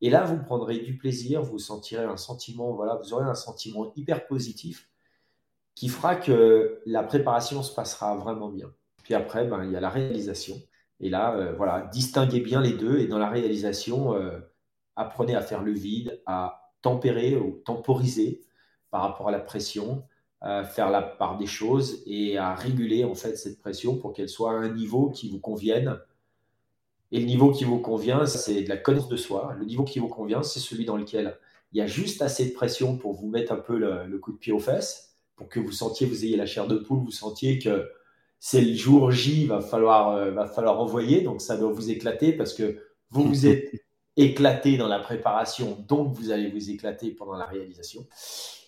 Et 0.00 0.10
là, 0.10 0.24
vous 0.24 0.42
prendrez 0.42 0.78
du 0.78 0.96
plaisir, 0.98 1.42
vous 1.42 1.58
sentirez 1.58 2.04
un 2.04 2.16
sentiment, 2.16 2.72
voilà, 2.74 2.96
vous 2.96 3.12
aurez 3.14 3.24
un 3.24 3.34
sentiment 3.34 3.92
hyper 3.96 4.26
positif 4.26 4.90
qui 5.74 5.88
fera 5.88 6.16
que 6.16 6.82
la 6.86 7.02
préparation 7.02 7.62
se 7.62 7.74
passera 7.74 8.16
vraiment 8.16 8.50
bien. 8.50 8.72
Puis 9.04 9.14
après, 9.14 9.46
ben, 9.46 9.64
il 9.64 9.72
y 9.72 9.76
a 9.76 9.80
la 9.80 9.90
réalisation. 9.90 10.56
Et 11.00 11.08
là, 11.08 11.34
euh, 11.36 11.52
voilà, 11.54 11.88
distinguez 11.92 12.40
bien 12.40 12.60
les 12.60 12.72
deux. 12.72 12.98
Et 12.98 13.06
dans 13.06 13.18
la 13.18 13.30
réalisation, 13.30 14.14
euh, 14.14 14.38
apprenez 14.96 15.34
à 15.34 15.40
faire 15.40 15.62
le 15.62 15.72
vide, 15.72 16.22
à 16.26 16.72
tempérer 16.82 17.36
ou 17.36 17.62
temporiser 17.64 18.42
par 18.90 19.02
rapport 19.02 19.28
à 19.28 19.32
la 19.32 19.40
pression, 19.40 20.04
à 20.42 20.64
faire 20.64 20.90
la 20.90 21.02
part 21.02 21.38
des 21.38 21.46
choses 21.46 22.02
et 22.04 22.36
à 22.36 22.54
réguler 22.54 23.04
en 23.04 23.14
fait 23.14 23.36
cette 23.36 23.60
pression 23.60 23.96
pour 23.96 24.12
qu'elle 24.12 24.28
soit 24.28 24.50
à 24.50 24.54
un 24.54 24.74
niveau 24.74 25.08
qui 25.10 25.30
vous 25.30 25.38
convienne. 25.38 25.98
Et 27.12 27.20
le 27.20 27.26
niveau 27.26 27.52
qui 27.52 27.64
vous 27.64 27.78
convient, 27.78 28.26
c'est 28.26 28.62
de 28.62 28.68
la 28.68 28.76
connaissance 28.76 29.08
de 29.08 29.16
soi. 29.16 29.54
Le 29.58 29.64
niveau 29.64 29.84
qui 29.84 30.00
vous 30.00 30.08
convient, 30.08 30.42
c'est 30.42 30.58
celui 30.58 30.84
dans 30.84 30.96
lequel 30.96 31.38
il 31.72 31.78
y 31.78 31.80
a 31.80 31.86
juste 31.86 32.22
assez 32.22 32.46
de 32.46 32.52
pression 32.52 32.96
pour 32.96 33.12
vous 33.12 33.28
mettre 33.28 33.52
un 33.52 33.56
peu 33.56 33.78
le, 33.78 34.18
coup 34.18 34.32
de 34.32 34.36
pied 34.36 34.52
aux 34.52 34.58
fesses, 34.58 35.14
pour 35.36 35.48
que 35.48 35.60
vous 35.60 35.72
sentiez, 35.72 36.06
vous 36.06 36.24
ayez 36.24 36.36
la 36.36 36.46
chair 36.46 36.66
de 36.66 36.76
poule, 36.76 36.98
vous 36.98 37.12
sentiez 37.12 37.58
que 37.58 37.88
c'est 38.40 38.60
le 38.60 38.74
jour 38.74 39.12
J, 39.12 39.46
va 39.46 39.60
falloir, 39.60 40.10
euh, 40.10 40.32
va 40.32 40.46
falloir 40.46 40.80
envoyer, 40.80 41.20
donc 41.20 41.40
ça 41.40 41.56
doit 41.56 41.70
vous 41.70 41.90
éclater 41.90 42.32
parce 42.32 42.52
que 42.52 42.78
vous 43.10 43.22
vous 43.22 43.46
êtes 43.46 43.70
éclater 44.16 44.76
dans 44.76 44.88
la 44.88 44.98
préparation, 44.98 45.78
donc 45.88 46.12
vous 46.14 46.30
allez 46.30 46.50
vous 46.50 46.70
éclater 46.70 47.12
pendant 47.12 47.36
la 47.36 47.46
réalisation. 47.46 48.06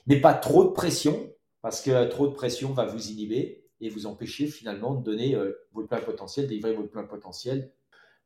Mais 0.07 0.21
pas 0.21 0.33
trop 0.33 0.65
de 0.65 0.71
pression, 0.71 1.34
parce 1.65 1.81
que 1.81 2.11
trop 2.11 2.27
de 2.29 2.35
pression 2.35 2.75
va 2.75 2.85
vous 2.85 3.09
inhiber 3.09 3.65
et 3.81 3.89
vous 3.89 4.05
empêcher 4.05 4.49
finalement 4.49 4.93
de 4.93 5.03
donner 5.03 5.35
euh, 5.35 5.51
votre 5.73 5.89
plein 5.89 6.03
potentiel, 6.03 6.47
délivrer 6.47 6.75
votre 6.75 6.91
plein 6.91 7.05
potentiel. 7.05 7.73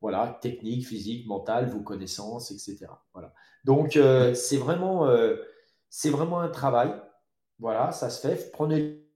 Voilà, 0.01 0.41
technique, 0.43 0.85
physique, 0.85 1.25
mental, 1.29 1.69
vos 1.69 1.79
connaissances, 1.79 2.51
etc. 2.51 2.87
Voilà. 3.13 3.33
Donc 3.63 3.97
euh, 3.97 4.35
c'est 4.35 4.57
vraiment, 4.57 5.07
euh, 5.07 5.37
vraiment 6.07 6.41
un 6.41 6.49
travail. 6.49 6.93
Voilà, 7.61 7.93
ça 7.93 8.11
se 8.11 8.27
fait. 8.27 8.51
Prenez 8.51 8.81
le 8.81 9.09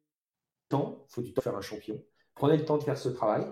temps. 0.69 1.05
Il 1.09 1.15
faut 1.15 1.23
du 1.23 1.35
temps 1.35 1.43
faire 1.43 1.57
un 1.57 1.61
champion. 1.61 2.01
Prenez 2.37 2.59
le 2.59 2.65
temps 2.65 2.79
de 2.79 2.85
faire 2.85 2.99
ce 2.99 3.09
travail. 3.09 3.45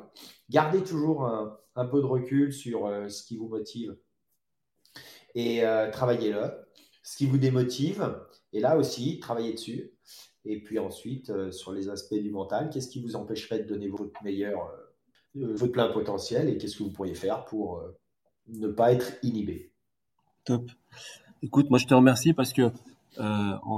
Gardez 0.50 0.84
toujours 0.84 1.26
un, 1.26 1.58
un 1.74 1.84
peu 1.84 2.00
de 2.00 2.06
recul 2.06 2.52
sur 2.52 2.88
ce 3.08 3.24
qui 3.24 3.36
vous 3.36 3.48
motive 3.48 3.96
et 5.34 5.64
travaillez-le. 5.90 6.48
Ce 7.02 7.16
qui 7.16 7.26
vous 7.26 7.38
démotive, 7.38 8.14
et 8.52 8.60
là 8.60 8.76
aussi, 8.76 9.18
travaillez 9.18 9.52
dessus. 9.52 9.92
Et 10.44 10.60
puis 10.60 10.78
ensuite, 10.78 11.30
euh, 11.30 11.52
sur 11.52 11.72
les 11.72 11.88
aspects 11.88 12.14
du 12.14 12.30
mental, 12.30 12.70
qu'est-ce 12.70 12.88
qui 12.88 13.02
vous 13.02 13.16
empêcherait 13.16 13.60
de 13.60 13.68
donner 13.68 13.88
votre 13.88 14.22
meilleur, 14.22 14.62
euh, 15.36 15.42
euh, 15.42 15.54
votre 15.54 15.72
plein 15.72 15.88
potentiel 15.88 16.48
et 16.48 16.56
qu'est-ce 16.56 16.76
que 16.78 16.82
vous 16.82 16.92
pourriez 16.92 17.14
faire 17.14 17.44
pour 17.44 17.82
ne 18.48 18.68
pas 18.68 18.92
être 18.92 19.12
inhibé? 19.22 19.72
Top. 20.44 20.70
Écoute, 21.42 21.68
moi 21.70 21.78
je 21.78 21.86
te 21.86 21.94
remercie 21.94 22.32
parce 22.32 22.52
que 22.52 22.70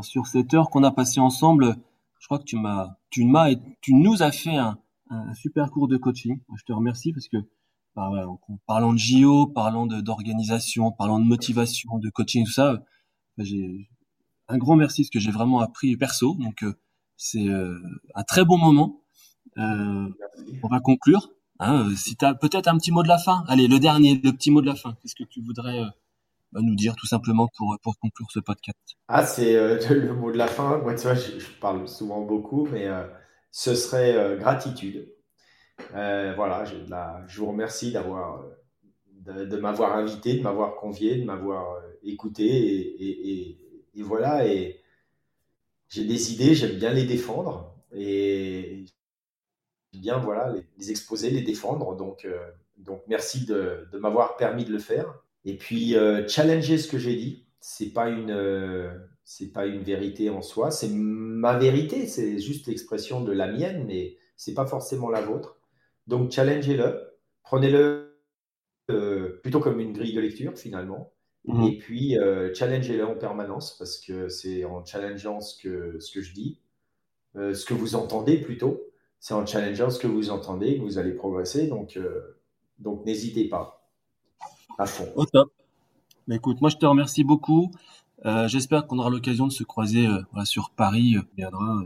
sur 0.03 0.27
cette 0.27 0.55
heure 0.55 0.71
qu'on 0.71 0.85
a 0.85 0.93
passée 0.93 1.21
ensemble, 1.21 1.77
je 2.21 2.27
crois 2.27 2.39
que 2.39 2.45
tu 2.45 2.57
m'as, 2.57 2.97
tu 3.11 3.25
m'as 3.25 3.51
et 3.51 3.59
tu 3.81 3.95
nous 3.95 4.23
as 4.23 4.31
fait 4.31 4.57
un, 4.57 4.79
super 5.35 5.71
cours 5.71 5.89
de 5.89 5.97
coaching. 5.97 6.41
je 6.57 6.65
te 6.65 6.73
remercie 6.73 7.13
parce 7.13 7.29
que 7.29 7.37
bah, 7.95 8.11
parlant 8.67 8.93
de 8.93 8.99
JO, 8.99 9.49
parlant 9.49 9.87
d'organisation, 9.87 10.93
parlant 10.93 11.19
de 11.19 11.25
motivation, 11.25 11.99
de 11.99 12.09
coaching, 12.09 12.45
tout 12.45 12.53
ça, 12.53 12.83
j'ai 13.37 13.89
un 14.53 14.59
grand 14.59 14.77
merci, 14.77 15.03
parce 15.03 15.11
que 15.11 15.19
j'ai 15.19 15.31
vraiment 15.31 15.61
appris 15.61 15.97
perso. 15.97 16.37
Donc, 16.39 16.63
euh, 16.63 16.75
c'est 17.17 17.49
euh, 17.49 17.79
un 18.15 18.23
très 18.23 18.45
bon 18.45 18.59
moment. 18.59 19.03
Euh, 19.59 20.09
on 20.63 20.69
va 20.69 20.81
conclure. 20.81 21.31
Hein, 21.59 21.91
si 21.97 22.17
tu 22.17 22.25
as 22.25 22.35
peut-être 22.35 22.69
un 22.69 22.77
petit 22.77 22.93
mot 22.93 23.03
de 23.03 23.09
la 23.09 23.19
fin. 23.19 23.45
Allez, 23.49 23.67
le 23.67 23.79
dernier, 23.79 24.21
le 24.23 24.33
petit 24.33 24.51
mot 24.51 24.61
de 24.61 24.67
la 24.67 24.75
fin. 24.75 24.95
Qu'est-ce 25.01 25.15
que 25.15 25.25
tu 25.25 25.41
voudrais 25.41 25.81
bah, 26.53 26.61
nous 26.63 26.75
dire 26.75 26.97
tout 26.97 27.07
simplement 27.07 27.49
pour, 27.57 27.79
pour 27.83 27.99
conclure 27.99 28.31
ce 28.31 28.41
podcast? 28.41 28.79
Ah, 29.09 29.25
c'est 29.25 29.55
le 29.91 30.15
mot 30.15 30.31
de 30.31 30.39
la 30.39 30.49
fin. 30.49 30.79
Moi, 30.79 30.95
tu 30.95 31.03
vois, 31.03 31.15
je, 31.15 31.31
parle 31.61 31.89
souvent 31.89 32.21
beaucoup, 32.21 32.67
mais 32.71 32.89
ce 33.51 33.75
serait 33.75 34.37
gratitude. 34.39 35.09
voilà, 35.93 36.65
je 36.65 37.41
vous 37.41 37.47
remercie 37.47 37.93
d'avoir 37.93 38.43
de, 39.25 39.57
m'avoir 39.57 39.97
invité, 39.97 40.37
de 40.39 40.43
m'avoir 40.43 40.75
convié, 40.75 41.17
de 41.17 41.25
m'avoir 41.25 41.81
écouté 42.03 42.45
et, 42.45 43.51
et 43.51 43.72
voilà, 44.01 44.47
et 44.47 44.82
j'ai 45.93 46.05
des 46.05 46.32
idées, 46.32 46.55
j'aime 46.55 46.76
bien 46.76 46.90
les 46.90 47.05
défendre 47.05 47.76
et 47.95 48.86
j'aime 49.93 50.01
bien 50.01 50.18
voilà, 50.18 50.55
les, 50.78 50.90
exposer, 50.90 51.30
les 51.30 51.43
défendre. 51.43 51.95
Donc, 51.97 52.24
euh, 52.24 52.38
donc 52.78 53.03
merci 53.09 53.45
de, 53.45 53.86
m'avoir 54.01 54.38
permis 54.38 54.64
de 54.64 54.72
le 54.72 54.78
faire. 54.78 55.22
Et 55.45 55.59
puis, 55.59 55.95
euh, 55.97 56.26
challenger 56.26 56.78
ce 56.78 56.88
que 56.88 56.97
j'ai 56.97 57.16
dit, 57.16 57.45
c'est 57.61 57.93
pas 57.93 58.09
une. 58.09 58.30
Euh, 58.30 58.90
pas 59.55 59.66
une 59.66 59.82
vérité 59.82 60.28
en 60.28 60.43
soi, 60.43 60.70
c'est 60.70 60.90
ma 60.90 61.57
vérité, 61.57 62.07
c'est 62.07 62.38
juste 62.38 62.66
l'expression 62.66 63.22
de 63.22 63.32
la 63.32 63.51
mienne, 63.51 63.86
mais 63.86 64.18
c'est 64.36 64.53
pas 64.53 64.66
forcément 64.66 65.09
la 65.09 65.22
vôtre. 65.22 65.59
Donc 66.07 66.32
challengez-le, 66.32 67.01
prenez-le 67.43 68.20
plutôt 69.43 69.61
comme 69.61 69.80
une 69.80 69.95
grille 69.95 70.12
de 70.12 70.20
lecture 70.20 70.59
finalement, 70.59 71.14
Mhm. 71.47 71.64
Et 71.64 71.78
puis, 71.78 72.18
euh, 72.18 72.55
challengez-le 72.55 73.07
en 73.07 73.14
permanence 73.14 73.76
parce 73.76 73.99
que 73.99 74.28
c'est 74.28 74.64
en 74.64 74.84
challengeant 74.84 75.40
ce 75.40 75.61
que, 75.61 75.99
ce 75.99 76.12
que 76.12 76.22
je 76.22 76.32
dis, 76.32 76.59
euh, 77.36 77.55
ce 77.55 77.64
que 77.64 77.74
vous 77.74 77.97
entendez 77.97 78.38
plutôt, 78.38 78.80
c'est 79.18 79.34
en 79.34 79.45
challengeant 79.45 79.90
ce 79.90 79.99
que 79.99 80.07
vous 80.07 80.30
entendez 80.30 80.76
que 80.76 80.82
vous 80.82 80.99
allez 80.99 81.12
progresser. 81.12 81.66
Donc, 81.66 81.97
euh, 81.97 82.38
donc 82.78 83.05
n'hésitez 83.05 83.49
pas 83.49 83.88
à 84.78 84.86
fond. 84.86 85.09
Au 85.16 85.26
top. 85.26 85.53
Mais 86.28 86.36
écoute, 86.36 86.61
moi 86.61 86.70
je 86.70 86.76
te 86.76 86.86
remercie 86.86 87.24
beaucoup. 87.24 87.70
J'espère 88.47 88.86
qu'on 88.86 89.01
aura 89.01 89.11
l'occasion 89.11 89.49
de 89.49 89.53
se 89.53 89.64
croiser 89.64 90.07
sur 90.45 90.70
Paris, 90.70 91.16
viendra 91.36 91.82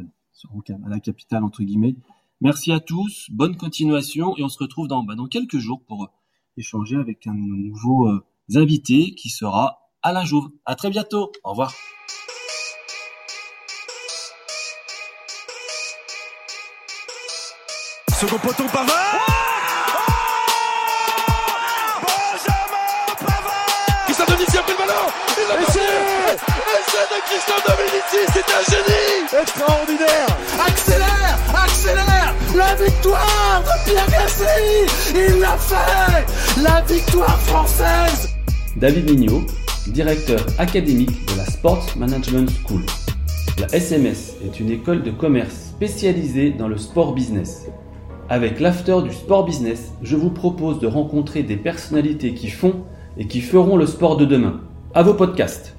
à 0.85 0.89
la 0.91 1.01
capitale 1.01 1.43
entre 1.43 1.63
guillemets. 1.63 1.97
Merci 2.43 2.73
à 2.73 2.81
tous, 2.81 3.31
bonne 3.31 3.57
continuation 3.57 4.37
et 4.37 4.43
on 4.43 4.51
se 4.51 4.59
retrouve 4.59 4.87
dans, 4.87 5.03
bah, 5.03 5.15
dans 5.15 5.27
quelques 5.27 5.57
jours 5.57 5.81
pour 5.87 6.11
échanger 6.59 6.97
avec 6.97 7.27
un 7.27 7.33
nouveau 7.33 8.21
invités 8.55 9.15
qui 9.17 9.29
sera 9.29 9.79
Alain 10.03 10.25
Jouve. 10.25 10.49
À 10.65 10.75
très 10.77 10.91
bientôt. 10.91 11.33
Au 11.43 11.51
revoir. 11.51 11.73
Second 18.19 18.39
poteau 18.39 18.65
Pavard. 18.73 18.87
Benjamin 22.01 23.15
Pavard. 23.21 24.05
Christophe 24.07 24.31
Dominici 24.31 24.57
a 24.57 24.63
pris 24.63 24.73
le 24.73 24.79
ballon. 24.79 25.07
Il 25.37 25.49
l'a 25.49 25.57
passé 25.67 25.81
Essai 25.81 27.05
de 27.11 27.19
Christophe 27.27 27.65
Dominici, 27.67 28.21
c'est 28.33 28.49
un 28.55 28.63
génie. 28.73 29.43
Extraordinaire. 29.43 30.29
Accélère 30.67 31.39
Accélère. 31.63 32.35
La 32.55 32.75
victoire 32.77 33.63
de 33.63 33.91
Pierre 33.91 34.09
Gassi 34.09 35.15
Il 35.15 35.41
l'a 35.41 35.59
fait. 35.59 36.63
La 36.63 36.81
victoire 36.83 37.39
française 37.43 38.36
David 38.79 39.09
Mignot, 39.09 39.41
directeur 39.87 40.45
académique 40.59 41.27
de 41.33 41.39
la 41.39 41.47
Sports 41.47 41.97
Management 41.97 42.51
School. 42.63 42.83
La 43.59 43.75
SMS 43.75 44.37
est 44.45 44.61
une 44.61 44.71
école 44.71 45.03
de 45.03 45.11
commerce 45.11 45.55
spécialisée 45.55 46.51
dans 46.51 46.69
le 46.69 46.77
sport 46.77 47.15
business. 47.15 47.71
Avec 48.29 48.61
l'after 48.61 48.99
du 49.03 49.15
sport 49.15 49.47
business, 49.47 49.93
je 50.03 50.15
vous 50.15 50.29
propose 50.29 50.79
de 50.79 50.87
rencontrer 50.87 51.43
des 51.43 51.57
personnalités 51.57 52.35
qui 52.35 52.51
font 52.51 52.75
et 53.17 53.27
qui 53.27 53.41
feront 53.41 53.79
le 53.79 53.87
sport 53.87 54.19
de 54.19 54.27
demain. 54.27 54.61
À 54.93 55.03
vos 55.03 55.15
podcasts. 55.15 55.76